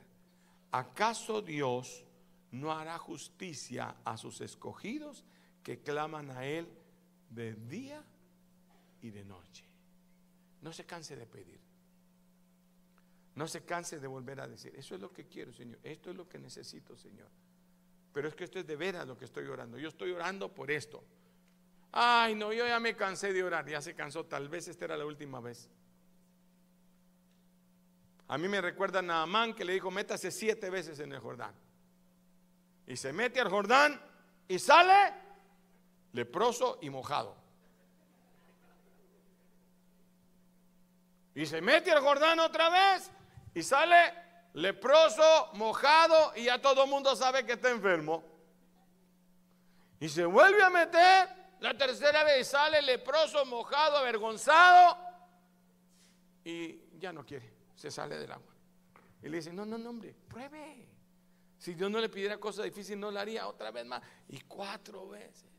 ¿Acaso 0.72 1.42
Dios 1.42 2.06
no 2.52 2.72
hará 2.72 3.00
justicia 3.00 3.96
a 4.06 4.18
sus 4.18 4.40
escogidos 4.42 5.26
que 5.64 5.80
claman 5.80 6.30
a 6.30 6.46
Él 6.46 6.68
de 7.32 7.56
día 7.56 8.04
y 9.02 9.10
de 9.10 9.26
noche? 9.26 9.66
No 10.62 10.72
se 10.72 10.86
canse 10.86 11.16
de 11.16 11.26
pedir. 11.26 11.60
No 13.34 13.48
se 13.48 13.66
canse 13.66 14.00
de 14.00 14.06
volver 14.06 14.42
a 14.42 14.48
decir, 14.48 14.76
eso 14.76 14.94
es 14.94 15.02
lo 15.02 15.12
que 15.12 15.26
quiero, 15.26 15.52
Señor. 15.52 15.80
Esto 15.82 16.12
es 16.12 16.16
lo 16.16 16.30
que 16.30 16.38
necesito, 16.38 16.96
Señor. 16.96 17.30
Pero 18.14 18.28
es 18.28 18.36
que 18.36 18.44
esto 18.44 18.60
es 18.60 18.68
de 18.68 18.76
veras 18.76 19.08
lo 19.08 19.18
que 19.18 19.26
estoy 19.26 19.48
orando. 19.48 19.80
Yo 19.80 19.90
estoy 19.90 20.12
orando 20.12 20.54
por 20.54 20.70
esto. 20.70 21.04
Ay, 21.92 22.36
no, 22.36 22.54
yo 22.54 22.68
ya 22.68 22.80
me 22.80 22.96
cansé 22.96 23.34
de 23.34 23.44
orar, 23.44 23.68
ya 23.68 23.82
se 23.82 23.96
cansó, 23.96 24.24
tal 24.28 24.50
vez 24.50 24.68
esta 24.68 24.86
era 24.86 24.98
la 24.98 25.06
última 25.08 25.40
vez. 25.40 25.68
A 28.32 28.38
mí 28.38 28.48
me 28.48 28.62
recuerda 28.62 29.00
a 29.00 29.02
Naamán 29.02 29.54
que 29.54 29.66
le 29.66 29.74
dijo, 29.74 29.92
métase 29.92 30.32
siete 30.32 30.70
veces 30.70 30.98
en 31.02 31.12
el 31.12 31.20
Jordán. 31.20 31.54
Y 32.88 32.96
se 32.96 33.12
mete 33.12 33.42
al 33.42 33.50
Jordán 33.50 34.02
y 34.48 34.58
sale 34.58 35.14
leproso 36.14 36.80
y 36.82 36.90
mojado. 36.90 37.36
Y 41.36 41.46
se 41.46 41.60
mete 41.60 41.92
al 41.92 42.02
Jordán 42.02 42.40
otra 42.40 42.70
vez 42.70 43.12
y 43.54 43.64
sale 43.64 44.14
leproso, 44.54 45.50
mojado 45.56 46.32
y 46.38 46.46
ya 46.46 46.62
todo 46.62 46.86
el 46.86 46.90
mundo 46.90 47.14
sabe 47.18 47.46
que 47.46 47.52
está 47.52 47.70
enfermo. 47.70 48.24
Y 50.00 50.08
se 50.08 50.24
vuelve 50.24 50.64
a 50.64 50.70
meter 50.70 51.28
la 51.60 51.78
tercera 51.78 52.24
vez 52.24 52.48
sale 52.48 52.82
leproso, 52.82 53.46
mojado, 53.46 53.98
avergonzado 53.98 54.98
y 56.46 56.98
ya 56.98 57.12
no 57.12 57.26
quiere, 57.26 57.61
se 57.82 57.92
sale 57.92 58.18
del 58.18 58.32
agua. 58.32 58.54
Y 59.24 59.30
le 59.30 59.38
dice, 59.38 59.52
no, 59.52 59.66
no, 59.66 59.78
no, 59.78 59.90
hombre, 59.90 60.16
pruebe. 60.28 60.88
Si 61.58 61.74
Dios 61.74 61.90
no 61.90 62.00
le 62.00 62.10
pidiera 62.10 62.38
cosa 62.38 62.64
difícil, 62.64 63.00
no 63.00 63.12
la 63.12 63.22
haría 63.22 63.48
otra 63.48 63.72
vez 63.72 63.86
más. 63.86 64.02
Y 64.30 64.40
cuatro 64.42 65.10
veces. 65.10 65.50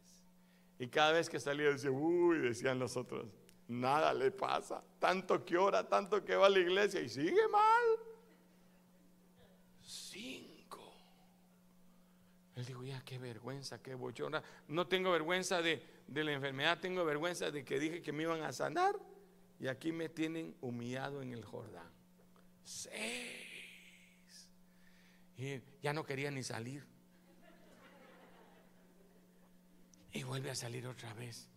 Y 0.78 0.88
cada 0.88 1.12
vez 1.12 1.28
que 1.28 1.38
salía 1.38 1.70
decía, 1.70 1.90
uy, 1.90 2.38
decían 2.38 2.78
los 2.78 2.96
otros, 2.96 3.26
nada 3.68 4.12
le 4.12 4.30
pasa. 4.30 4.82
Tanto 4.98 5.44
que 5.44 5.56
ora, 5.56 5.88
tanto 5.88 6.24
que 6.24 6.34
va 6.34 6.46
a 6.46 6.50
la 6.50 6.58
iglesia 6.58 7.00
y 7.00 7.08
sigue 7.08 7.48
mal. 7.48 8.12
Él 12.54 12.66
dijo, 12.66 12.84
ya, 12.84 13.02
qué 13.04 13.18
vergüenza, 13.18 13.82
qué 13.82 13.94
bochona. 13.94 14.42
No 14.68 14.86
tengo 14.86 15.10
vergüenza 15.10 15.62
de, 15.62 15.82
la 16.06 16.32
enfermedad, 16.32 16.78
tengo 16.80 17.04
vergüenza 17.04 17.50
de 17.50 17.64
que 17.64 17.80
dije 17.80 18.02
que 18.02 18.12
me 18.12 18.24
iban 18.24 18.42
a 18.42 18.52
sanar. 18.52 18.94
Y 19.58 19.68
aquí 19.68 19.92
me 19.92 20.08
tienen 20.08 20.54
humillado 20.60 21.22
en 21.22 21.32
el 21.32 21.44
Jordán. 21.44 21.90
Seis. 22.64 24.48
Y 25.36 25.60
ya 25.82 25.92
no 25.92 26.04
quería 26.04 26.30
ni 26.30 26.42
salir. 26.42 26.86
Y 30.12 30.22
vuelve 30.22 30.50
a 30.50 30.54
salir 30.54 30.86
otra 30.86 31.14
vez. 31.14 31.48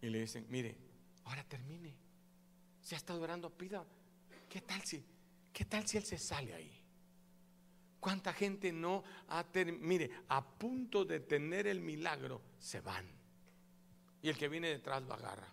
Y 0.00 0.08
le 0.08 0.20
dicen, 0.20 0.46
mire, 0.48 0.76
ahora 1.24 1.44
termine. 1.44 1.94
Se 2.80 2.94
ha 2.94 2.98
estado 2.98 3.20
orando, 3.22 3.50
pida. 3.50 3.84
¿Qué 4.48 4.60
tal 4.60 4.82
si, 4.82 5.04
qué 5.52 5.64
tal 5.64 5.86
si 5.86 5.98
él 5.98 6.04
se 6.04 6.18
sale 6.18 6.54
ahí? 6.54 6.84
¿Cuánta 8.00 8.34
gente 8.34 8.70
no 8.70 9.02
ha 9.28 9.46
mire, 9.80 10.10
a 10.28 10.46
punto 10.46 11.06
de 11.06 11.20
tener 11.20 11.66
el 11.66 11.80
milagro, 11.80 12.42
se 12.58 12.80
van? 12.80 13.06
Y 14.20 14.28
el 14.28 14.36
que 14.36 14.48
viene 14.48 14.68
detrás 14.68 15.02
lo 15.02 15.14
agarra. 15.14 15.48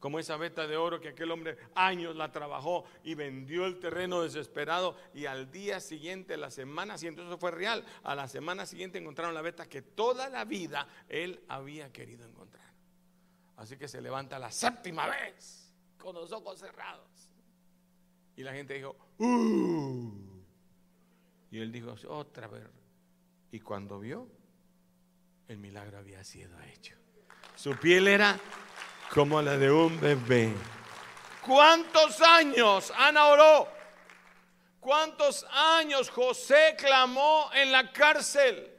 Como 0.00 0.18
esa 0.18 0.36
veta 0.36 0.66
de 0.66 0.76
oro 0.76 1.00
que 1.00 1.08
aquel 1.08 1.30
hombre 1.30 1.56
años 1.74 2.14
la 2.14 2.30
trabajó 2.30 2.84
y 3.02 3.14
vendió 3.14 3.64
el 3.64 3.78
terreno 3.78 4.22
desesperado 4.22 4.96
y 5.14 5.26
al 5.26 5.50
día 5.50 5.80
siguiente, 5.80 6.36
la 6.36 6.50
semana 6.50 6.98
siguiente, 6.98 7.24
eso 7.24 7.38
fue 7.38 7.50
real, 7.50 7.84
a 8.02 8.14
la 8.14 8.28
semana 8.28 8.66
siguiente 8.66 8.98
encontraron 8.98 9.34
la 9.34 9.40
veta 9.40 9.66
que 9.66 9.80
toda 9.80 10.28
la 10.28 10.44
vida 10.44 10.86
él 11.08 11.42
había 11.48 11.90
querido 11.90 12.26
encontrar. 12.26 12.64
Así 13.56 13.76
que 13.76 13.88
se 13.88 14.00
levanta 14.00 14.38
la 14.38 14.50
séptima 14.50 15.06
vez 15.06 15.72
con 15.96 16.14
los 16.14 16.32
ojos 16.32 16.58
cerrados. 16.58 17.30
Y 18.36 18.42
la 18.42 18.52
gente 18.52 18.74
dijo, 18.74 18.96
¡uh! 19.18 20.34
Y 21.50 21.60
él 21.60 21.70
dijo, 21.70 21.94
otra 22.08 22.48
vez. 22.48 22.64
Y 23.52 23.60
cuando 23.60 24.00
vio, 24.00 24.28
el 25.46 25.58
milagro 25.58 25.98
había 25.98 26.24
sido 26.24 26.60
hecho. 26.62 26.96
Su 27.54 27.76
piel 27.76 28.08
era 28.08 28.38
como 29.12 29.40
la 29.42 29.56
de 29.56 29.70
un 29.70 30.00
bebé. 30.00 30.54
¿Cuántos 31.46 32.20
años 32.20 32.92
Ana 32.96 33.26
oró? 33.26 33.68
¿Cuántos 34.80 35.44
años 35.50 36.10
José 36.10 36.74
clamó 36.78 37.50
en 37.54 37.72
la 37.72 37.90
cárcel? 37.92 38.70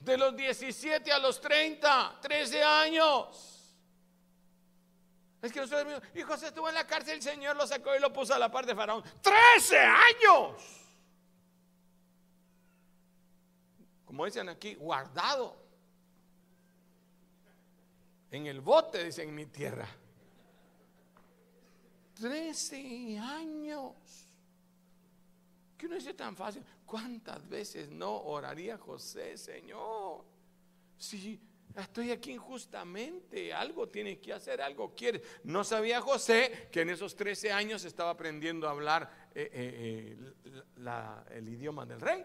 De 0.00 0.16
los 0.16 0.36
17 0.36 1.12
a 1.12 1.18
los 1.18 1.40
30, 1.40 2.18
13 2.20 2.62
años. 2.62 3.74
Es 5.42 5.52
que 5.52 5.60
nosotros, 5.60 6.02
y 6.14 6.22
José 6.22 6.48
estuvo 6.48 6.68
en 6.68 6.74
la 6.74 6.86
cárcel, 6.86 7.14
el 7.14 7.22
Señor 7.22 7.56
lo 7.56 7.66
sacó 7.66 7.94
y 7.94 8.00
lo 8.00 8.12
puso 8.12 8.34
a 8.34 8.38
la 8.38 8.50
par 8.50 8.66
de 8.66 8.74
Faraón. 8.74 9.02
13 9.22 9.78
años. 9.78 10.86
como 14.16 14.24
dicen 14.24 14.48
aquí, 14.48 14.74
guardado. 14.76 15.65
En 18.36 18.46
el 18.46 18.60
bote, 18.60 19.02
dice 19.02 19.22
en 19.22 19.34
mi 19.34 19.46
tierra. 19.46 19.88
Trece 22.12 23.18
años. 23.18 23.94
¿Qué 25.78 25.88
no 25.88 25.96
es 25.96 26.14
tan 26.14 26.36
fácil? 26.36 26.62
¿Cuántas 26.84 27.48
veces 27.48 27.88
no 27.88 28.14
oraría 28.14 28.76
José, 28.76 29.38
Señor? 29.38 30.22
Si 30.98 31.40
estoy 31.74 32.10
aquí 32.10 32.32
injustamente, 32.32 33.54
algo 33.54 33.88
tiene 33.88 34.18
que 34.18 34.34
hacer, 34.34 34.60
algo 34.60 34.94
quiere. 34.94 35.22
No 35.44 35.64
sabía 35.64 36.02
José 36.02 36.68
que 36.70 36.82
en 36.82 36.90
esos 36.90 37.16
13 37.16 37.52
años 37.52 37.86
estaba 37.86 38.10
aprendiendo 38.10 38.68
a 38.68 38.72
hablar 38.72 39.30
eh, 39.34 39.48
eh, 39.50 40.18
eh, 40.44 41.36
el 41.36 41.48
idioma 41.48 41.86
del 41.86 42.02
rey. 42.02 42.22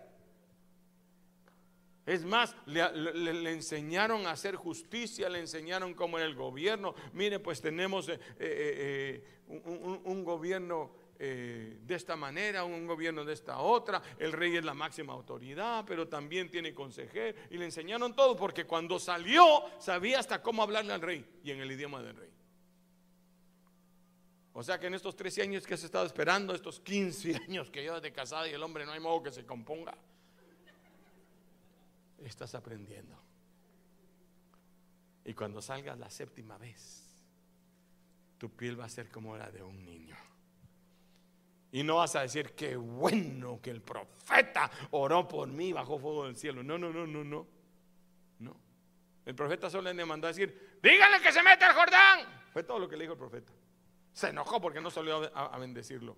Es 2.06 2.26
más, 2.26 2.56
le, 2.66 3.52
enseñaron 3.52 4.26
a 4.26 4.32
hacer 4.32 4.56
justicia, 4.56 5.30
le 5.30 5.40
enseñaron 5.40 5.94
cómo 5.94 6.18
era 6.18 6.28
el 6.28 6.36
gobierno. 6.36 6.96
Mire, 7.14 7.40
pues 7.40 7.62
tenemos 7.62 8.10
un, 9.48 10.24
gobierno 10.24 10.92
de 11.20 11.96
esta 11.96 12.16
manera, 12.16 12.64
un 12.64 12.88
gobierno 12.88 13.24
de 13.24 13.34
esta 13.34 13.60
otra, 13.60 14.02
el 14.18 14.32
rey 14.32 14.58
es 14.58 14.66
la 14.66 14.74
máxima 14.74 15.14
autoridad, 15.14 15.86
pero 15.88 16.08
también 16.08 16.50
tiene 16.50 16.74
consejero, 16.74 17.38
y 17.52 17.58
le 17.58 17.66
enseñaron 17.66 18.16
todo, 18.16 18.36
porque 18.36 18.66
cuando 18.66 18.98
salió 18.98 19.46
sabía 19.80 20.20
hasta 20.20 20.42
cómo 20.42 20.64
hablarle 20.64 20.94
al 20.94 21.02
rey 21.02 21.24
y 21.44 21.52
en 21.52 21.60
el 21.60 21.72
idioma 21.72 22.02
del 22.02 22.16
rey. 22.16 22.32
O 24.54 24.64
sea 24.64 24.80
que 24.80 24.88
en 24.88 24.96
estos 24.96 25.16
13 25.16 25.44
años 25.44 25.66
que 25.66 25.76
has 25.76 25.84
estado 25.84 26.06
esperando, 26.06 26.54
estos 26.54 26.80
15 26.80 27.36
años 27.48 27.70
que 27.70 27.84
yo 27.84 28.02
de 28.02 28.12
casada 28.12 28.48
y 28.48 28.54
el 28.54 28.64
hombre 28.64 28.86
no 28.86 28.92
hay 28.92 29.00
modo 29.00 29.24
que 29.24 29.32
se 29.32 29.46
componga, 29.46 29.96
estás 32.28 32.56
aprendiendo. 32.56 33.18
Y 35.24 35.34
cuando 35.34 35.62
salgas 35.62 35.98
la 35.98 36.10
séptima 36.10 36.58
vez, 36.58 37.04
tu 38.38 38.50
piel 38.50 38.80
va 38.80 38.86
a 38.86 38.90
ser 38.90 39.10
como 39.10 39.38
la 39.38 39.52
de 39.52 39.62
un 39.62 39.86
niño. 39.86 40.18
Y 41.72 41.84
no 41.84 41.98
vas 41.98 42.16
a 42.16 42.22
decir, 42.22 42.54
qué 42.54 42.76
bueno 42.76 43.62
que 43.62 43.70
el 43.70 43.82
profeta 43.82 44.70
oró 44.92 45.28
por 45.28 45.48
mí 45.48 45.72
bajo 45.72 45.98
fuego 45.98 46.26
del 46.26 46.36
cielo. 46.36 46.64
No, 46.64 46.78
no, 46.78 46.92
no, 46.92 47.08
no, 47.08 47.24
no. 47.24 47.48
No. 48.40 48.58
El 49.26 49.36
profeta 49.36 49.70
solo 49.70 49.94
le 49.94 50.06
mandó 50.06 50.28
a 50.28 50.32
decir, 50.32 50.80
díganle 50.82 51.22
que 51.22 51.32
se 51.32 51.42
meta 51.42 51.70
al 51.70 51.76
Jordán. 51.76 52.20
Fue 52.52 52.64
todo 52.64 52.80
lo 52.80 52.90
que 52.90 52.98
le 52.98 53.04
dijo 53.04 53.14
el 53.14 53.20
profeta. 53.20 53.54
Se 54.12 54.30
enojó 54.30 54.60
porque 54.60 54.82
no 54.82 54.92
salió 54.92 55.32
a, 55.34 55.58
bendecirlo. 55.58 56.18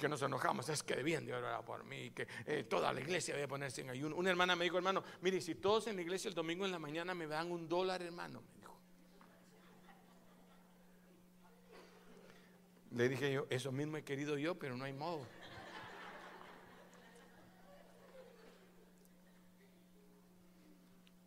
Que 0.00 0.08
nos 0.08 0.20
enojamos, 0.22 0.68
es 0.68 0.82
que 0.82 0.94
debían 0.94 1.24
de 1.24 1.34
orar 1.34 1.64
por 1.64 1.84
mí, 1.84 2.10
que 2.10 2.28
eh, 2.44 2.64
toda 2.64 2.92
la 2.92 3.00
iglesia 3.00 3.34
debe 3.34 3.48
ponerse 3.48 3.80
en 3.80 3.90
ayuno. 3.90 4.16
Una 4.16 4.30
hermana 4.30 4.54
me 4.54 4.64
dijo, 4.64 4.76
hermano, 4.76 5.02
mire, 5.22 5.40
si 5.40 5.54
todos 5.54 5.86
en 5.86 5.96
la 5.96 6.02
iglesia 6.02 6.28
el 6.28 6.34
domingo 6.34 6.66
en 6.66 6.72
la 6.72 6.78
mañana 6.78 7.14
me 7.14 7.26
dan 7.26 7.50
un 7.50 7.68
dólar, 7.68 8.02
hermano, 8.02 8.42
me 8.42 8.60
dijo. 8.60 8.78
Le 12.92 13.08
dije 13.08 13.32
yo, 13.32 13.46
eso 13.48 13.72
mismo 13.72 13.96
he 13.96 14.04
querido 14.04 14.36
yo, 14.36 14.54
pero 14.58 14.76
no 14.76 14.84
hay 14.84 14.92
modo. 14.92 15.26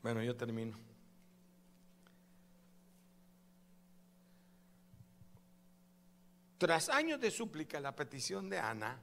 Bueno, 0.01 0.23
yo 0.23 0.35
termino. 0.35 0.88
Tras 6.59 6.89
años 6.89 7.21
de 7.21 7.31
súplica, 7.31 7.79
la 7.79 7.95
petición 7.95 8.49
de 8.49 8.59
Ana 8.59 8.99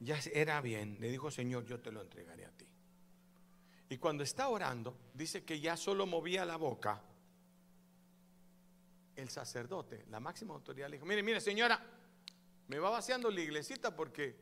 ya 0.00 0.18
era 0.34 0.60
bien. 0.60 0.96
Le 1.00 1.08
dijo, 1.08 1.30
Señor, 1.30 1.64
yo 1.64 1.80
te 1.80 1.92
lo 1.92 2.02
entregaré 2.02 2.44
a 2.44 2.50
ti. 2.50 2.66
Y 3.88 3.98
cuando 3.98 4.24
está 4.24 4.48
orando, 4.48 4.96
dice 5.14 5.44
que 5.44 5.60
ya 5.60 5.76
solo 5.76 6.06
movía 6.06 6.44
la 6.44 6.56
boca. 6.56 7.00
El 9.14 9.30
sacerdote, 9.30 10.04
la 10.10 10.18
máxima 10.18 10.52
autoridad, 10.52 10.88
le 10.88 10.96
dijo, 10.96 11.06
mire, 11.06 11.22
mire, 11.22 11.40
señora, 11.40 11.80
me 12.66 12.80
va 12.80 12.90
vaciando 12.90 13.30
la 13.30 13.40
iglesita 13.40 13.94
porque 13.94 14.34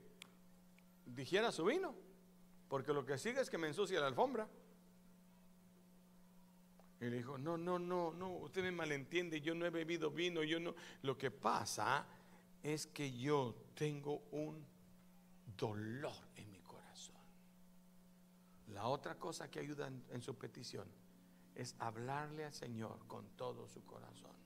dijera 1.05 1.53
su 1.53 1.67
vino. 1.67 1.95
Porque 2.71 2.95
lo 2.95 3.05
que 3.05 3.19
sigue 3.19 3.43
es 3.43 3.51
que 3.51 3.59
me 3.59 3.69
ensucia 3.69 4.01
la 4.01 4.07
alfombra. 4.07 4.49
Y 7.01 7.05
le 7.05 7.19
dijo, 7.19 7.39
no, 7.39 7.57
no, 7.57 7.79
no, 7.79 8.13
no, 8.13 8.29
usted 8.39 8.63
me 8.63 8.73
malentiende, 8.73 9.41
yo 9.41 9.55
no 9.55 9.65
he 9.65 9.71
bebido 9.71 10.11
vino, 10.11 10.43
yo 10.43 10.59
no. 10.59 10.75
Lo 11.03 11.17
que 11.17 11.31
pasa 11.31 12.07
es 12.63 12.87
que 12.89 13.17
yo 13.17 13.55
tengo 13.75 14.23
un 14.33 14.65
dolor 15.57 16.17
en 16.35 16.51
mi 16.51 16.59
corazón. 16.61 17.15
La 18.69 18.89
otra 18.89 19.15
cosa 19.15 19.49
que 19.49 19.61
ayuda 19.61 19.91
en, 20.11 20.23
su 20.23 20.35
petición 20.37 20.89
es 21.55 21.77
hablarle 21.79 22.45
al 22.45 22.53
Señor 22.53 23.07
con 23.07 23.29
todo 23.37 23.69
su 23.69 23.85
corazón. 23.85 24.37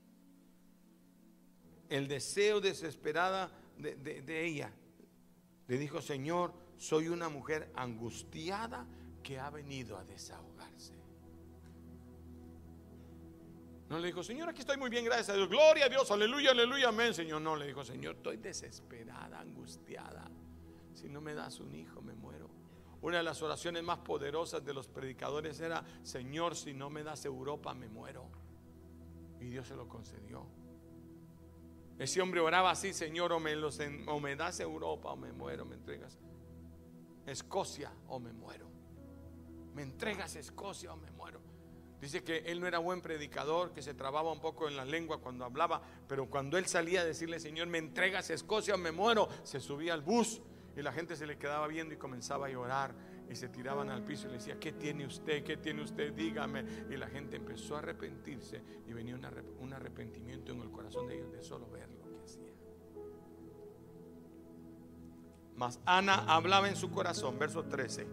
El 1.88 2.06
deseo 2.06 2.60
desesperada 2.60 3.50
de, 3.78 3.96
de 3.96 4.44
ella 4.44 4.70
le 5.68 5.78
dijo, 5.78 6.02
Señor, 6.02 6.52
soy 6.76 7.08
una 7.08 7.30
mujer 7.30 7.72
angustiada 7.76 8.86
que 9.22 9.38
ha 9.38 9.48
venido 9.48 9.96
a 9.96 10.04
desahogarse. 10.04 11.01
No 13.92 13.98
le 13.98 14.06
dijo, 14.06 14.22
Señor, 14.22 14.48
aquí 14.48 14.60
estoy 14.60 14.78
muy 14.78 14.88
bien, 14.88 15.04
gracias 15.04 15.28
a 15.28 15.34
Dios. 15.34 15.50
Gloria 15.50 15.84
a 15.84 15.88
Dios, 15.90 16.10
aleluya, 16.10 16.52
aleluya, 16.52 16.88
amén, 16.88 17.12
Señor. 17.12 17.42
No, 17.42 17.54
le 17.54 17.66
dijo, 17.66 17.84
Señor, 17.84 18.14
estoy 18.14 18.38
desesperada, 18.38 19.38
angustiada. 19.38 20.30
Si 20.94 21.10
no 21.10 21.20
me 21.20 21.34
das 21.34 21.60
un 21.60 21.74
hijo, 21.74 22.00
me 22.00 22.14
muero. 22.14 22.48
Una 23.02 23.18
de 23.18 23.22
las 23.22 23.42
oraciones 23.42 23.82
más 23.82 23.98
poderosas 23.98 24.64
de 24.64 24.72
los 24.72 24.88
predicadores 24.88 25.60
era, 25.60 25.84
Señor, 26.02 26.56
si 26.56 26.72
no 26.72 26.88
me 26.88 27.02
das 27.02 27.26
Europa, 27.26 27.74
me 27.74 27.86
muero. 27.86 28.30
Y 29.38 29.50
Dios 29.50 29.68
se 29.68 29.76
lo 29.76 29.86
concedió. 29.86 30.46
Ese 31.98 32.22
hombre 32.22 32.40
oraba 32.40 32.70
así, 32.70 32.94
Señor, 32.94 33.30
o 33.34 33.40
me, 33.40 33.54
o 34.06 34.20
me 34.20 34.36
das 34.36 34.58
Europa 34.60 35.10
o 35.10 35.16
me 35.18 35.34
muero, 35.34 35.66
me 35.66 35.74
entregas 35.74 36.18
Escocia 37.26 37.92
o 38.08 38.18
me 38.18 38.32
muero. 38.32 38.70
Me 39.74 39.82
entregas 39.82 40.34
Escocia 40.36 40.94
o 40.94 40.96
me 40.96 41.10
muero. 41.10 41.51
Dice 42.02 42.24
que 42.24 42.38
él 42.38 42.60
no 42.60 42.66
era 42.66 42.80
buen 42.80 43.00
predicador, 43.00 43.72
que 43.72 43.80
se 43.80 43.94
trababa 43.94 44.32
un 44.32 44.40
poco 44.40 44.66
en 44.66 44.76
la 44.76 44.84
lengua 44.84 45.20
cuando 45.20 45.44
hablaba, 45.44 45.80
pero 46.08 46.28
cuando 46.28 46.58
él 46.58 46.66
salía 46.66 47.02
a 47.02 47.04
decirle, 47.04 47.38
Señor, 47.38 47.68
me 47.68 47.78
entregas 47.78 48.28
Escocia 48.28 48.76
me 48.76 48.90
muero, 48.90 49.28
se 49.44 49.60
subía 49.60 49.94
al 49.94 50.00
bus 50.02 50.42
y 50.76 50.82
la 50.82 50.92
gente 50.92 51.14
se 51.14 51.28
le 51.28 51.38
quedaba 51.38 51.68
viendo 51.68 51.94
y 51.94 51.98
comenzaba 51.98 52.46
a 52.46 52.50
llorar 52.50 52.92
y 53.30 53.36
se 53.36 53.48
tiraban 53.48 53.88
al 53.88 54.02
piso 54.02 54.26
y 54.26 54.32
le 54.32 54.38
decía, 54.38 54.58
¿qué 54.58 54.72
tiene 54.72 55.06
usted? 55.06 55.44
¿Qué 55.44 55.58
tiene 55.58 55.80
usted? 55.80 56.12
Dígame. 56.12 56.64
Y 56.90 56.96
la 56.96 57.06
gente 57.06 57.36
empezó 57.36 57.76
a 57.76 57.78
arrepentirse 57.78 58.60
y 58.84 58.92
venía 58.92 59.14
un 59.14 59.72
arrepentimiento 59.72 60.50
en 60.50 60.60
el 60.60 60.72
corazón 60.72 61.06
de 61.06 61.14
ellos 61.14 61.30
de 61.30 61.40
solo 61.40 61.70
ver 61.70 61.88
lo 61.88 62.10
que 62.10 62.24
hacía. 62.24 62.52
Mas 65.54 65.78
Ana 65.86 66.24
hablaba 66.26 66.68
en 66.68 66.74
su 66.74 66.90
corazón, 66.90 67.38
verso 67.38 67.62
13, 67.62 68.08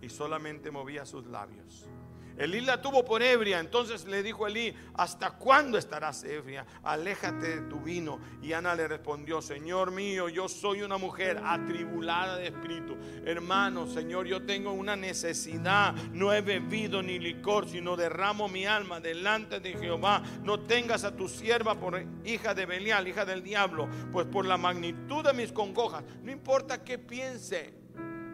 y 0.00 0.08
solamente 0.08 0.70
movía 0.70 1.04
sus 1.04 1.26
labios. 1.26 1.86
Elí 2.36 2.60
la 2.60 2.82
tuvo 2.82 3.04
por 3.04 3.22
ebria, 3.22 3.60
entonces 3.60 4.06
le 4.06 4.22
dijo 4.22 4.46
Elí, 4.46 4.74
¿hasta 4.94 5.32
cuándo 5.32 5.78
estarás 5.78 6.24
ebria? 6.24 6.66
Aléjate 6.82 7.60
de 7.60 7.68
tu 7.68 7.80
vino. 7.80 8.18
Y 8.42 8.52
Ana 8.52 8.74
le 8.74 8.88
respondió, 8.88 9.40
Señor 9.40 9.92
mío, 9.92 10.28
yo 10.28 10.48
soy 10.48 10.82
una 10.82 10.98
mujer 10.98 11.40
atribulada 11.44 12.36
de 12.36 12.48
espíritu. 12.48 12.96
Hermano, 13.24 13.86
Señor, 13.86 14.26
yo 14.26 14.42
tengo 14.42 14.72
una 14.72 14.96
necesidad. 14.96 15.94
No 16.12 16.32
he 16.32 16.40
bebido 16.40 17.02
ni 17.02 17.18
licor, 17.18 17.68
sino 17.68 17.96
derramo 17.96 18.48
mi 18.48 18.66
alma 18.66 19.00
delante 19.00 19.60
de 19.60 19.74
Jehová. 19.74 20.22
No 20.42 20.60
tengas 20.60 21.04
a 21.04 21.14
tu 21.14 21.28
sierva 21.28 21.76
por 21.76 22.04
hija 22.24 22.54
de 22.54 22.66
Belial, 22.66 23.06
hija 23.06 23.24
del 23.24 23.42
diablo, 23.42 23.88
pues 24.12 24.26
por 24.26 24.44
la 24.44 24.56
magnitud 24.56 25.24
de 25.24 25.32
mis 25.32 25.52
congojas, 25.52 26.02
no 26.22 26.30
importa 26.32 26.82
qué 26.82 26.98
piense 26.98 27.83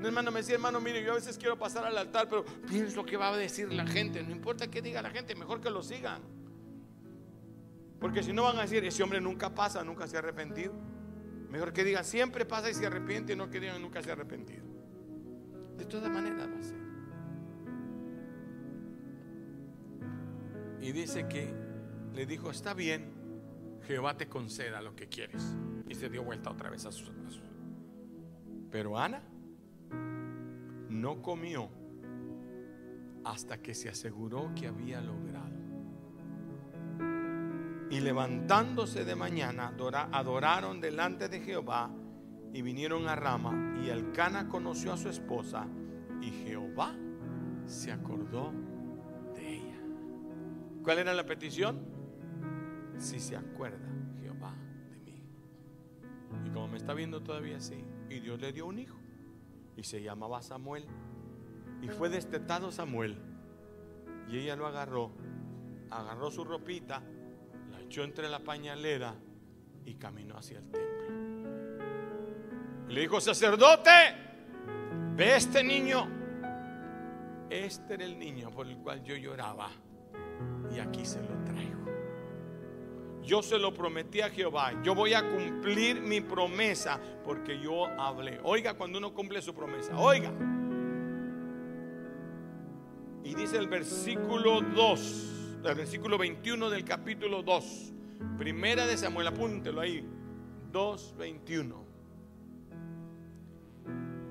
un 0.01 0.07
hermano 0.07 0.31
me 0.31 0.41
decía, 0.41 0.55
hermano, 0.55 0.81
mire, 0.81 1.05
yo 1.05 1.13
a 1.13 1.17
veces 1.17 1.37
quiero 1.37 1.59
pasar 1.59 1.85
al 1.85 1.99
altar, 1.99 2.27
pero 2.27 2.43
pienso 2.67 3.05
que 3.05 3.19
va 3.19 3.29
a 3.29 3.37
decir 3.37 3.71
la 3.71 3.87
gente. 3.87 4.23
No 4.23 4.31
importa 4.31 4.71
qué 4.71 4.81
diga 4.81 5.03
la 5.03 5.11
gente, 5.11 5.35
mejor 5.35 5.61
que 5.61 5.69
lo 5.69 5.83
sigan. 5.83 6.23
Porque 8.01 8.23
si 8.23 8.33
no 8.33 8.45
van 8.45 8.57
a 8.57 8.63
decir, 8.63 8.83
ese 8.83 9.03
hombre 9.03 9.21
nunca 9.21 9.55
pasa, 9.55 9.85
nunca 9.85 10.07
se 10.07 10.17
ha 10.17 10.21
arrepentido. 10.21 10.73
Mejor 11.51 11.75
que 11.75 11.85
digan, 11.85 12.03
siempre 12.03 12.47
pasa 12.47 12.71
y 12.71 12.75
se 12.75 12.87
arrepiente, 12.87 13.37
no 13.37 13.51
que 13.51 13.61
digan, 13.61 13.83
nunca 13.83 14.03
se 14.03 14.09
ha 14.09 14.15
arrepentido. 14.15 14.65
De 15.77 15.85
todas 15.85 16.11
maneras 16.11 16.49
va 16.49 16.59
a 16.59 16.63
ser. 16.63 16.81
Y 20.81 20.93
dice 20.93 21.29
que 21.29 21.53
le 22.15 22.25
dijo, 22.25 22.51
está 22.51 22.73
bien, 22.73 23.13
Jehová 23.87 24.17
te 24.17 24.29
conceda 24.29 24.81
lo 24.81 24.97
que 24.97 25.09
quieres. 25.09 25.45
Y 25.91 25.95
se 25.95 26.09
dio 26.09 26.25
vuelta 26.25 26.49
otra 26.49 26.71
vez 26.71 26.87
a 26.87 26.91
sus... 26.91 27.13
Pero 28.71 28.99
Ana 28.99 29.30
no 30.91 31.23
comió 31.23 31.71
hasta 33.25 33.63
que 33.63 33.75
se 33.75 33.89
aseguró 33.89 34.51
que 34.55 34.67
había 34.67 35.01
logrado. 35.01 35.59
Y 37.91 38.01
levantándose 38.01 39.05
de 39.05 39.17
mañana, 39.17 39.75
adoraron 40.13 40.81
delante 40.81 41.29
de 41.29 41.41
Jehová 41.41 41.91
y 42.53 42.63
vinieron 42.63 43.09
a 43.09 43.17
Rama. 43.17 43.81
Y 43.83 43.89
el 43.89 44.13
Cana 44.13 44.49
conoció 44.49 44.93
a 44.93 44.97
su 44.97 45.09
esposa 45.09 45.67
y 46.21 46.31
Jehová 46.31 46.95
se 47.67 47.91
acordó 47.91 48.53
de 49.35 49.55
ella. 49.57 49.79
¿Cuál 50.85 50.99
era 50.99 51.15
la 51.15 51.27
petición? 51.27 51.81
Si 52.97 53.19
se 53.19 53.37
acuerda 53.37 53.89
Jehová 54.21 54.55
de 54.91 54.99
mí. 54.99 55.23
Y 56.47 56.51
como 56.51 56.69
me 56.69 56.77
está 56.77 56.95
viendo 56.95 57.23
todavía 57.23 57.57
así, 57.57 57.85
y 58.09 58.21
Dios 58.21 58.41
le 58.41 58.53
dio 58.53 58.67
un 58.67 58.79
hijo, 58.79 59.00
y 59.77 59.85
se 59.85 60.03
llamaba 60.03 60.43
Samuel, 60.43 60.87
y 61.83 61.89
fue 61.89 62.09
destetado 62.09 62.71
Samuel, 62.71 63.17
y 64.29 64.39
ella 64.39 64.57
lo 64.57 64.67
agarró, 64.67 65.13
agarró 65.91 66.31
su 66.31 66.45
ropita, 66.45 67.03
la 67.71 67.81
echó 67.81 68.05
entre 68.05 68.29
la 68.29 68.41
pañalera 68.41 69.15
y 69.85 69.95
caminó 69.95 70.37
hacia 70.37 70.59
el 70.59 70.71
templo. 70.71 70.91
Le 72.89 73.01
dijo, 73.03 73.21
sacerdote, 73.21 73.91
ve 75.17 75.37
este 75.37 75.63
niño. 75.63 76.09
Este 77.49 77.95
era 77.95 78.05
el 78.05 78.19
niño 78.19 78.51
por 78.51 78.67
el 78.67 78.77
cual 78.79 79.03
yo 79.03 79.17
lloraba 79.17 79.71
y 80.75 80.79
aquí 80.79 81.05
se 81.05 81.21
lo 81.23 81.45
traigo. 81.45 82.00
Yo 83.23 83.43
se 83.43 83.59
lo 83.59 83.73
prometí 83.75 84.21
a 84.21 84.31
Jehová. 84.31 84.83
Yo 84.83 84.95
voy 84.95 85.15
a 85.15 85.29
cumplir 85.29 86.01
mi 86.01 86.21
promesa 86.21 87.01
porque 87.25 87.59
yo 87.61 87.87
hablé. 87.87 88.41
Oiga 88.43 88.75
cuando 88.75 88.99
uno 88.99 89.13
cumple 89.13 89.43
su 89.43 89.55
promesa. 89.55 89.97
Oiga. 89.97 90.33
Y 93.23 93.35
dice 93.35 93.59
el 93.59 93.69
versículo 93.69 94.61
2, 94.63 95.61
el 95.65 95.75
versículo 95.75 96.17
21 96.17 96.71
del 96.71 96.85
capítulo 96.85 97.43
2. 97.43 97.93
Primera 98.39 98.87
de 98.87 98.97
Samuel, 98.97 99.27
apúntelo 99.29 99.81
ahí. 99.81 100.05
2.21. 100.73 101.75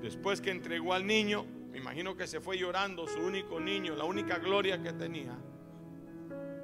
Después 0.02 0.40
que 0.40 0.50
entregó 0.50 0.94
al 0.94 1.06
niño, 1.06 1.44
me 1.70 1.78
imagino 1.78 2.16
que 2.16 2.26
se 2.26 2.40
fue 2.40 2.58
llorando, 2.58 3.06
su 3.06 3.20
único 3.20 3.60
niño, 3.60 3.94
la 3.94 4.04
única 4.04 4.38
gloria 4.38 4.82
que 4.82 4.92
tenía. 4.92 5.36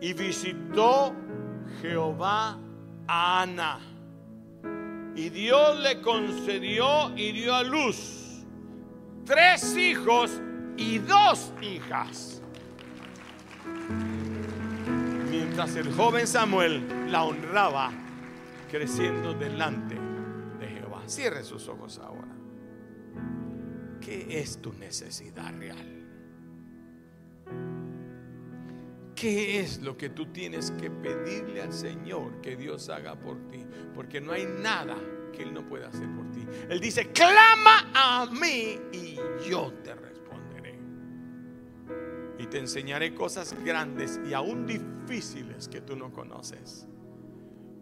Y 0.01 0.13
visitó 0.13 1.15
Jehová 1.81 2.59
a 3.07 3.43
Ana. 3.43 3.81
Y 5.15 5.31
Dios 5.31 5.81
le 5.81 6.01
concedió 6.03 7.17
y 7.17 7.33
dio 7.33 7.55
a 7.55 7.63
luz 7.63 8.27
tres 9.27 9.77
hijos 9.77 10.41
y 10.77 10.99
dos 10.99 11.53
hijas. 11.61 12.41
Mientras 15.31 15.75
el 15.77 15.93
joven 15.93 16.27
Samuel 16.27 17.11
la 17.11 17.25
honraba 17.25 17.91
creciendo 18.71 19.35
delante 19.35 19.97
de 20.61 20.69
Jehová. 20.69 21.03
Cierre 21.07 21.43
sus 21.45 21.69
ojos 21.69 21.99
ahora. 21.99 22.35
¿Qué 24.01 24.41
es 24.41 24.61
tu 24.61 24.73
necesidad 24.73 25.53
real? 25.59 25.96
¿Qué 29.17 29.61
es 29.61 29.81
lo 29.81 29.97
que 29.97 30.11
tú 30.11 30.27
tienes 30.27 30.71
que 30.73 30.91
pedirle 30.91 31.63
al 31.63 31.73
Señor 31.73 32.43
que 32.43 32.55
Dios 32.55 32.91
haga 32.91 33.19
por 33.19 33.49
ti? 33.49 33.65
Porque 33.95 34.21
no 34.21 34.33
hay 34.33 34.45
nada 34.45 34.95
que 35.33 35.43
Él 35.43 35.55
no 35.55 35.67
pueda 35.67 35.89
hacer 35.89 36.07
por 36.15 36.31
ti. 36.33 36.47
Él 36.69 36.79
dice, 36.81 37.11
clama 37.13 37.91
a 37.95 38.27
mí 38.27 38.79
y 38.93 39.17
yo 39.49 39.73
te 39.83 39.95
responderé. 39.95 40.79
Y 42.39 42.47
te 42.47 42.59
enseñaré 42.59 43.15
cosas 43.15 43.57
grandes 43.65 44.21
y 44.29 44.35
aún 44.35 44.67
difíciles 44.67 45.67
que 45.67 45.81
tú 45.81 45.97
no 45.97 46.13
conoces. 46.13 46.87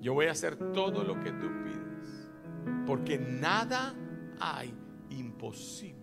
Yo 0.01 0.15
voy 0.15 0.27
a 0.27 0.31
hacer 0.31 0.55
todo 0.73 1.03
lo 1.03 1.19
que 1.21 1.33
tú 1.33 1.49
pides. 1.65 2.87
Porque 2.87 3.19
nada 3.19 3.93
hay 4.39 4.73
imposible 5.11 5.94